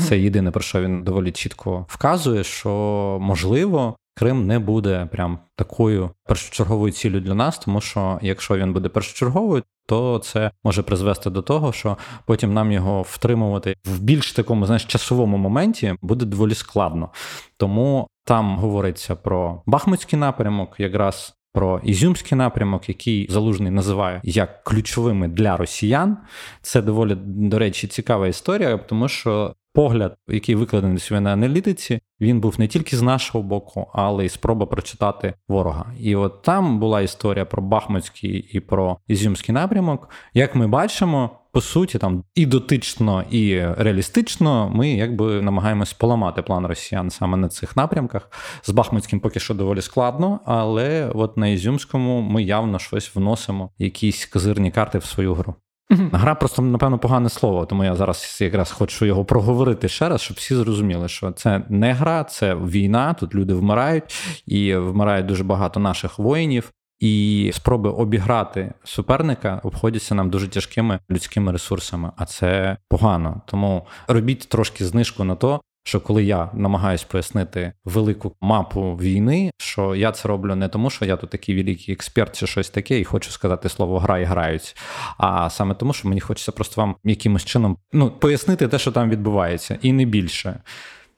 Це 0.00 0.18
єдине 0.18 0.50
про 0.50 0.60
що 0.60 0.82
він 0.82 1.02
доволі 1.02 1.32
чітко 1.32 1.86
вказує, 1.88 2.44
що 2.44 3.18
можливо 3.20 3.96
Крим 4.14 4.46
не 4.46 4.58
буде 4.58 5.08
прям 5.12 5.38
такою 5.56 6.10
першочерговою 6.24 6.92
ціллю 6.92 7.20
для 7.20 7.34
нас, 7.34 7.58
тому 7.58 7.80
що 7.80 8.18
якщо 8.22 8.56
він 8.56 8.72
буде 8.72 8.88
першочерговою, 8.88 9.62
то 9.86 10.18
це 10.18 10.50
може 10.64 10.82
призвести 10.82 11.30
до 11.30 11.42
того, 11.42 11.72
що 11.72 11.96
потім 12.26 12.54
нам 12.54 12.72
його 12.72 13.02
втримувати 13.02 13.76
в 13.84 13.98
більш 14.00 14.32
такому 14.32 14.66
знаєш, 14.66 14.84
часовому 14.84 15.36
моменті 15.36 15.94
буде 16.02 16.24
доволі 16.24 16.54
складно. 16.54 17.08
Тому 17.56 18.08
там 18.24 18.56
говориться 18.56 19.16
про 19.16 19.62
Бахмутський 19.66 20.18
напрямок, 20.18 20.74
якраз. 20.78 21.36
Про 21.52 21.80
Ізюмський 21.84 22.38
напрямок, 22.38 22.88
який 22.88 23.26
залужний 23.30 23.70
називає 23.70 24.20
як 24.24 24.64
ключовими 24.64 25.28
для 25.28 25.56
росіян, 25.56 26.16
це 26.62 26.82
доволі 26.82 27.14
до 27.24 27.58
речі 27.58 27.86
цікава 27.86 28.28
історія, 28.28 28.78
тому 28.78 29.08
що 29.08 29.54
погляд, 29.72 30.16
який 30.28 30.54
викладений 30.54 30.98
сьогодні 30.98 31.24
на 31.24 31.32
аналітиці, 31.32 32.00
він 32.20 32.40
був 32.40 32.60
не 32.60 32.68
тільки 32.68 32.96
з 32.96 33.02
нашого 33.02 33.44
боку, 33.44 33.90
але 33.92 34.24
й 34.24 34.28
спроба 34.28 34.66
прочитати 34.66 35.34
ворога. 35.48 35.92
І 36.00 36.16
от 36.16 36.42
там 36.42 36.78
була 36.78 37.00
історія 37.00 37.44
про 37.44 37.62
Бахмутський 37.62 38.48
і 38.52 38.60
про 38.60 38.96
Ізюмський 39.06 39.54
напрямок. 39.54 40.10
Як 40.34 40.54
ми 40.54 40.66
бачимо, 40.66 41.30
по 41.52 41.60
суті, 41.60 41.98
там 41.98 42.24
і 42.34 42.46
дотично, 42.46 43.24
і 43.30 43.60
реалістично 43.60 44.70
ми 44.74 44.90
якби 44.90 45.42
намагаємось 45.42 45.92
поламати 45.92 46.42
план 46.42 46.66
росіян 46.66 47.10
саме 47.10 47.36
на 47.36 47.48
цих 47.48 47.76
напрямках. 47.76 48.30
З 48.62 48.70
Бахмутським 48.70 49.20
поки 49.20 49.40
що 49.40 49.54
доволі 49.54 49.80
складно, 49.80 50.40
але 50.44 51.10
от 51.14 51.36
на 51.36 51.48
Ізюмському 51.48 52.20
ми 52.20 52.42
явно 52.42 52.78
щось 52.78 53.16
вносимо, 53.16 53.70
якісь 53.78 54.26
козирні 54.26 54.70
карти 54.70 54.98
в 54.98 55.04
свою 55.04 55.34
гру. 55.34 55.54
Гра 55.90 56.34
просто, 56.34 56.62
напевно, 56.62 56.98
погане 56.98 57.28
слово, 57.28 57.66
тому 57.66 57.84
я 57.84 57.94
зараз 57.94 58.38
якраз 58.40 58.70
хочу 58.70 59.06
його 59.06 59.24
проговорити 59.24 59.88
ще 59.88 60.08
раз, 60.08 60.20
щоб 60.20 60.36
всі 60.36 60.54
зрозуміли, 60.54 61.08
що 61.08 61.30
це 61.30 61.62
не 61.68 61.92
гра, 61.92 62.24
це 62.24 62.54
війна. 62.54 63.14
Тут 63.14 63.34
люди 63.34 63.54
вмирають, 63.54 64.04
і 64.46 64.74
вмирають 64.76 65.26
дуже 65.26 65.44
багато 65.44 65.80
наших 65.80 66.18
воїнів. 66.18 66.72
І 67.00 67.50
спроби 67.54 67.90
обіграти 67.90 68.72
суперника 68.84 69.60
обходяться 69.64 70.14
нам 70.14 70.30
дуже 70.30 70.48
тяжкими 70.48 70.98
людськими 71.10 71.52
ресурсами, 71.52 72.12
а 72.16 72.24
це 72.24 72.76
погано. 72.88 73.40
Тому 73.46 73.86
робіть 74.08 74.48
трошки 74.48 74.84
знижку 74.84 75.24
на 75.24 75.34
то, 75.34 75.60
що 75.84 76.00
коли 76.00 76.24
я 76.24 76.50
намагаюсь 76.54 77.04
пояснити 77.04 77.72
велику 77.84 78.36
мапу 78.40 78.96
війни, 78.96 79.50
що 79.58 79.94
я 79.94 80.12
це 80.12 80.28
роблю 80.28 80.54
не 80.54 80.68
тому, 80.68 80.90
що 80.90 81.04
я 81.04 81.16
тут 81.16 81.30
такий 81.30 81.56
великий 81.56 81.94
експерт 81.94 82.38
чи 82.38 82.46
щось 82.46 82.70
таке, 82.70 83.00
і 83.00 83.04
хочу 83.04 83.30
сказати 83.30 83.68
слово 83.68 83.98
гра 83.98 84.18
і 84.18 84.24
грають, 84.24 84.76
а 85.18 85.50
саме 85.50 85.74
тому, 85.74 85.92
що 85.92 86.08
мені 86.08 86.20
хочеться 86.20 86.52
просто 86.52 86.80
вам 86.80 86.96
якимось 87.04 87.44
чином 87.44 87.76
ну, 87.92 88.10
пояснити 88.10 88.68
те, 88.68 88.78
що 88.78 88.92
там 88.92 89.10
відбувається, 89.10 89.78
і 89.82 89.92
не 89.92 90.04
більше. 90.04 90.60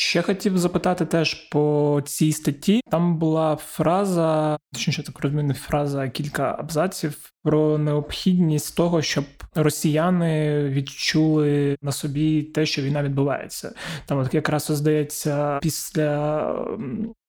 Ще 0.02 0.22
хотів 0.22 0.58
запитати 0.58 1.06
теж 1.06 1.34
по 1.34 2.02
цій 2.04 2.32
статті. 2.32 2.80
Там 2.90 3.18
була 3.18 3.56
фраза, 3.56 4.58
точніше 4.72 5.02
так 5.02 5.20
розмінна 5.20 5.54
фраза, 5.54 6.08
кілька 6.08 6.56
абзаців 6.58 7.32
про 7.42 7.78
необхідність 7.78 8.76
того, 8.76 9.02
щоб 9.02 9.24
росіяни 9.54 10.64
відчули 10.68 11.76
на 11.82 11.92
собі 11.92 12.42
те, 12.42 12.66
що 12.66 12.82
війна 12.82 13.02
відбувається. 13.02 13.74
Там 14.06 14.18
от 14.18 14.34
якраз 14.34 14.66
здається 14.70 15.58
після 15.62 16.42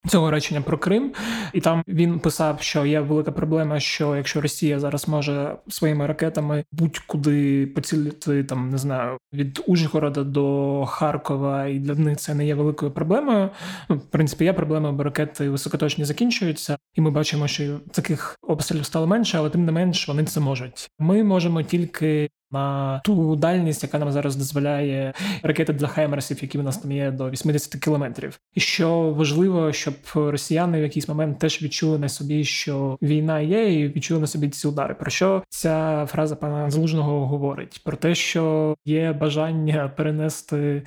Цього 0.08 0.32
речення 0.32 0.62
про 0.62 0.78
Крим, 0.78 1.13
і 1.54 1.62
там 1.62 1.84
він 1.88 2.20
писав, 2.20 2.62
що 2.62 2.86
є 2.86 3.00
велика 3.00 3.32
проблема, 3.32 3.80
що 3.80 4.16
якщо 4.16 4.42
Росія 4.42 4.80
зараз 4.80 5.08
може 5.08 5.56
своїми 5.68 6.08
ракетами 6.08 6.63
будь-куди 6.72 7.68
поцілити 7.68 8.44
там, 8.44 8.70
не 8.70 8.78
знаю, 8.78 9.18
від 9.34 9.63
Ужгорода 9.68 10.24
до 10.24 10.86
Харкова, 10.86 11.66
і 11.66 11.80
для 11.80 11.96
них 11.96 12.18
це 12.18 12.36
не 12.36 12.46
є 12.46 12.56
великою 12.56 12.92
проблемою. 12.92 13.50
Ну, 13.89 13.96
в 13.96 14.02
принципі, 14.02 14.44
є 14.44 14.54
проблема, 14.54 14.92
бо 14.92 15.04
ракети 15.04 15.50
високоточні 15.50 16.06
закінчуються, 16.06 16.78
і 16.96 17.02
ми 17.02 17.12
бачимо, 17.12 17.48
що 17.48 17.80
таких 17.92 18.36
обстрілів 18.42 18.86
стало 18.86 19.08
менше, 19.08 19.38
але 19.38 19.50
тим 19.50 19.66
не 19.66 19.72
менш 19.72 20.08
вони 20.08 20.24
це 20.24 20.39
можуть. 20.39 20.89
Ми 21.00 21.24
можемо 21.24 21.63
тільки 21.63 22.30
на 22.54 23.02
ту 23.04 23.36
дальність, 23.36 23.84
яка 23.84 24.00
нам 24.00 24.12
зараз 24.12 24.36
дозволяє 24.36 25.13
ракети 25.44 25.74
для 25.74 25.88
Хаймерсів, 25.88 26.38
які 26.42 26.58
в 26.58 26.63
нас 26.63 26.78
там 26.78 26.92
є 26.92 27.12
до 27.12 27.30
80 27.30 27.76
кілометрів. 27.76 28.39
І 28.54 28.60
що 28.60 29.13
важливо, 29.18 29.74
щоб 29.74 29.94
росіяни 30.16 30.80
в 30.80 30.84
якийсь 30.84 31.08
момент 31.08 31.39
теж 31.39 31.62
відчули 31.62 32.00
на 32.00 32.10
собі, 32.10 32.44
що 32.44 32.98
війна 33.02 33.39
є, 33.39 33.74
і 33.74 33.88
відчули 33.88 34.22
на 34.22 34.28
собі 34.28 34.50
ці 34.50 34.68
удари. 34.68 34.94
Про 34.94 35.12
що 35.12 35.44
ця 35.50 36.06
фраза 36.06 36.36
пана 36.36 36.70
Залужного 36.70 37.28
говорить? 37.28 37.82
Про 37.86 37.98
те, 37.98 38.16
що 38.16 38.76
є 38.86 39.13
бажання 39.13 39.92
перенести 39.98 40.84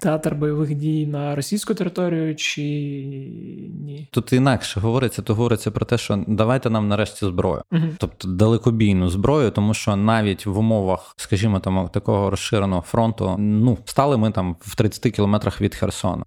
театр 0.00 0.34
бойових 0.34 0.74
дій 0.74 1.06
на 1.06 1.34
російську 1.34 1.74
територію, 1.74 2.36
чи 2.36 2.62
ні? 2.62 4.08
Тут 4.10 4.32
інакше 4.32 4.80
говориться, 4.80 5.22
то 5.22 5.34
говориться 5.34 5.70
про 5.70 5.86
те, 5.86 5.98
що 5.98 6.24
давайте 6.26 6.70
нам 6.70 6.88
нарешті 6.88 7.26
зброю, 7.26 7.62
угу. 7.72 7.86
тобто 7.98 8.28
далекобійну 8.28 9.08
зброю, 9.08 9.50
тому 9.50 9.74
що 9.74 9.96
навіть 9.96 10.46
в 10.46 10.58
умовах 10.58 11.14
скажімо, 11.16 11.60
там 11.60 11.88
такого 11.88 12.30
розширеного 12.30 12.82
фронту, 12.82 13.36
ну 13.38 13.78
стали 13.84 14.16
ми 14.16 14.30
там 14.30 14.56
в 14.60 14.76
30 14.76 15.14
кілометрах 15.14 15.60
від 15.60 15.74
Херсона. 15.74 16.24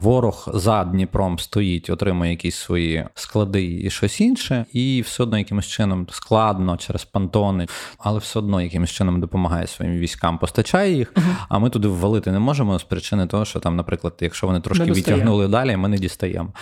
Ворог 0.00 0.48
за 0.54 0.84
Дніпром 0.84 1.38
стоїть, 1.38 1.90
отримує 1.90 2.30
якісь 2.30 2.56
свої 2.56 3.06
склади 3.14 3.80
і 3.84 3.90
щось 3.90 4.20
інше, 4.20 4.66
і 4.72 5.02
все 5.02 5.22
одно 5.22 5.38
якимось 5.38 5.66
чином 5.66 6.06
складно 6.10 6.76
через 6.76 7.04
пантони, 7.04 7.66
але 7.98 8.18
все 8.18 8.38
одно 8.38 8.60
якимось 8.60 8.90
чином 8.90 9.20
допомагає 9.20 9.66
своїм 9.66 9.98
військам, 9.98 10.38
постачає 10.38 10.92
їх. 10.92 11.12
uh 11.14 11.36
А 11.48 11.58
ми 11.58 11.70
туди 11.70 11.88
ввалити 11.88 12.32
не 12.32 12.38
можемо 12.38 12.78
з 12.78 12.82
причини 12.82 13.26
того, 13.26 13.44
що 13.44 13.60
там, 13.60 13.76
наприклад, 13.76 14.14
якщо 14.20 14.46
вони 14.46 14.60
трошки 14.60 14.92
відтягнули 14.92 15.48
далі, 15.48 15.76
ми 15.76 15.88
не 15.88 15.98
дістаємо. 15.98 16.52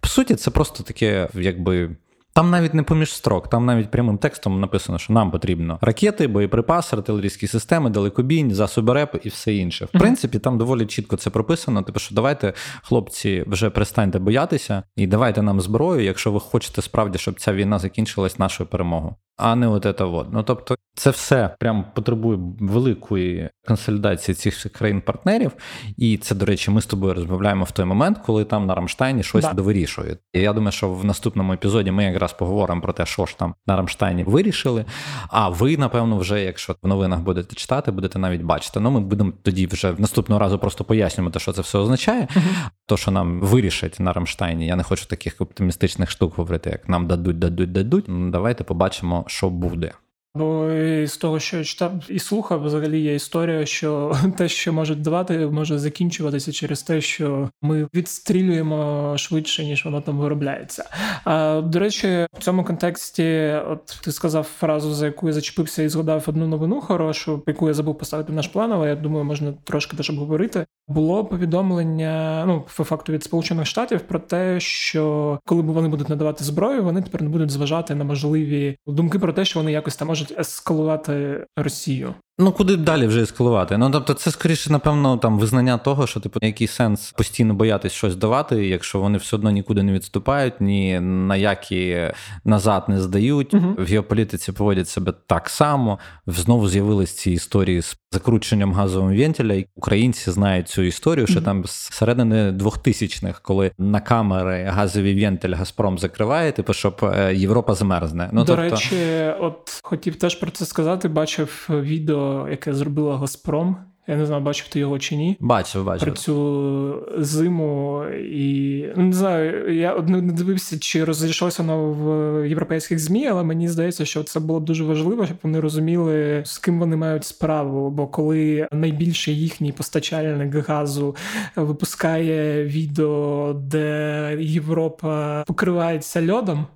По 0.00 0.08
суті, 0.08 0.34
це 0.34 0.50
просто 0.50 0.82
таке, 0.82 1.28
якби 1.34 1.96
там 2.36 2.50
навіть 2.50 2.74
не 2.74 2.82
поміж 2.82 3.14
строк, 3.14 3.48
там 3.48 3.66
навіть 3.66 3.90
прямим 3.90 4.18
текстом 4.18 4.60
написано, 4.60 4.98
що 4.98 5.12
нам 5.12 5.30
потрібно 5.30 5.78
ракети, 5.80 6.26
боєприпаси, 6.26 6.96
артилерійські 6.96 7.46
системи, 7.46 7.90
далекобійні, 7.90 8.54
засоби 8.54 8.92
РЕП 8.92 9.16
і 9.22 9.28
все 9.28 9.54
інше. 9.54 9.84
В 9.84 9.98
принципі, 9.98 10.38
там 10.38 10.58
доволі 10.58 10.86
чітко 10.86 11.16
це 11.16 11.30
прописано. 11.30 11.82
Типу, 11.82 11.98
що 11.98 12.14
давайте, 12.14 12.52
хлопці, 12.82 13.44
вже 13.46 13.70
перестаньте 13.70 14.18
боятися 14.18 14.82
і 14.96 15.06
давайте 15.06 15.42
нам 15.42 15.60
зброю, 15.60 16.04
якщо 16.04 16.32
ви 16.32 16.40
хочете 16.40 16.82
справді, 16.82 17.18
щоб 17.18 17.40
ця 17.40 17.52
війна 17.52 17.78
закінчилась 17.78 18.38
нашою 18.38 18.68
перемогою 18.68 19.14
а 19.36 19.56
не 19.56 19.68
от 19.68 19.82
це 19.82 20.04
от. 20.04 20.26
Ну 20.32 20.42
тобто, 20.42 20.76
це 20.94 21.10
все 21.10 21.50
прям 21.58 21.84
потребує 21.94 22.38
великої 22.60 23.50
консолідації 23.66 24.34
цих 24.34 24.72
країн-партнерів. 24.72 25.52
І 25.96 26.16
це, 26.16 26.34
до 26.34 26.46
речі, 26.46 26.70
ми 26.70 26.80
з 26.80 26.86
тобою 26.86 27.14
розмовляємо 27.14 27.64
в 27.64 27.70
той 27.70 27.84
момент, 27.84 28.18
коли 28.26 28.44
там 28.44 28.66
на 28.66 28.74
Рамштайні 28.74 29.22
щось 29.22 29.44
да. 29.44 29.52
довирішують. 29.52 30.18
І 30.32 30.40
я 30.40 30.52
думаю, 30.52 30.72
що 30.72 30.88
в 30.88 31.04
наступному 31.04 31.52
епізоді 31.52 31.90
ми 31.90 32.04
якраз 32.04 32.32
поговоримо 32.32 32.80
про 32.80 32.92
те, 32.92 33.06
що 33.06 33.26
ж 33.26 33.38
там 33.38 33.54
на 33.66 33.76
Рамштайні 33.76 34.24
вирішили. 34.24 34.84
А 35.28 35.48
ви, 35.48 35.76
напевно, 35.76 36.18
вже, 36.18 36.42
якщо 36.42 36.76
в 36.82 36.88
новинах 36.88 37.20
будете 37.20 37.54
читати, 37.54 37.90
будете 37.90 38.18
навіть 38.18 38.42
бачити. 38.42 38.80
Ну, 38.80 38.90
ми 38.90 39.00
будемо 39.00 39.32
тоді 39.42 39.66
вже 39.66 39.90
в 39.90 40.00
наступного 40.00 40.38
разу 40.38 40.58
просто 40.58 40.84
пояснювати, 40.84 41.38
що 41.38 41.52
це 41.52 41.62
все 41.62 41.78
означає. 41.78 42.28
uh 42.36 42.42
То, 42.86 42.96
що 42.96 43.10
нам 43.10 43.40
вирішать 43.40 44.00
на 44.00 44.12
Рамштайні. 44.12 44.66
Я 44.66 44.76
не 44.76 44.82
хочу 44.82 45.06
таких 45.06 45.40
оптимістичних 45.40 46.10
штук 46.10 46.36
говорити, 46.36 46.70
як 46.70 46.88
нам 46.88 47.06
дадуть, 47.06 47.38
дадуть, 47.38 47.72
дадуть. 47.72 48.04
Ну, 48.08 48.30
давайте 48.30 48.64
побачимо 48.64 49.24
що 49.26 49.50
буде. 49.50 49.92
Бо 50.36 50.70
з 51.06 51.16
того, 51.16 51.40
що 51.40 51.56
я 51.56 51.64
читав 51.64 51.92
і 52.08 52.18
слухав, 52.18 52.64
взагалі 52.64 53.00
є 53.00 53.14
історія, 53.14 53.66
що 53.66 54.16
те, 54.36 54.48
що 54.48 54.72
можуть 54.72 55.02
давати, 55.02 55.38
може 55.38 55.78
закінчуватися 55.78 56.52
через 56.52 56.82
те, 56.82 57.00
що 57.00 57.50
ми 57.62 57.88
відстрілюємо 57.94 59.14
швидше, 59.18 59.64
ніж 59.64 59.84
воно 59.84 60.00
там 60.00 60.18
виробляється. 60.18 60.84
А 61.24 61.60
до 61.60 61.78
речі, 61.78 62.26
в 62.38 62.38
цьому 62.38 62.64
контексті, 62.64 63.54
от 63.68 64.00
ти 64.04 64.12
сказав 64.12 64.44
фразу, 64.44 64.94
за 64.94 65.06
яку 65.06 65.26
я 65.26 65.32
зачепився 65.32 65.82
і 65.82 65.88
згадав 65.88 66.24
одну 66.26 66.46
новину 66.46 66.80
хорошу, 66.80 67.42
яку 67.46 67.68
я 67.68 67.74
забув 67.74 67.98
поставити 67.98 68.32
в 68.32 68.34
наш 68.34 68.48
план, 68.48 68.72
але 68.72 68.88
я 68.88 68.96
думаю, 68.96 69.24
можна 69.24 69.54
трошки 69.64 69.96
теж 69.96 70.10
обговорити. 70.10 70.66
Було 70.88 71.24
повідомлення, 71.24 72.44
ну 72.46 72.64
по 72.76 72.84
факту 72.84 73.12
від 73.12 73.24
Сполучених 73.24 73.66
Штатів 73.66 74.00
про 74.00 74.18
те, 74.18 74.60
що 74.60 75.38
коли 75.44 75.62
вони 75.62 75.88
будуть 75.88 76.08
надавати 76.08 76.44
зброю, 76.44 76.84
вони 76.84 77.02
тепер 77.02 77.22
не 77.22 77.28
будуть 77.28 77.50
зважати 77.50 77.94
на 77.94 78.04
можливі 78.04 78.76
думки 78.86 79.18
про 79.18 79.32
те, 79.32 79.44
що 79.44 79.58
вони 79.58 79.72
якось 79.72 79.96
там 79.96 80.08
можуть 80.08 80.25
можуть 80.26 80.38
ескалувати 80.38 81.46
Росію. 81.56 82.14
Ну 82.38 82.52
куди 82.52 82.76
далі 82.76 83.06
вже 83.06 83.22
ескалувати? 83.22 83.78
Ну 83.78 83.90
тобто, 83.90 84.14
це 84.14 84.30
скоріше, 84.30 84.72
напевно, 84.72 85.16
там 85.16 85.38
визнання 85.38 85.78
того, 85.78 86.06
що 86.06 86.20
типу 86.20 86.38
який 86.42 86.66
сенс 86.66 87.12
постійно 87.12 87.54
боятись 87.54 87.92
щось 87.92 88.16
давати, 88.16 88.66
якщо 88.66 89.00
вони 89.00 89.18
все 89.18 89.36
одно 89.36 89.50
нікуди 89.50 89.82
не 89.82 89.92
відступають, 89.92 90.60
ні 90.60 91.00
на 91.00 91.36
які 91.36 92.10
назад 92.44 92.84
не 92.88 93.00
здають. 93.00 93.54
uh 93.54 93.84
В 93.84 93.86
геополітиці 93.86 94.52
поводять 94.52 94.88
себе 94.88 95.12
так 95.26 95.48
само. 95.48 95.98
Знову 96.26 96.68
з'явились 96.68 97.12
ці 97.12 97.30
історії 97.30 97.82
з 97.82 97.98
закрученням 98.12 98.72
газового 98.72 99.14
вентиля. 99.16 99.54
І 99.54 99.66
Українці 99.74 100.30
знають 100.30 100.68
цю 100.68 100.82
історію, 100.82 101.26
що 101.26 101.40
uh 101.40 101.44
там 101.44 101.64
з 101.64 101.70
середини 101.70 102.50
2000-х, 102.50 103.40
коли 103.42 103.70
на 103.78 104.00
камери 104.00 104.64
газовий 104.64 105.24
вентиль 105.24 105.54
Газпром 105.54 105.98
закриває, 105.98 106.52
типу, 106.52 106.72
щоб 106.72 107.00
е, 107.02 107.34
Європа 107.34 107.74
замерзне. 107.74 108.28
Ну 108.32 108.40
до 108.40 108.56
тобто... 108.56 108.62
речі, 108.62 108.96
от 109.40 109.80
хотів 109.82 110.16
теж 110.16 110.34
про 110.34 110.50
це 110.50 110.66
сказати. 110.66 111.08
Бачив 111.08 111.68
відео 111.70 112.25
яке 112.50 112.74
зробила 112.74 113.18
Газпром. 113.18 113.76
Я 114.08 114.16
не 114.16 114.26
знаю, 114.26 114.42
бачив 114.42 114.68
ти 114.68 114.78
його 114.78 114.98
чи 114.98 115.16
ні. 115.16 115.36
Бачив, 115.40 115.84
бачив. 115.84 116.08
Про 116.08 116.16
цю 116.16 117.04
зиму. 117.18 118.04
І 118.14 118.84
ну, 118.96 119.02
не 119.02 119.12
знаю, 119.12 119.74
я 119.74 119.98
не 119.98 120.32
дивився, 120.32 120.78
чи 120.78 121.04
розійшлося 121.04 121.62
воно 121.62 121.90
в 121.90 122.48
європейських 122.48 122.98
ЗМІ, 122.98 123.26
але 123.26 123.42
мені 123.42 123.68
здається, 123.68 124.04
що 124.04 124.22
це 124.22 124.40
було 124.40 124.60
б 124.60 124.64
дуже 124.64 124.84
важливо, 124.84 125.26
щоб 125.26 125.36
вони 125.42 125.60
розуміли, 125.60 126.42
з 126.46 126.58
ким 126.58 126.80
вони 126.80 126.96
мають 126.96 127.24
справу. 127.24 127.90
Бо 127.90 128.06
коли 128.06 128.68
найбільший 128.72 129.38
їхній 129.38 129.72
постачальник 129.72 130.68
газу 130.68 131.16
випускає 131.56 132.64
відео, 132.64 133.52
де 133.52 134.36
Європа 134.40 135.44
покривається 135.46 136.32
льодом. 136.32 136.66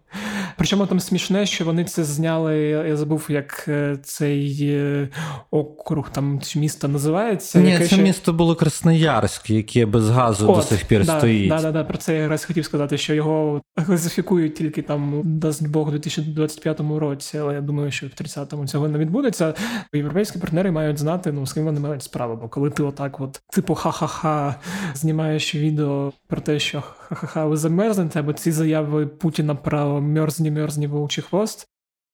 Причому 0.60 0.86
там 0.86 1.00
смішне, 1.00 1.46
що 1.46 1.64
вони 1.64 1.84
це 1.84 2.04
зняли. 2.04 2.58
Я 2.58 2.96
забув, 2.96 3.26
як 3.28 3.64
е, 3.68 3.98
цей 4.02 4.58
е, 4.62 5.08
округ 5.50 6.10
там 6.10 6.40
місто 6.56 6.88
називається. 6.88 7.60
Ні, 7.60 7.78
це 7.78 7.86
ще... 7.86 8.02
місто 8.02 8.32
було 8.32 8.54
Красноярськ, 8.54 9.50
яке 9.50 9.86
без 9.86 10.10
газу 10.10 10.50
От, 10.50 10.56
до 10.56 10.62
сих 10.62 10.84
пір 10.84 11.04
да, 11.04 11.18
стоїть. 11.18 11.48
Да, 11.48 11.62
да, 11.62 11.72
да, 11.72 11.84
Про 11.84 11.98
це 11.98 12.14
я 12.14 12.20
якраз 12.20 12.44
хотів 12.44 12.64
сказати, 12.64 12.98
що 12.98 13.14
його 13.14 13.62
газифікують 13.76 14.54
тільки 14.54 14.82
там, 14.82 15.22
дасть 15.24 15.68
Бог, 15.68 15.88
у 15.88 15.90
2025 15.90 16.80
році, 16.80 17.38
але 17.38 17.54
я 17.54 17.60
думаю, 17.60 17.90
що 17.90 18.06
в 18.06 18.10
30-му 18.10 18.66
цього 18.66 18.88
не 18.88 18.98
відбудеться. 18.98 19.54
Європейські 19.94 20.38
партнери 20.38 20.70
мають 20.70 20.98
знати, 20.98 21.32
ну 21.32 21.46
з 21.46 21.52
ким 21.52 21.64
вони 21.64 21.80
мають 21.80 22.02
справу. 22.02 22.38
Бо 22.42 22.48
коли 22.48 22.70
ти 22.70 22.82
отак, 22.82 23.20
от, 23.20 23.42
типу, 23.52 23.74
ха-ха-ха, 23.74 24.54
знімаєш 24.94 25.54
відео 25.54 26.12
про 26.28 26.40
те, 26.40 26.58
що 26.58 26.82
ха-ха-ха, 27.10 27.46
ви 27.46 27.56
замерзнете, 27.56 28.20
або 28.20 28.32
ці 28.32 28.52
заяви 28.52 29.06
Путіна 29.06 29.54
про 29.54 30.00
мерзні 30.00 30.50
мерзні 30.50 30.86
вовчий 30.86 31.24
хвост. 31.24 31.66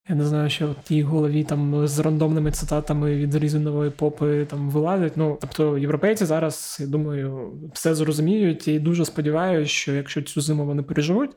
Я 0.08 0.16
не 0.16 0.24
знаю, 0.24 0.50
що 0.50 0.66
в 0.66 0.74
тій 0.84 1.02
голові 1.02 1.44
там 1.44 1.86
з 1.86 1.98
рандомними 1.98 2.50
цитатами 2.50 3.16
від 3.16 3.34
різинової 3.34 3.90
попи 3.90 4.44
там 4.50 4.70
вилазять. 4.70 5.16
Ну 5.16 5.38
тобто 5.40 5.78
європейці 5.78 6.24
зараз, 6.24 6.78
я 6.80 6.86
думаю, 6.86 7.52
все 7.72 7.94
зрозуміють 7.94 8.68
і 8.68 8.78
дуже 8.78 9.04
сподіваюся, 9.04 9.70
що 9.70 9.92
якщо 9.92 10.22
цю 10.22 10.40
зиму 10.40 10.66
вони 10.66 10.82
переживуть, 10.82 11.30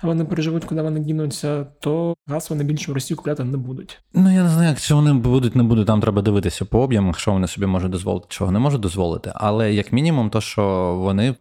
а 0.00 0.06
вони 0.06 0.24
переживуть, 0.24 0.64
куди 0.64 0.82
вони 0.82 1.00
дінуться, 1.00 1.66
то 1.80 2.14
газ 2.26 2.50
вони 2.50 2.64
більше 2.64 2.92
в 2.92 2.94
Росію 2.94 3.16
купляти 3.16 3.44
не 3.44 3.56
будуть. 3.56 4.00
Ну 4.14 4.34
я 4.34 4.42
не 4.42 4.48
знаю, 4.48 4.68
якщо 4.68 4.96
вони 4.96 5.12
будуть, 5.12 5.56
не 5.56 5.62
будуть, 5.62 5.86
там 5.86 6.00
треба 6.00 6.22
дивитися 6.22 6.64
по 6.64 6.80
об'ємах, 6.80 7.18
що 7.18 7.32
вони 7.32 7.46
собі 7.46 7.66
можуть 7.66 7.90
дозволити, 7.90 8.26
чого 8.28 8.52
не 8.52 8.58
можуть 8.58 8.80
дозволити. 8.80 9.32
Але 9.34 9.74
як 9.74 9.92
мінімум, 9.92 10.30
то 10.30 10.40
що 10.40 10.94
вони 11.00 11.34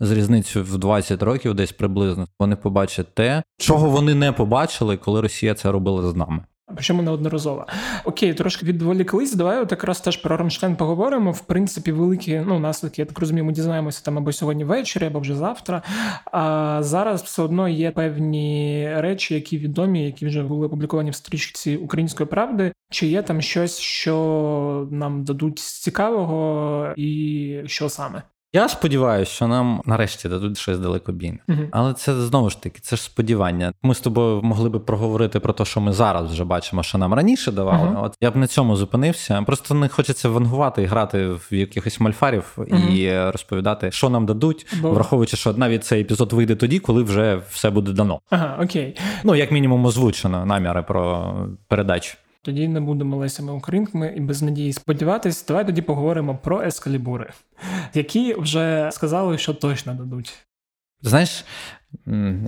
з 0.00 0.10
різницею 0.10 0.64
в 0.64 0.78
20 0.78 1.22
років, 1.22 1.54
десь 1.54 1.72
приблизно, 1.72 2.26
вони 2.38 2.56
побачать 2.56 3.14
те, 3.14 3.42
чого 3.58 3.90
вони 3.90 4.14
не 4.14 4.32
побачили, 4.32 4.96
коли 4.96 5.20
Росія 5.20 5.54
це 5.54 5.72
робила 5.72 6.10
з 6.10 6.14
нами. 6.14 6.44
Причому 6.74 7.02
неодноразово. 7.02 7.66
Окей, 8.04 8.34
трошки 8.34 8.66
відволіклись. 8.66 9.34
Давай 9.34 9.60
от 9.60 9.70
якраз 9.70 10.00
теж 10.00 10.16
про 10.16 10.36
Рамштайн 10.36 10.76
поговоримо. 10.76 11.32
В 11.32 11.40
принципі, 11.40 11.92
великі 11.92 12.42
ну 12.46 12.58
наслідки, 12.58 13.02
я 13.02 13.06
так 13.06 13.18
розумію, 13.18 13.44
ми 13.44 13.52
дізнаємося 13.52 14.04
там 14.04 14.18
або 14.18 14.32
сьогодні 14.32 14.64
ввечері, 14.64 15.04
або 15.04 15.20
вже 15.20 15.34
завтра. 15.34 15.82
А 16.32 16.78
зараз 16.82 17.22
все 17.22 17.42
одно 17.42 17.68
є 17.68 17.90
певні 17.90 18.88
речі, 18.96 19.34
які 19.34 19.58
відомі, 19.58 20.04
які 20.04 20.26
вже 20.26 20.42
були 20.42 20.66
опубліковані 20.66 21.10
в 21.10 21.14
стрічці 21.14 21.76
української 21.76 22.28
правди. 22.28 22.72
Чи 22.90 23.06
є 23.06 23.22
там 23.22 23.40
щось, 23.40 23.78
що 23.78 24.88
нам 24.90 25.24
дадуть 25.24 25.58
цікавого, 25.58 26.94
і 26.96 27.62
що 27.66 27.88
саме? 27.88 28.22
Я 28.52 28.68
сподіваюся, 28.68 29.32
що 29.32 29.46
нам 29.46 29.82
нарешті 29.84 30.28
дадуть 30.28 30.58
щось 30.58 30.78
далекобійне. 30.78 31.38
Uh-huh. 31.48 31.68
Але 31.70 31.92
це 31.92 32.14
знову 32.14 32.50
ж 32.50 32.62
таки, 32.62 32.80
це 32.80 32.96
ж 32.96 33.02
сподівання. 33.02 33.72
Ми 33.82 33.94
з 33.94 34.00
тобою 34.00 34.42
могли 34.42 34.68
би 34.68 34.80
проговорити 34.80 35.40
про 35.40 35.52
те, 35.52 35.64
що 35.64 35.80
ми 35.80 35.92
зараз 35.92 36.32
вже 36.32 36.44
бачимо, 36.44 36.82
що 36.82 36.98
нам 36.98 37.14
раніше 37.14 37.52
давали. 37.52 37.88
Uh-huh. 37.88 38.04
От 38.04 38.14
я 38.20 38.30
б 38.30 38.36
на 38.36 38.46
цьому 38.46 38.76
зупинився. 38.76 39.42
Просто 39.42 39.74
не 39.74 39.88
хочеться 39.88 40.28
вангувати 40.28 40.82
і 40.82 40.86
грати 40.86 41.28
в 41.28 41.48
якихось 41.50 42.00
мальфарів 42.00 42.52
uh-huh. 42.56 42.90
і 42.90 43.30
розповідати, 43.30 43.90
що 43.90 44.10
нам 44.10 44.26
дадуть, 44.26 44.66
Бо... 44.80 44.90
враховуючи, 44.90 45.36
що 45.36 45.52
навіть 45.52 45.84
цей 45.84 46.00
епізод 46.00 46.32
вийде 46.32 46.56
тоді, 46.56 46.78
коли 46.78 47.02
вже 47.02 47.42
все 47.50 47.70
буде 47.70 47.92
дано. 47.92 48.20
Ага, 48.30 48.58
окей. 48.62 48.96
Ну 49.24 49.34
як 49.34 49.52
мінімум, 49.52 49.84
озвучено 49.84 50.46
наміри 50.46 50.82
про 50.82 51.34
передачу. 51.68 52.16
Тоді 52.42 52.68
не 52.68 52.80
будемо 52.80 53.16
лесями 53.16 53.52
українками 53.52 54.14
і 54.16 54.20
без 54.20 54.42
надії 54.42 54.72
сподіватись. 54.72 55.46
Давай 55.46 55.66
тоді 55.66 55.82
поговоримо 55.82 56.38
про 56.42 56.62
ескалібури, 56.62 57.30
які 57.94 58.34
вже 58.34 58.90
сказали, 58.92 59.38
що 59.38 59.54
точно 59.54 59.94
дадуть. 59.94 60.46
Знаєш, 61.02 61.44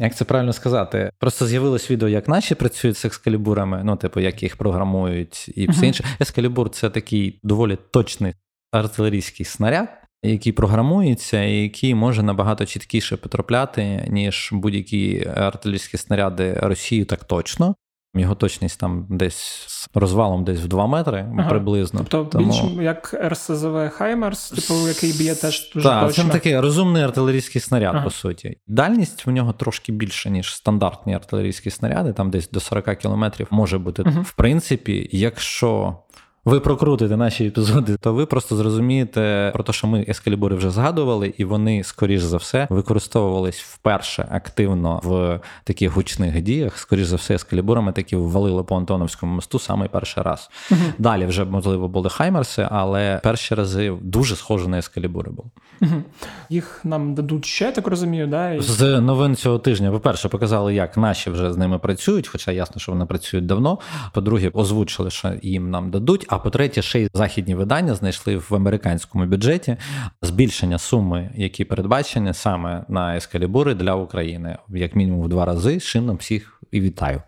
як 0.01 0.16
це 0.16 0.24
правильно 0.24 0.53
сказати? 0.53 1.11
Просто 1.18 1.47
з'явилось 1.47 1.90
відео, 1.90 2.09
як 2.09 2.28
наші 2.28 2.55
працюють 2.55 2.97
з 2.97 3.05
ескалібурами, 3.05 3.82
ну, 3.84 3.97
типу, 3.97 4.20
як 4.20 4.43
їх 4.43 4.57
програмують 4.57 5.53
і 5.57 5.70
все 5.70 5.86
інше. 5.86 6.05
Ескалібур 6.20 6.70
це 6.70 6.90
такий 6.90 7.40
доволі 7.43 7.78
точний 7.90 8.34
артилерійський 8.72 9.47
снаряд, 9.47 9.88
який 10.22 10.53
програмується, 10.53 11.43
і 11.43 11.62
який 11.62 11.95
може 11.95 12.22
набагато 12.22 12.66
чіткіше 12.66 13.16
потрапляти, 13.16 14.07
ніж 14.09 14.49
будь-які 14.53 15.28
артилерійські 15.36 15.97
снаряди 15.97 16.53
Росії, 16.53 17.05
так 17.05 17.24
точно. 17.24 17.74
Його 18.15 18.35
точність 18.35 18.81
там 18.81 19.07
десь 19.11 19.65
з 19.69 19.89
розвалом 19.95 20.45
десь 20.45 20.61
в 20.61 20.69
2 20.69 20.87
метри 20.87 21.33
ага. 21.39 21.51
приблизно. 21.51 22.07
Тобто 22.09 22.39
Тому... 22.39 22.47
більш 22.47 22.85
як 22.85 23.15
РСЗВ 23.29 23.89
Хаймерс, 23.89 24.51
типу 24.51 24.89
який 24.89 25.13
б'є 25.13 25.35
теж 25.35 25.73
дуже 25.75 25.89
так, 25.89 26.07
точно. 26.07 26.25
Це 26.25 26.31
такий 26.31 26.61
розумний 26.61 27.03
артилерійський 27.03 27.61
снаряд, 27.61 27.95
ага. 27.95 28.05
по 28.05 28.11
суті. 28.11 28.59
Дальність 28.67 29.27
в 29.27 29.31
нього 29.31 29.53
трошки 29.53 29.93
більша, 29.93 30.31
ніж 30.31 30.55
стандартні 30.55 31.15
артилерійські 31.15 31.71
снаряди, 31.71 32.13
там 32.13 32.31
десь 32.31 32.51
до 32.51 32.61
40 32.61 32.97
кілометрів 32.99 33.47
може 33.51 33.79
бути. 33.79 34.03
Ага. 34.07 34.21
В 34.21 34.33
принципі, 34.33 35.09
якщо 35.13 35.97
ви 36.45 36.61
прокрутите 36.61 37.16
наші 37.16 37.47
епізоди, 37.47 37.97
то 38.01 38.12
ви 38.12 38.26
просто 38.26 38.57
зрозумієте 38.57 39.51
про 39.55 39.64
те, 39.64 39.72
що 39.72 39.86
ми 39.86 40.05
ескалібури 40.09 40.57
вже 40.57 40.70
згадували, 40.70 41.34
і 41.38 41.45
вони, 41.45 41.84
скоріш 41.84 42.22
за 42.22 42.36
все, 42.36 42.66
використовувались 42.70 43.61
вперше 43.61 44.28
активно 44.30 45.01
в 45.05 45.40
таких 45.64 45.90
гучних 45.93 46.43
діях. 46.43 46.78
Скоріш 46.78 47.07
за 47.07 47.16
все, 47.16 47.34
ескалібурами 47.34 47.93
такі 47.93 48.16
ввалили 48.16 48.64
по 48.64 48.76
Антоновському 48.76 49.34
мосту 49.34 49.59
саме 49.59 49.88
перший 49.88 50.22
раз. 50.22 50.51
uh 50.70 50.76
Далі 50.99 51.26
вже 51.26 51.45
можливо 51.45 51.88
були 51.88 52.11
Хаймерси, 52.11 52.68
але 52.70 53.20
перші 53.22 53.55
рази 53.55 53.93
дуже 54.03 54.36
схоже 54.36 54.68
на 54.68 54.78
ескалібури 54.78 55.30
були. 55.30 55.49
uh 55.82 56.03
Їх 56.51 56.80
нам 56.84 57.14
дадуть 57.14 57.45
ще 57.45 57.72
так 57.72 57.86
розумію. 57.86 58.26
да? 58.26 58.61
З 58.61 59.01
новин 59.01 59.36
цього 59.36 59.59
тижня. 59.59 59.90
По 59.93 60.01
перше, 60.01 60.28
показали, 60.28 60.74
як 60.74 60.97
наші 60.97 61.30
вже 61.30 61.53
з 61.53 61.57
ними 61.57 61.78
працюють, 61.78 62.28
хоча 62.28 62.53
ясно, 62.53 62.80
що 62.80 62.93
вони 62.93 63.07
працюють 63.07 63.47
давно. 63.47 63.78
По-друге, 64.12 64.51
озвучили, 64.55 65.11
що 65.11 65.32
їм 65.43 65.70
нам 65.70 65.90
дадуть. 65.90 66.26
А 66.33 66.39
по-третє, 66.39 66.83
ще 66.83 67.01
й 67.01 67.09
західні 67.14 67.55
видання 67.55 67.95
знайшли 67.95 68.37
в 68.37 68.49
американському 68.51 69.26
бюджеті 69.26 69.76
збільшення 70.22 70.78
суми, 70.78 71.30
які 71.35 71.64
передбачені 71.64 72.35
саме 72.35 72.85
на 72.89 73.16
ескалібури 73.16 73.74
для 73.74 73.95
України, 73.95 74.59
як 74.68 74.97
мінімум 74.97 75.22
в 75.22 75.28
два 75.28 75.45
рази. 75.45 75.80
з 75.80 75.85
чином 75.85 76.16
всіх 76.16 76.62
і 76.70 76.80
вітаю. 76.80 77.22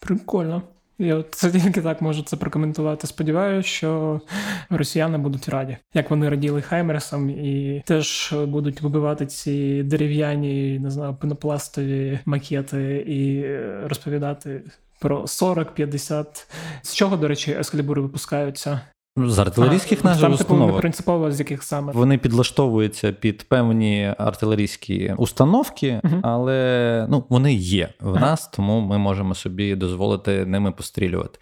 Прикольно. 0.00 0.62
Я 0.98 1.24
це 1.30 1.50
тільки 1.50 1.82
так 1.82 2.02
можу 2.02 2.22
це 2.22 2.36
прокоментувати. 2.36 3.06
Сподіваюся, 3.06 3.68
що 3.68 4.20
росіяни 4.70 5.18
будуть 5.18 5.48
раді, 5.48 5.76
як 5.94 6.10
вони 6.10 6.28
раділи 6.28 6.62
Хаймерсам, 6.62 7.30
і 7.30 7.82
теж 7.86 8.34
будуть 8.46 8.80
вибивати 8.80 9.26
ці 9.26 9.82
дерев'яні, 9.82 10.78
не 10.78 10.90
знаю, 10.90 11.16
пенопластові 11.20 12.18
макети 12.24 13.04
і 13.06 13.46
розповідати 13.88 14.62
про 15.00 15.22
40-50. 15.22 16.24
З 16.82 16.94
чого, 16.94 17.16
до 17.16 17.28
речі, 17.28 17.52
ескалібури 17.52 18.02
випускаються? 18.02 18.80
З 19.16 19.38
артилерійських 19.38 20.04
наших 20.04 20.20
Там, 20.20 20.36
типу, 20.36 20.78
принципово 20.78 21.32
з 21.32 21.38
яких 21.38 21.62
саме 21.62 21.92
вони 21.92 22.18
підлаштовуються 22.18 23.12
під 23.12 23.48
певні 23.48 24.14
артилерійські 24.18 25.14
установки, 25.18 26.00
uh 26.04 26.20
але 26.22 27.06
ну 27.10 27.24
вони 27.28 27.54
є 27.54 27.88
в 28.00 28.20
нас, 28.20 28.48
тому 28.48 28.80
ми 28.80 28.98
можемо 28.98 29.34
собі 29.34 29.74
дозволити 29.74 30.46
ними 30.46 30.72
пострілювати. 30.72 31.38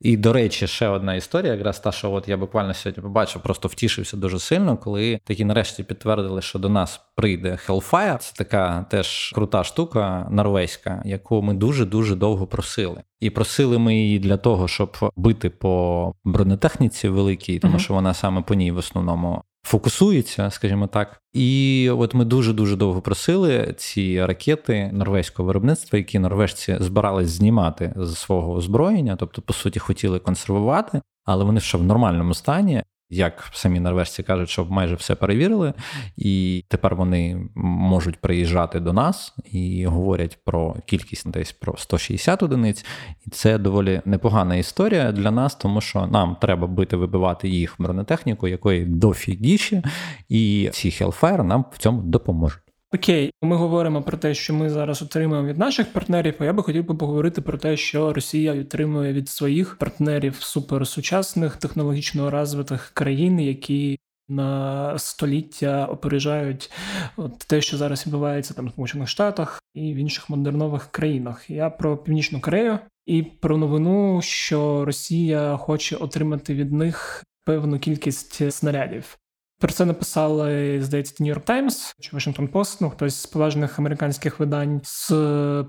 І, 0.00 0.16
до 0.16 0.32
речі, 0.32 0.66
ще 0.66 0.88
одна 0.88 1.14
історія, 1.14 1.54
якраз 1.54 1.80
та, 1.80 1.92
що 1.92 2.12
от 2.12 2.28
я 2.28 2.36
буквально 2.36 2.74
сьогодні 2.74 3.02
побачив, 3.02 3.42
просто 3.42 3.68
втішився 3.68 4.16
дуже 4.16 4.38
сильно, 4.38 4.76
коли 4.76 5.20
такі 5.24 5.44
нарешті 5.44 5.82
підтвердили, 5.82 6.42
що 6.42 6.58
до 6.58 6.68
нас 6.68 7.00
прийде 7.14 7.58
Hellfire. 7.66 8.18
Це 8.18 8.32
така 8.36 8.86
теж 8.90 9.32
крута 9.34 9.64
штука 9.64 10.28
норвезька, 10.30 11.02
яку 11.04 11.42
ми 11.42 11.54
дуже 11.54 11.84
дуже 11.84 12.14
довго 12.14 12.46
просили. 12.46 13.02
І 13.20 13.30
просили 13.30 13.78
ми 13.78 13.96
її 13.96 14.18
для 14.18 14.36
того, 14.36 14.68
щоб 14.68 14.96
бити 15.16 15.50
по 15.50 16.12
бронетехніці 16.24 17.08
великій, 17.08 17.58
тому 17.58 17.74
uh-huh. 17.74 17.80
що 17.80 17.94
вона 17.94 18.14
саме 18.14 18.42
по 18.42 18.54
ній 18.54 18.72
в 18.72 18.76
основному 18.76 19.42
фокусується, 19.66 20.50
скажімо 20.50 20.86
так. 20.86 21.20
І 21.32 21.90
от 21.90 22.14
ми 22.14 22.24
дуже 22.24 22.52
дуже 22.52 22.76
довго 22.76 23.00
просили 23.00 23.74
ці 23.76 24.26
ракети 24.26 24.90
норвезького 24.92 25.46
виробництва, 25.46 25.98
які 25.98 26.18
норвежці 26.18 26.76
збирались 26.80 27.28
знімати 27.28 27.94
з 27.96 28.14
свого 28.14 28.52
озброєння, 28.52 29.16
тобто, 29.16 29.42
по 29.42 29.52
суті, 29.52 29.78
хотіли 29.78 30.18
консервувати, 30.18 31.02
але 31.24 31.44
вони 31.44 31.60
ще 31.60 31.78
в 31.78 31.82
нормальному 31.82 32.34
стані. 32.34 32.82
Як 33.10 33.50
самі 33.52 33.80
норвежці 33.80 34.22
кажуть, 34.22 34.48
що 34.48 34.64
майже 34.64 34.94
все 34.94 35.14
перевірили, 35.14 35.72
і 36.16 36.64
тепер 36.68 36.94
вони 36.96 37.48
можуть 37.54 38.16
приїжджати 38.16 38.80
до 38.80 38.92
нас 38.92 39.34
і 39.52 39.86
говорять 39.86 40.38
про 40.44 40.76
кількість 40.86 41.30
десь 41.30 41.52
про 41.52 41.76
160 41.76 42.42
одиниць, 42.42 42.84
і 43.26 43.30
це 43.30 43.58
доволі 43.58 44.02
непогана 44.04 44.56
історія 44.56 45.12
для 45.12 45.30
нас, 45.30 45.54
тому 45.54 45.80
що 45.80 46.06
нам 46.06 46.36
треба 46.40 46.66
бити 46.66 46.96
вибивати 46.96 47.48
їх 47.48 47.74
бронетехніку, 47.78 48.48
якої 48.48 48.84
дофігіші, 48.84 49.82
і 50.28 50.70
ці 50.72 50.88
Hellfire 50.88 51.42
нам 51.42 51.64
в 51.72 51.78
цьому 51.78 52.02
допоможуть. 52.02 52.65
Окей, 52.96 53.30
ми 53.42 53.56
говоримо 53.56 54.02
про 54.02 54.18
те, 54.18 54.34
що 54.34 54.54
ми 54.54 54.70
зараз 54.70 55.02
отримуємо 55.02 55.48
від 55.48 55.58
наших 55.58 55.92
партнерів. 55.92 56.34
а 56.38 56.44
Я 56.44 56.52
би 56.52 56.62
хотів 56.62 56.84
би 56.84 56.94
поговорити 56.94 57.40
про 57.40 57.58
те, 57.58 57.76
що 57.76 58.12
Росія 58.12 58.60
отримує 58.60 59.12
від 59.12 59.28
своїх 59.28 59.78
партнерів 59.78 60.36
суперсучасних 60.40 61.56
технологічно 61.56 62.30
розвитих 62.30 62.90
країн, 62.94 63.40
які 63.40 63.98
на 64.28 64.98
століття 64.98 65.86
опережають 65.86 66.70
от 67.16 67.38
те, 67.38 67.60
що 67.60 67.76
зараз 67.76 68.06
відбувається 68.06 68.54
там 68.54 68.66
в 68.66 68.70
Сполучених 68.70 69.08
Штатах 69.08 69.62
і 69.74 69.94
в 69.94 69.96
інших 69.96 70.30
модернових 70.30 70.86
країнах. 70.86 71.50
Я 71.50 71.70
про 71.70 71.96
Північну 71.96 72.40
Корею 72.40 72.78
і 73.06 73.22
про 73.22 73.56
новину, 73.56 74.20
що 74.22 74.84
Росія 74.84 75.56
хоче 75.56 75.96
отримати 75.96 76.54
від 76.54 76.72
них 76.72 77.24
певну 77.44 77.78
кількість 77.78 78.52
снарядів. 78.52 79.18
Про 79.58 79.72
це 79.72 79.84
написали, 79.84 80.78
здається, 80.82 81.24
New 81.24 81.34
York 81.34 81.44
Times 81.44 81.94
чи 82.00 82.16
Washington 82.16 82.48
Post, 82.48 82.76
ну 82.80 82.90
хтось 82.90 83.14
з 83.14 83.26
поважних 83.26 83.78
американських 83.78 84.40
видань 84.40 84.80
з 84.84 85.12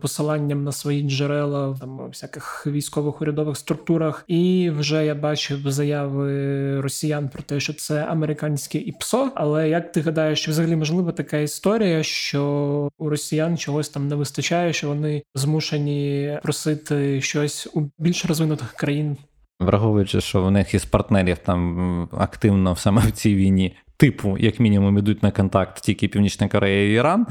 посиланням 0.02 0.64
на 0.64 0.72
свої 0.72 1.10
джерела 1.10 1.78
там 1.80 2.00
у 2.00 2.08
всяких 2.08 2.68
військових 2.68 3.22
урядових 3.22 3.58
структурах. 3.58 4.24
І 4.28 4.70
вже 4.70 5.06
я 5.06 5.16
бачив 5.16 5.72
заяви 5.72 6.82
росіян 6.82 7.30
про 7.30 7.44
те, 7.44 7.60
що 7.60 7.74
це 7.74 8.04
американське 8.04 8.78
ІПСО. 8.78 9.32
Але 9.36 9.70
як 9.70 9.92
ти 9.92 10.02
гадаєш, 10.02 10.40
що 10.40 10.52
взагалі 10.52 10.76
можлива 10.76 11.12
така 11.12 11.38
історія, 11.38 12.04
що 12.04 12.90
у 12.98 13.10
росіян 13.10 13.58
чогось 13.58 13.90
там 13.90 14.08
не 14.08 14.16
вистачає, 14.16 14.74
що 14.74 14.88
вони 14.88 15.24
змушені 15.36 16.40
просити 16.44 17.22
щось 17.22 17.68
у 17.74 17.90
більш 17.98 18.26
розвинутих 18.26 18.74
країн? 18.74 19.18
Враховуючи, 19.60 20.22
що 20.22 20.44
в 20.44 20.52
них 20.52 20.74
із 20.74 20.86
партнерів 20.86 21.38
там 21.38 22.10
активно 22.18 22.76
саме 22.76 23.02
в 23.02 23.12
цій 23.12 23.36
війні, 23.36 23.76
типу, 23.98 24.38
як 24.38 24.60
мінімум, 24.60 24.98
ідуть 24.98 25.24
на 25.24 25.32
контакт 25.32 25.82
тільки 25.82 26.08
Північна 26.08 26.48
Корея 26.48 26.90
і 26.90 26.94
Іран. 26.94 27.28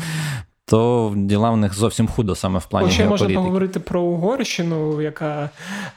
То 0.68 1.12
діла 1.16 1.50
в 1.50 1.56
них 1.56 1.74
зовсім 1.74 2.08
худо 2.08 2.34
саме 2.34 2.58
в 2.58 2.66
плані. 2.66 2.90
Ще 2.90 3.06
можна 3.06 3.28
поговорити 3.28 3.80
про 3.80 4.00
Угорщину, 4.00 5.02
яка 5.02 5.50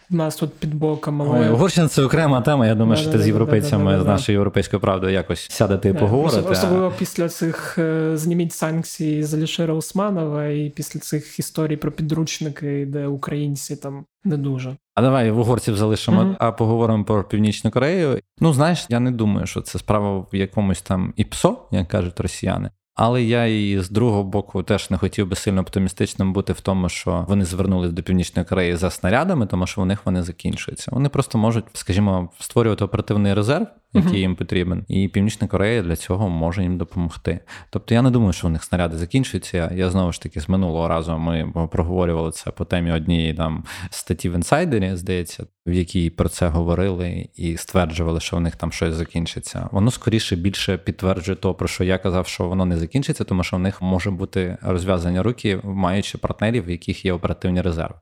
в 0.10 0.16
нас 0.16 0.36
тут 0.36 0.54
під 0.54 0.76
боком. 0.76 1.22
Але... 1.22 1.40
Ой, 1.40 1.50
Угорщина 1.50 1.88
це 1.88 2.04
окрема 2.04 2.42
тема. 2.42 2.68
Я 2.68 2.76
думаю, 2.76 2.96
да, 2.96 3.02
що 3.02 3.06
да, 3.06 3.12
ти 3.12 3.18
да, 3.18 3.24
з 3.24 3.28
європейцями 3.28 4.02
з 4.02 4.06
нашою 4.06 4.36
європейською 4.36 4.80
правдою 4.80 5.14
якось 5.14 5.48
сядете 5.50 5.90
і 5.90 5.94
поговорите. 5.94 6.50
Особливо 6.50 6.94
після 7.00 7.30
цих 7.30 7.78
е, 7.78 8.18
зніміть 8.18 8.54
санкцій 8.54 9.24
з 9.24 9.34
Алішера 9.34 9.74
Усманова 9.74 10.46
і 10.46 10.70
після 10.76 11.00
цих 11.00 11.40
історій 11.40 11.78
про 11.78 11.92
підручники, 11.92 12.86
де 12.86 13.08
українці 13.08 13.76
там 13.76 14.06
не 14.24 14.38
дуже. 14.38 14.76
А 15.00 15.02
давай 15.02 15.32
в 15.32 15.40
угорців 15.40 15.78
залишимо, 15.78 16.22
mm-hmm. 16.22 16.36
а 16.40 16.52
поговоримо 16.52 17.04
про 17.04 17.24
Північну 17.24 17.72
Корею. 17.72 18.22
Ну 18.40 18.54
знаєш, 18.54 18.86
я 18.90 19.00
не 19.00 19.12
думаю, 19.12 19.48
що 19.48 19.62
це 19.62 19.80
справа 19.80 20.20
в 20.20 20.36
якомусь 20.36 20.82
там 20.82 21.14
ІПСО, 21.16 21.58
як 21.72 21.88
кажуть 21.88 22.20
росіяни. 22.20 22.70
Але 23.02 23.24
я 23.24 23.46
і 23.46 23.80
з 23.80 23.90
другого 23.90 24.24
боку 24.24 24.64
теж 24.64 24.90
не 24.90 24.98
хотів 24.98 25.28
би 25.28 25.36
сильно 25.36 25.62
оптимістичним 25.62 26.34
бути 26.34 26.54
в 26.54 26.62
тому, 26.62 26.90
що 26.90 27.26
вони 27.28 27.46
звернулись 27.46 27.92
до 27.92 28.04
північної 28.04 28.46
Кореї 28.46 28.76
за 28.76 28.90
снарядами, 28.90 29.46
тому 29.46 29.68
що 29.68 29.82
у 29.82 29.86
них 29.86 30.06
вони 30.06 30.24
закінчуються. 30.24 30.92
Вони 30.92 31.10
просто 31.10 31.38
можуть, 31.38 31.66
скажімо, 31.74 32.30
створювати 32.40 32.86
оперативний 32.86 33.34
резерв 33.34 33.68
який 33.94 34.12
uh-huh. 34.12 34.18
їм 34.18 34.36
потрібен, 34.36 34.86
і 34.88 35.08
Північна 35.08 35.48
Корея 35.48 35.82
для 35.82 35.96
цього 35.96 36.30
може 36.30 36.64
їм 36.64 36.78
допомогти. 36.78 37.40
Тобто 37.70 37.94
я 37.94 38.02
не 38.02 38.12
думаю, 38.12 38.34
що 38.34 38.48
у 38.48 38.50
них 38.50 38.64
снаряди 38.64 38.98
закінчуються. 38.98 39.72
Я 39.76 39.90
знову 39.90 40.12
ж 40.12 40.22
таки 40.22 40.42
з 40.42 40.50
минулого 40.50 40.88
разу 40.88 41.18
ми 41.18 41.54
проговорювали 41.72 42.32
це 42.32 42.52
по 42.52 42.66
темі 42.66 42.92
однієї 42.92 43.34
там 43.34 43.64
статті 43.90 44.30
в 44.30 44.34
інсайдері, 44.34 44.96
здається, 44.96 45.46
в 45.70 45.74
якій 45.74 46.10
про 46.10 46.30
це 46.30 46.48
говорили 46.48 47.30
і 47.36 47.58
стверджували, 47.58 48.20
що 48.20 48.38
в 48.38 48.40
них 48.40 48.56
там 48.56 48.72
щось 48.72 48.96
закінчиться. 48.96 49.70
Воно 49.72 49.92
скоріше 49.92 50.36
більше 50.36 50.78
підтверджує 50.78 51.36
то, 51.36 51.54
про 51.54 51.68
що 51.68 51.84
я 51.84 51.98
казав, 51.98 52.28
що 52.28 52.48
воно 52.48 52.66
не 52.66 52.78
закінчиться, 52.78 53.24
тому 53.24 53.44
що 53.44 53.58
в 53.58 53.60
них 53.60 53.82
може 53.82 54.12
бути 54.12 54.58
розв'язані 54.62 55.22
руки, 55.22 55.60
маючи 55.64 56.18
партнерів, 56.18 56.66
в 56.66 56.70
яких 56.70 57.06
є 57.06 57.14
оперативні 57.14 57.62
резерви. 57.62 57.96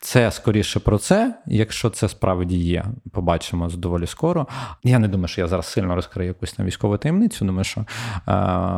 Це 0.00 0.30
скоріше 0.30 0.80
про 0.80 0.98
це, 0.98 1.34
якщо 1.46 1.90
це 1.90 2.08
справді 2.08 2.56
є, 2.56 2.84
побачимо 3.12 3.68
доволі 3.68 4.06
скоро. 4.06 4.46
Я 4.84 4.98
не 4.98 5.08
думаю, 5.08 5.28
що 5.28 5.40
я 5.40 5.48
зараз 5.48 5.66
сильно 5.66 5.94
розкрию 5.94 6.28
якусь 6.28 6.58
на 6.58 6.64
військову 6.64 6.96
таємницю. 6.96 7.44
Думаю, 7.44 7.64
що 7.64 7.80
е, 7.80 7.84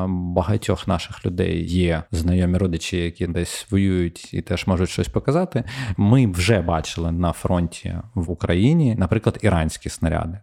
багатьох 0.09 0.89
наших 0.89 1.27
людей 1.27 1.65
є 1.65 2.03
знайомі 2.11 2.59
родичі, 2.59 2.97
які 2.97 3.27
десь 3.27 3.67
воюють 3.71 4.35
і 4.35 4.43
теж 4.43 4.67
можуть 4.67 4.91
щось 4.91 5.09
показати. 5.09 5.65
Ми 5.97 6.27
вже 6.27 6.61
бачили 6.61 7.13
на 7.13 7.33
фронті 7.33 7.95
в 8.15 8.31
Україні, 8.31 8.95
наприклад, 8.99 9.39
іранські 9.43 9.89
снаряди. 9.89 10.39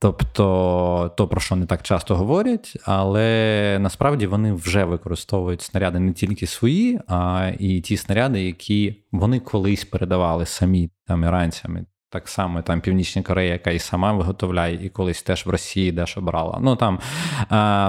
Тобто, 0.00 1.12
то, 1.16 1.28
про 1.28 1.40
що 1.40 1.56
не 1.56 1.66
так 1.66 1.82
часто 1.82 2.16
говорять, 2.16 2.76
але 2.84 3.78
насправді 3.80 4.26
вони 4.26 4.52
вже 4.52 4.84
використовують 4.84 5.62
снаряди 5.62 5.98
не 5.98 6.12
тільки 6.12 6.46
свої, 6.46 7.00
а 7.06 7.50
і 7.58 7.80
ті 7.80 7.96
снаряди, 7.96 8.42
які 8.42 9.02
вони 9.12 9.40
колись 9.40 9.84
передавали 9.84 10.46
самі 10.46 10.90
там 11.06 11.24
іранцями. 11.24 11.84
Так 12.10 12.28
само 12.28 12.62
там 12.62 12.80
Північна 12.80 13.22
Корея, 13.22 13.52
яка 13.52 13.70
і 13.70 13.78
сама 13.78 14.12
виготовляє, 14.12 14.86
і 14.86 14.88
колись 14.88 15.22
теж 15.22 15.46
в 15.46 15.50
Росії 15.50 15.92
дещо 15.92 16.20
брала. 16.20 16.58
Ну 16.62 16.76
там 16.76 16.98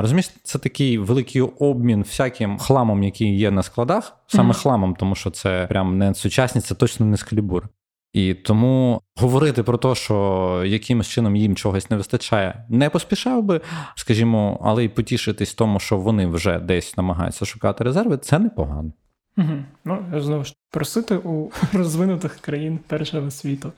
розумієш, 0.01 0.31
це 0.43 0.59
такий 0.59 0.97
великий 0.97 1.41
обмін 1.41 2.01
всяким 2.01 2.57
хламом, 2.57 3.03
який 3.03 3.37
є 3.37 3.51
на 3.51 3.63
складах, 3.63 4.17
саме 4.27 4.53
mm-hmm. 4.53 4.61
хламом, 4.61 4.95
тому 4.95 5.15
що 5.15 5.29
це 5.29 5.65
прям 5.69 5.97
не 5.97 6.13
сучасність, 6.13 6.67
це 6.67 6.75
точно 6.75 7.05
не 7.05 7.17
скалібур. 7.17 7.69
І 8.13 8.33
тому 8.33 9.01
говорити 9.15 9.63
про 9.63 9.77
те, 9.77 9.95
що 9.95 10.63
якимось 10.65 11.07
чином 11.07 11.35
їм 11.35 11.55
чогось 11.55 11.89
не 11.89 11.97
вистачає, 11.97 12.65
не 12.69 12.89
поспішав 12.89 13.43
би, 13.43 13.61
скажімо, 13.95 14.59
але 14.63 14.85
й 14.85 14.89
потішитись 14.89 15.53
тому, 15.53 15.79
що 15.79 15.97
вони 15.97 16.27
вже 16.27 16.59
десь 16.59 16.97
намагаються 16.97 17.45
шукати 17.45 17.83
резерви, 17.83 18.17
це 18.17 18.39
непогано. 18.39 18.91
Угу. 19.37 19.63
Ну, 19.85 20.21
знову 20.21 20.43
ж 20.43 20.53
просити 20.71 21.15
у 21.15 21.51
розвинутих 21.73 22.35
країн 22.35 22.79
першого 22.87 23.31
світу. 23.31 23.71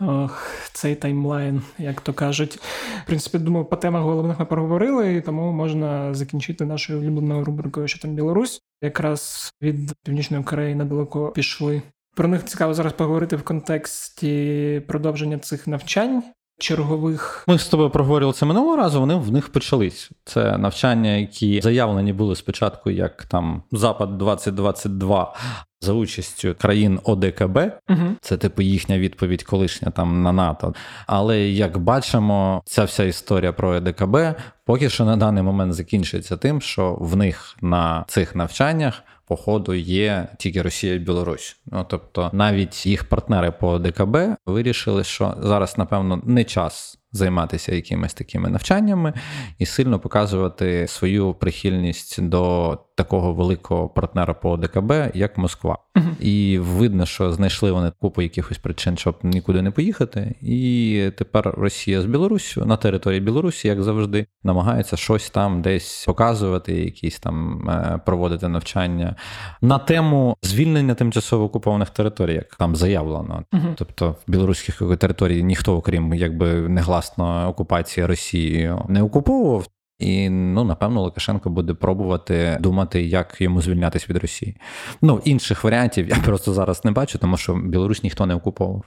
Ох, 0.00 0.50
Цей 0.72 0.94
таймлайн, 0.94 1.62
як 1.78 2.00
то 2.00 2.12
кажуть. 2.12 2.58
В 3.04 3.06
принципі, 3.06 3.38
думаю, 3.38 3.64
по 3.64 3.76
темах 3.76 4.02
головних 4.02 4.38
ми 4.38 4.44
проговорили, 4.44 5.14
і 5.14 5.20
тому 5.20 5.52
можна 5.52 6.14
закінчити 6.14 6.64
нашою 6.64 7.00
улюбленою 7.00 7.44
рубрикою, 7.44 7.88
що 7.88 7.98
там 7.98 8.14
Білорусь. 8.14 8.62
Якраз 8.82 9.52
від 9.62 9.92
Північної 10.04 10.44
Кореї 10.44 10.74
недалеко 10.74 11.28
пішли. 11.30 11.82
Про 12.14 12.28
них 12.28 12.44
цікаво 12.44 12.74
зараз 12.74 12.92
поговорити 12.92 13.36
в 13.36 13.42
контексті 13.42 14.82
продовження 14.86 15.38
цих 15.38 15.66
навчань 15.66 16.22
чергових. 16.58 17.44
Ми 17.48 17.58
з 17.58 17.68
тобою 17.68 17.90
проговорювали 17.90 18.34
це 18.34 18.46
минулого 18.46 18.76
разу. 18.76 19.00
Вони 19.00 19.14
в 19.14 19.32
них 19.32 19.48
почались. 19.48 20.10
Це 20.24 20.58
навчання, 20.58 21.10
які 21.10 21.60
заявлені 21.60 22.12
були 22.12 22.36
спочатку, 22.36 22.90
як 22.90 23.24
там 23.24 23.62
Запад 23.72 24.18
2022 24.18 25.34
за 25.80 25.92
участю 25.92 26.54
країн 26.60 27.00
ОДКБ. 27.04 27.58
Угу. 27.90 28.16
Це 28.20 28.36
типу 28.36 28.62
їхня 28.62 28.98
відповідь 28.98 29.42
колишня 29.42 29.90
там 29.90 30.22
на 30.22 30.32
НАТО. 30.32 30.74
Але 31.06 31.40
як 31.40 31.78
бачимо, 31.78 32.62
ця 32.64 32.84
вся 32.84 33.04
історія 33.04 33.52
про 33.52 33.68
ОДКБ 33.68 34.16
поки 34.64 34.90
що 34.90 35.04
на 35.04 35.16
даний 35.16 35.42
момент 35.42 35.74
закінчується 35.74 36.36
тим, 36.36 36.60
що 36.60 36.96
в 37.00 37.16
них 37.16 37.56
на 37.60 38.04
цих 38.08 38.36
навчаннях 38.36 39.02
походу 39.36 39.74
є 39.74 40.28
тільки 40.38 40.62
Росія 40.62 40.94
і 40.94 40.98
Білорусь. 40.98 41.56
Ну 41.66 41.86
тобто, 41.88 42.30
навіть 42.32 42.86
їх 42.86 43.04
партнери 43.04 43.50
по 43.50 43.78
ДКБ 43.78 44.16
вирішили, 44.46 45.04
що 45.04 45.34
зараз, 45.40 45.78
напевно, 45.78 46.22
не 46.24 46.44
час 46.44 46.98
займатися 47.12 47.74
якимись 47.74 48.14
такими 48.14 48.50
навчаннями 48.50 49.12
і 49.58 49.66
сильно 49.66 49.98
показувати 49.98 50.86
свою 50.88 51.34
прихильність 51.34 52.22
до 52.22 52.78
такого 52.94 53.32
великого 53.32 53.88
партнера 53.88 54.34
по 54.34 54.56
ДКБ, 54.56 54.92
як 55.14 55.38
Москва. 55.38 55.78
Uh-huh. 55.94 56.20
І 56.20 56.58
видно, 56.58 57.06
що 57.06 57.32
знайшли 57.32 57.72
вони 57.72 57.92
купу 58.00 58.22
якихось 58.22 58.58
причин, 58.58 58.96
щоб 58.96 59.18
нікуди 59.22 59.62
не 59.62 59.70
поїхати. 59.70 60.34
І 60.42 61.10
тепер 61.16 61.54
Росія 61.56 62.02
з 62.02 62.04
Білоруссю 62.04 62.64
на 62.66 62.76
території 62.76 63.20
Білорусі, 63.20 63.68
як 63.68 63.82
завжди, 63.82 64.26
намагається 64.44 64.96
щось 64.96 65.30
там 65.30 65.62
десь 65.62 66.04
показувати, 66.06 66.74
якісь 66.74 67.18
там 67.18 67.68
е, 67.70 68.00
проводити 68.06 68.48
навчання 68.48 69.16
на 69.60 69.78
тему 69.78 70.36
звільнення 70.42 70.94
тимчасово 70.94 71.44
окупованих 71.44 71.90
територій, 71.90 72.34
як 72.34 72.54
там 72.54 72.76
заявлено. 72.76 73.44
Uh-huh. 73.52 73.74
Тобто 73.76 74.10
в 74.10 74.30
білоруських 74.30 74.82
територій 74.98 75.42
ніхто, 75.42 75.76
окрім 75.76 76.14
якби 76.14 76.68
негласно 77.02 77.48
окупації 77.48 78.06
Росією, 78.06 78.84
не 78.88 79.02
окуповував. 79.02 79.66
І 79.98 80.28
ну 80.28 80.64
напевно 80.64 81.02
Лукашенко 81.02 81.50
буде 81.50 81.74
пробувати 81.74 82.58
думати, 82.60 83.02
як 83.02 83.40
йому 83.40 83.62
звільнятися 83.62 84.06
від 84.08 84.16
Росії. 84.16 84.56
Ну 85.02 85.20
інших 85.24 85.64
варіантів 85.64 86.08
я 86.08 86.16
просто 86.16 86.52
зараз 86.52 86.84
не 86.84 86.90
бачу, 86.90 87.18
тому 87.18 87.36
що 87.36 87.54
Білорусь 87.54 88.02
ніхто 88.02 88.26
не 88.26 88.34
окуповував. 88.34 88.84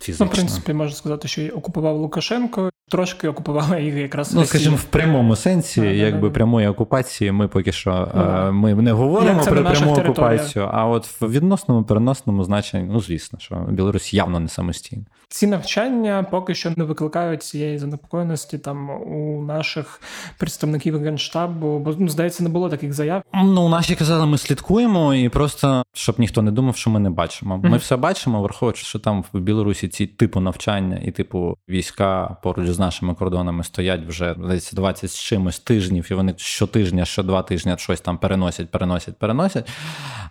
Фізично. 0.00 0.26
Ну, 0.26 0.32
в 0.32 0.34
принципі, 0.34 0.72
можна 0.72 0.96
сказати, 0.96 1.28
що 1.28 1.48
окупував 1.48 1.96
Лукашенко, 1.96 2.70
трошки 2.88 3.28
окупувала 3.28 3.78
їх 3.78 3.94
якраз. 3.94 4.34
Ну, 4.34 4.44
скажімо, 4.44 4.76
в 4.76 4.84
прямому 4.84 5.36
сенсі, 5.36 5.80
а, 5.80 5.84
якби 5.84 6.30
прямої 6.30 6.68
окупації, 6.68 7.32
ми 7.32 7.48
поки 7.48 7.72
що 7.72 8.08
ну, 8.14 8.52
ми 8.52 8.74
не 8.74 8.92
говоримо 8.92 9.42
про 9.42 9.64
пряму 9.64 9.94
окупацію, 9.94 10.68
а 10.72 10.86
от 10.86 11.20
в 11.20 11.30
відносному 11.30 11.84
переносному 11.84 12.44
значенні, 12.44 12.88
ну 12.92 13.00
звісно, 13.00 13.38
що 13.38 13.54
Білорусь 13.68 14.14
явно 14.14 14.40
не 14.40 14.48
самостійна. 14.48 15.04
Ці 15.28 15.46
навчання 15.46 16.26
поки 16.30 16.54
що 16.54 16.72
не 16.76 16.84
викликають 16.84 17.42
цієї 17.42 17.78
занепокоєності 17.78 18.58
там 18.58 18.90
у 18.90 19.42
наших 19.42 20.00
представників 20.38 21.02
генштабу, 21.02 21.78
бо 21.78 21.94
ну, 21.98 22.08
здається, 22.08 22.42
не 22.42 22.48
було 22.48 22.68
таких 22.68 22.92
заяв. 22.92 23.22
Ну 23.34 23.68
наші 23.68 23.94
казали, 23.94 24.26
ми 24.26 24.38
слідкуємо, 24.38 25.14
і 25.14 25.28
просто 25.28 25.82
щоб 25.92 26.20
ніхто 26.20 26.42
не 26.42 26.50
думав, 26.50 26.76
що 26.76 26.90
ми 26.90 27.00
не 27.00 27.10
бачимо. 27.10 27.58
Ми 27.58 27.68
mm-hmm. 27.68 27.78
все 27.78 27.96
бачимо, 27.96 28.42
враховуючи, 28.42 28.84
що 28.84 28.98
там 28.98 29.24
в 29.32 29.38
Білорусі 29.40 29.88
ці 29.88 30.06
типу 30.06 30.40
навчання 30.40 31.00
і 31.04 31.10
типу 31.10 31.56
війська 31.68 32.36
поруч 32.42 32.68
з 32.76 32.78
нашими 32.78 33.14
кордонами 33.14 33.64
стоять 33.64 34.06
вже 34.06 34.34
десь 34.34 34.72
20 34.72 35.10
з 35.10 35.18
чимось 35.18 35.58
тижнів, 35.58 36.08
і 36.10 36.14
вони 36.14 36.34
щотижня, 36.36 37.04
що 37.04 37.22
два 37.22 37.42
тижні 37.42 37.74
щось 37.78 38.00
там 38.00 38.18
переносять, 38.18 38.70
переносять, 38.70 39.18
переносять. 39.18 39.68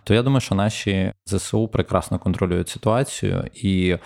То 0.04 0.14
я 0.14 0.24
думаю, 0.24 0.42
що 0.42 0.56
наші 0.56 1.14
ЗСУ 1.26 1.68
прекрасно 1.68 2.20
контролюють 2.20 2.70
ситуацію 2.70 3.50
і. 3.54 3.98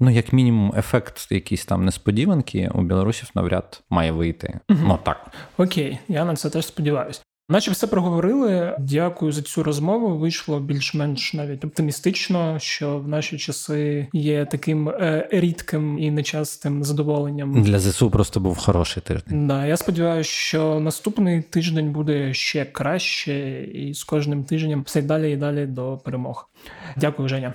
Ну, 0.00 0.10
як 0.10 0.32
мінімум, 0.32 0.74
ефект 0.76 1.32
якісь 1.32 1.64
там 1.64 1.84
несподіванки 1.84 2.70
у 2.74 2.82
білорусів 2.82 3.30
навряд 3.34 3.82
має 3.90 4.12
вийти. 4.12 4.60
Угу. 4.68 4.80
Ну 4.82 4.98
так. 5.02 5.26
Окей, 5.56 5.98
я 6.08 6.24
на 6.24 6.36
це 6.36 6.50
теж 6.50 6.66
сподіваюся. 6.66 7.22
Наче 7.50 7.70
все 7.70 7.86
проговорили. 7.86 8.76
Дякую 8.78 9.32
за 9.32 9.42
цю 9.42 9.62
розмову. 9.62 10.18
Вийшло 10.18 10.60
більш-менш 10.60 11.34
навіть 11.34 11.64
оптимістично, 11.64 12.58
що 12.58 12.98
в 12.98 13.08
наші 13.08 13.38
часи 13.38 14.06
є 14.12 14.44
таким 14.44 14.88
е, 14.88 15.28
рідким 15.32 15.98
і 15.98 16.10
нечастим 16.10 16.84
задоволенням. 16.84 17.62
Для 17.62 17.78
ЗСУ 17.78 18.10
просто 18.10 18.40
був 18.40 18.58
хороший 18.58 19.02
тиждень. 19.02 19.46
Да, 19.46 19.66
я 19.66 19.76
сподіваюся, 19.76 20.30
що 20.30 20.80
наступний 20.80 21.42
тиждень 21.42 21.92
буде 21.92 22.34
ще 22.34 22.64
краще, 22.64 23.62
і 23.62 23.94
з 23.94 24.04
кожним 24.04 24.44
тижнем 24.44 24.82
все 24.82 25.02
далі 25.02 25.32
і 25.32 25.36
далі 25.36 25.66
до 25.66 26.00
перемог. 26.04 26.50
Дякую, 26.96 27.28
Женя. 27.28 27.54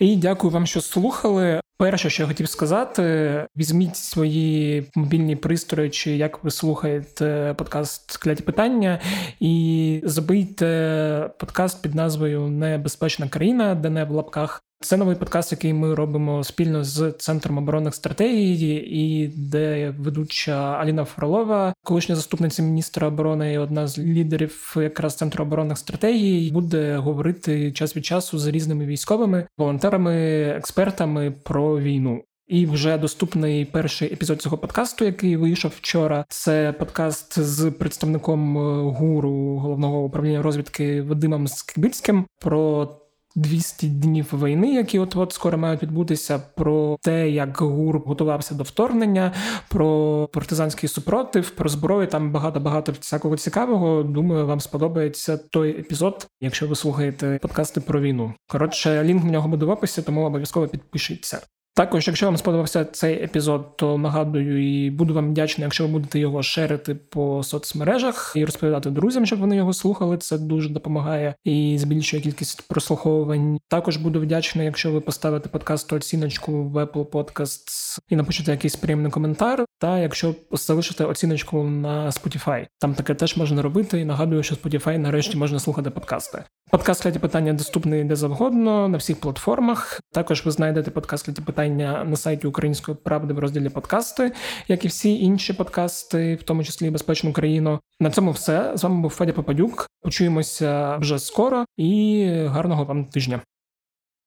І 0.00 0.16
дякую 0.16 0.52
вам, 0.52 0.66
що 0.66 0.80
слухали. 0.80 1.60
Перше, 1.78 2.10
що 2.10 2.22
я 2.22 2.26
хотів 2.26 2.48
сказати, 2.48 3.46
візьміть 3.56 3.96
свої 3.96 4.90
мобільні 4.94 5.36
пристрої, 5.36 5.90
чи 5.90 6.16
як 6.16 6.44
ви 6.44 6.50
слухаєте 6.50 7.54
подкаст 7.58 8.16
«Кляті 8.16 8.42
питання, 8.42 9.00
і 9.40 10.02
забийте 10.04 11.30
подкаст 11.38 11.82
під 11.82 11.94
назвою 11.94 12.40
Небезпечна 12.40 13.28
країна, 13.28 13.74
де 13.74 13.90
не 13.90 14.04
в 14.04 14.10
лапках. 14.10 14.62
Це 14.82 14.96
новий 14.96 15.16
подкаст, 15.16 15.52
який 15.52 15.72
ми 15.72 15.94
робимо 15.94 16.44
спільно 16.44 16.84
з 16.84 17.14
центром 17.18 17.58
оборонних 17.58 17.94
стратегій, 17.94 18.74
і 18.74 19.28
де 19.28 19.94
ведуча 19.98 20.52
Аліна 20.52 21.04
Фролова, 21.04 21.74
колишня 21.84 22.16
заступниця 22.16 22.62
міністра 22.62 23.08
оборони, 23.08 23.52
і 23.52 23.58
одна 23.58 23.86
з 23.86 23.98
лідерів 23.98 24.76
якраз 24.76 25.16
центру 25.16 25.44
оборонних 25.44 25.78
стратегій, 25.78 26.50
буде 26.50 26.96
говорити 26.96 27.72
час 27.72 27.96
від 27.96 28.06
часу 28.06 28.38
з 28.38 28.46
різними 28.46 28.86
військовими 28.86 29.46
волонтерами, 29.58 30.14
експертами 30.56 31.30
про 31.30 31.80
війну. 31.80 32.22
І 32.48 32.66
вже 32.66 32.98
доступний 32.98 33.64
перший 33.64 34.12
епізод 34.12 34.42
цього 34.42 34.58
подкасту, 34.58 35.04
який 35.04 35.36
вийшов 35.36 35.72
вчора. 35.76 36.24
Це 36.28 36.72
подкаст 36.78 37.38
з 37.38 37.70
представником 37.70 38.56
гуру 38.90 39.58
головного 39.58 40.04
управління 40.04 40.42
розвідки 40.42 41.02
Вадимом 41.02 41.48
Скибицьким 41.48 42.26
про 42.40 42.86
200 43.36 43.88
днів 43.88 44.26
війни, 44.32 44.74
які 44.74 44.98
от 44.98 45.16
от 45.16 45.32
скоро 45.32 45.58
мають 45.58 45.82
відбутися, 45.82 46.42
про 46.56 46.98
те, 47.02 47.30
як 47.30 47.56
ГУР 47.56 47.98
готувався 47.98 48.54
до 48.54 48.62
вторгнення, 48.62 49.32
про 49.68 50.28
партизанський 50.32 50.88
супротив, 50.88 51.50
про 51.50 51.68
зброю. 51.68 52.06
Там 52.06 52.32
багато 52.32 52.60
багато 52.60 52.92
всякого 52.92 53.36
цікавого. 53.36 54.02
Думаю, 54.02 54.46
вам 54.46 54.60
сподобається 54.60 55.36
той 55.36 55.70
епізод, 55.70 56.28
якщо 56.40 56.68
ви 56.68 56.74
слухаєте 56.74 57.38
подкасти 57.42 57.80
про 57.80 58.00
війну. 58.00 58.34
Коротше, 58.48 59.04
лінк 59.04 59.22
в 59.22 59.26
нього 59.26 59.48
буде 59.48 59.66
в 59.66 59.70
описі, 59.70 60.02
тому 60.02 60.26
обов'язково 60.26 60.68
підпишіться. 60.68 61.40
Також, 61.80 62.06
якщо 62.06 62.26
вам 62.26 62.36
сподобався 62.36 62.84
цей 62.84 63.24
епізод, 63.24 63.76
то 63.76 63.98
нагадую 63.98 64.84
і 64.84 64.90
буду 64.90 65.14
вам 65.14 65.30
вдячний, 65.30 65.64
якщо 65.64 65.86
ви 65.86 65.92
будете 65.92 66.18
його 66.18 66.42
шерити 66.42 66.94
по 66.94 67.42
соцмережах 67.42 68.32
і 68.36 68.44
розповідати 68.44 68.90
друзям, 68.90 69.26
щоб 69.26 69.38
вони 69.38 69.56
його 69.56 69.72
слухали. 69.72 70.18
Це 70.18 70.38
дуже 70.38 70.68
допомагає 70.68 71.34
і 71.44 71.76
збільшує 71.78 72.22
кількість 72.22 72.68
прослуховувань. 72.68 73.58
Також 73.68 73.96
буду 73.96 74.20
вдячний, 74.20 74.64
якщо 74.66 74.92
ви 74.92 75.00
поставите 75.00 75.48
подкасту 75.48 75.96
оціночку 75.96 76.62
в 76.62 76.76
Apple 76.76 77.04
Podcasts 77.04 77.98
і 78.08 78.16
напишете 78.16 78.50
якийсь 78.50 78.76
приємний 78.76 79.12
коментар. 79.12 79.64
Та 79.78 79.98
якщо 79.98 80.34
залишите 80.52 81.04
оціночку 81.04 81.64
на 81.64 82.10
Spotify. 82.10 82.66
там 82.78 82.94
таке 82.94 83.14
теж 83.14 83.36
можна 83.36 83.62
робити. 83.62 84.00
І 84.00 84.04
нагадую, 84.04 84.42
що 84.42 84.54
Spotify 84.54 84.98
нарешті 84.98 85.36
можна 85.36 85.58
слухати 85.58 85.90
подкасти. 85.90 86.44
Подкаст 86.70 87.02
«Кляті 87.02 87.18
питання 87.18 87.52
доступний 87.52 88.04
де 88.04 88.16
завгодно 88.16 88.88
на 88.88 88.98
всіх 88.98 89.20
платформах. 89.20 90.00
Також 90.12 90.44
ви 90.46 90.50
знайдете 90.50 90.90
подкаст 90.90 91.26
«Кляті 91.26 91.42
питання 91.42 91.69
на 91.76 92.16
сайті 92.16 92.46
Української 92.46 92.96
правди 93.04 93.34
в 93.34 93.38
розділі 93.38 93.68
подкасти, 93.68 94.32
як 94.68 94.84
і 94.84 94.88
всі 94.88 95.20
інші 95.20 95.52
подкасти, 95.52 96.34
в 96.34 96.42
тому 96.42 96.64
числі 96.64 96.90
безпечну 96.90 97.32
країну. 97.32 97.80
На 98.00 98.10
цьому 98.10 98.30
все 98.30 98.72
з 98.74 98.82
вами 98.82 99.00
був 99.00 99.10
Федя 99.10 99.32
Попадюк. 99.32 99.86
Почуємося 100.02 100.96
вже 100.96 101.18
скоро 101.18 101.64
і 101.76 102.26
гарного 102.46 102.84
вам 102.84 103.04
тижня. 103.04 103.40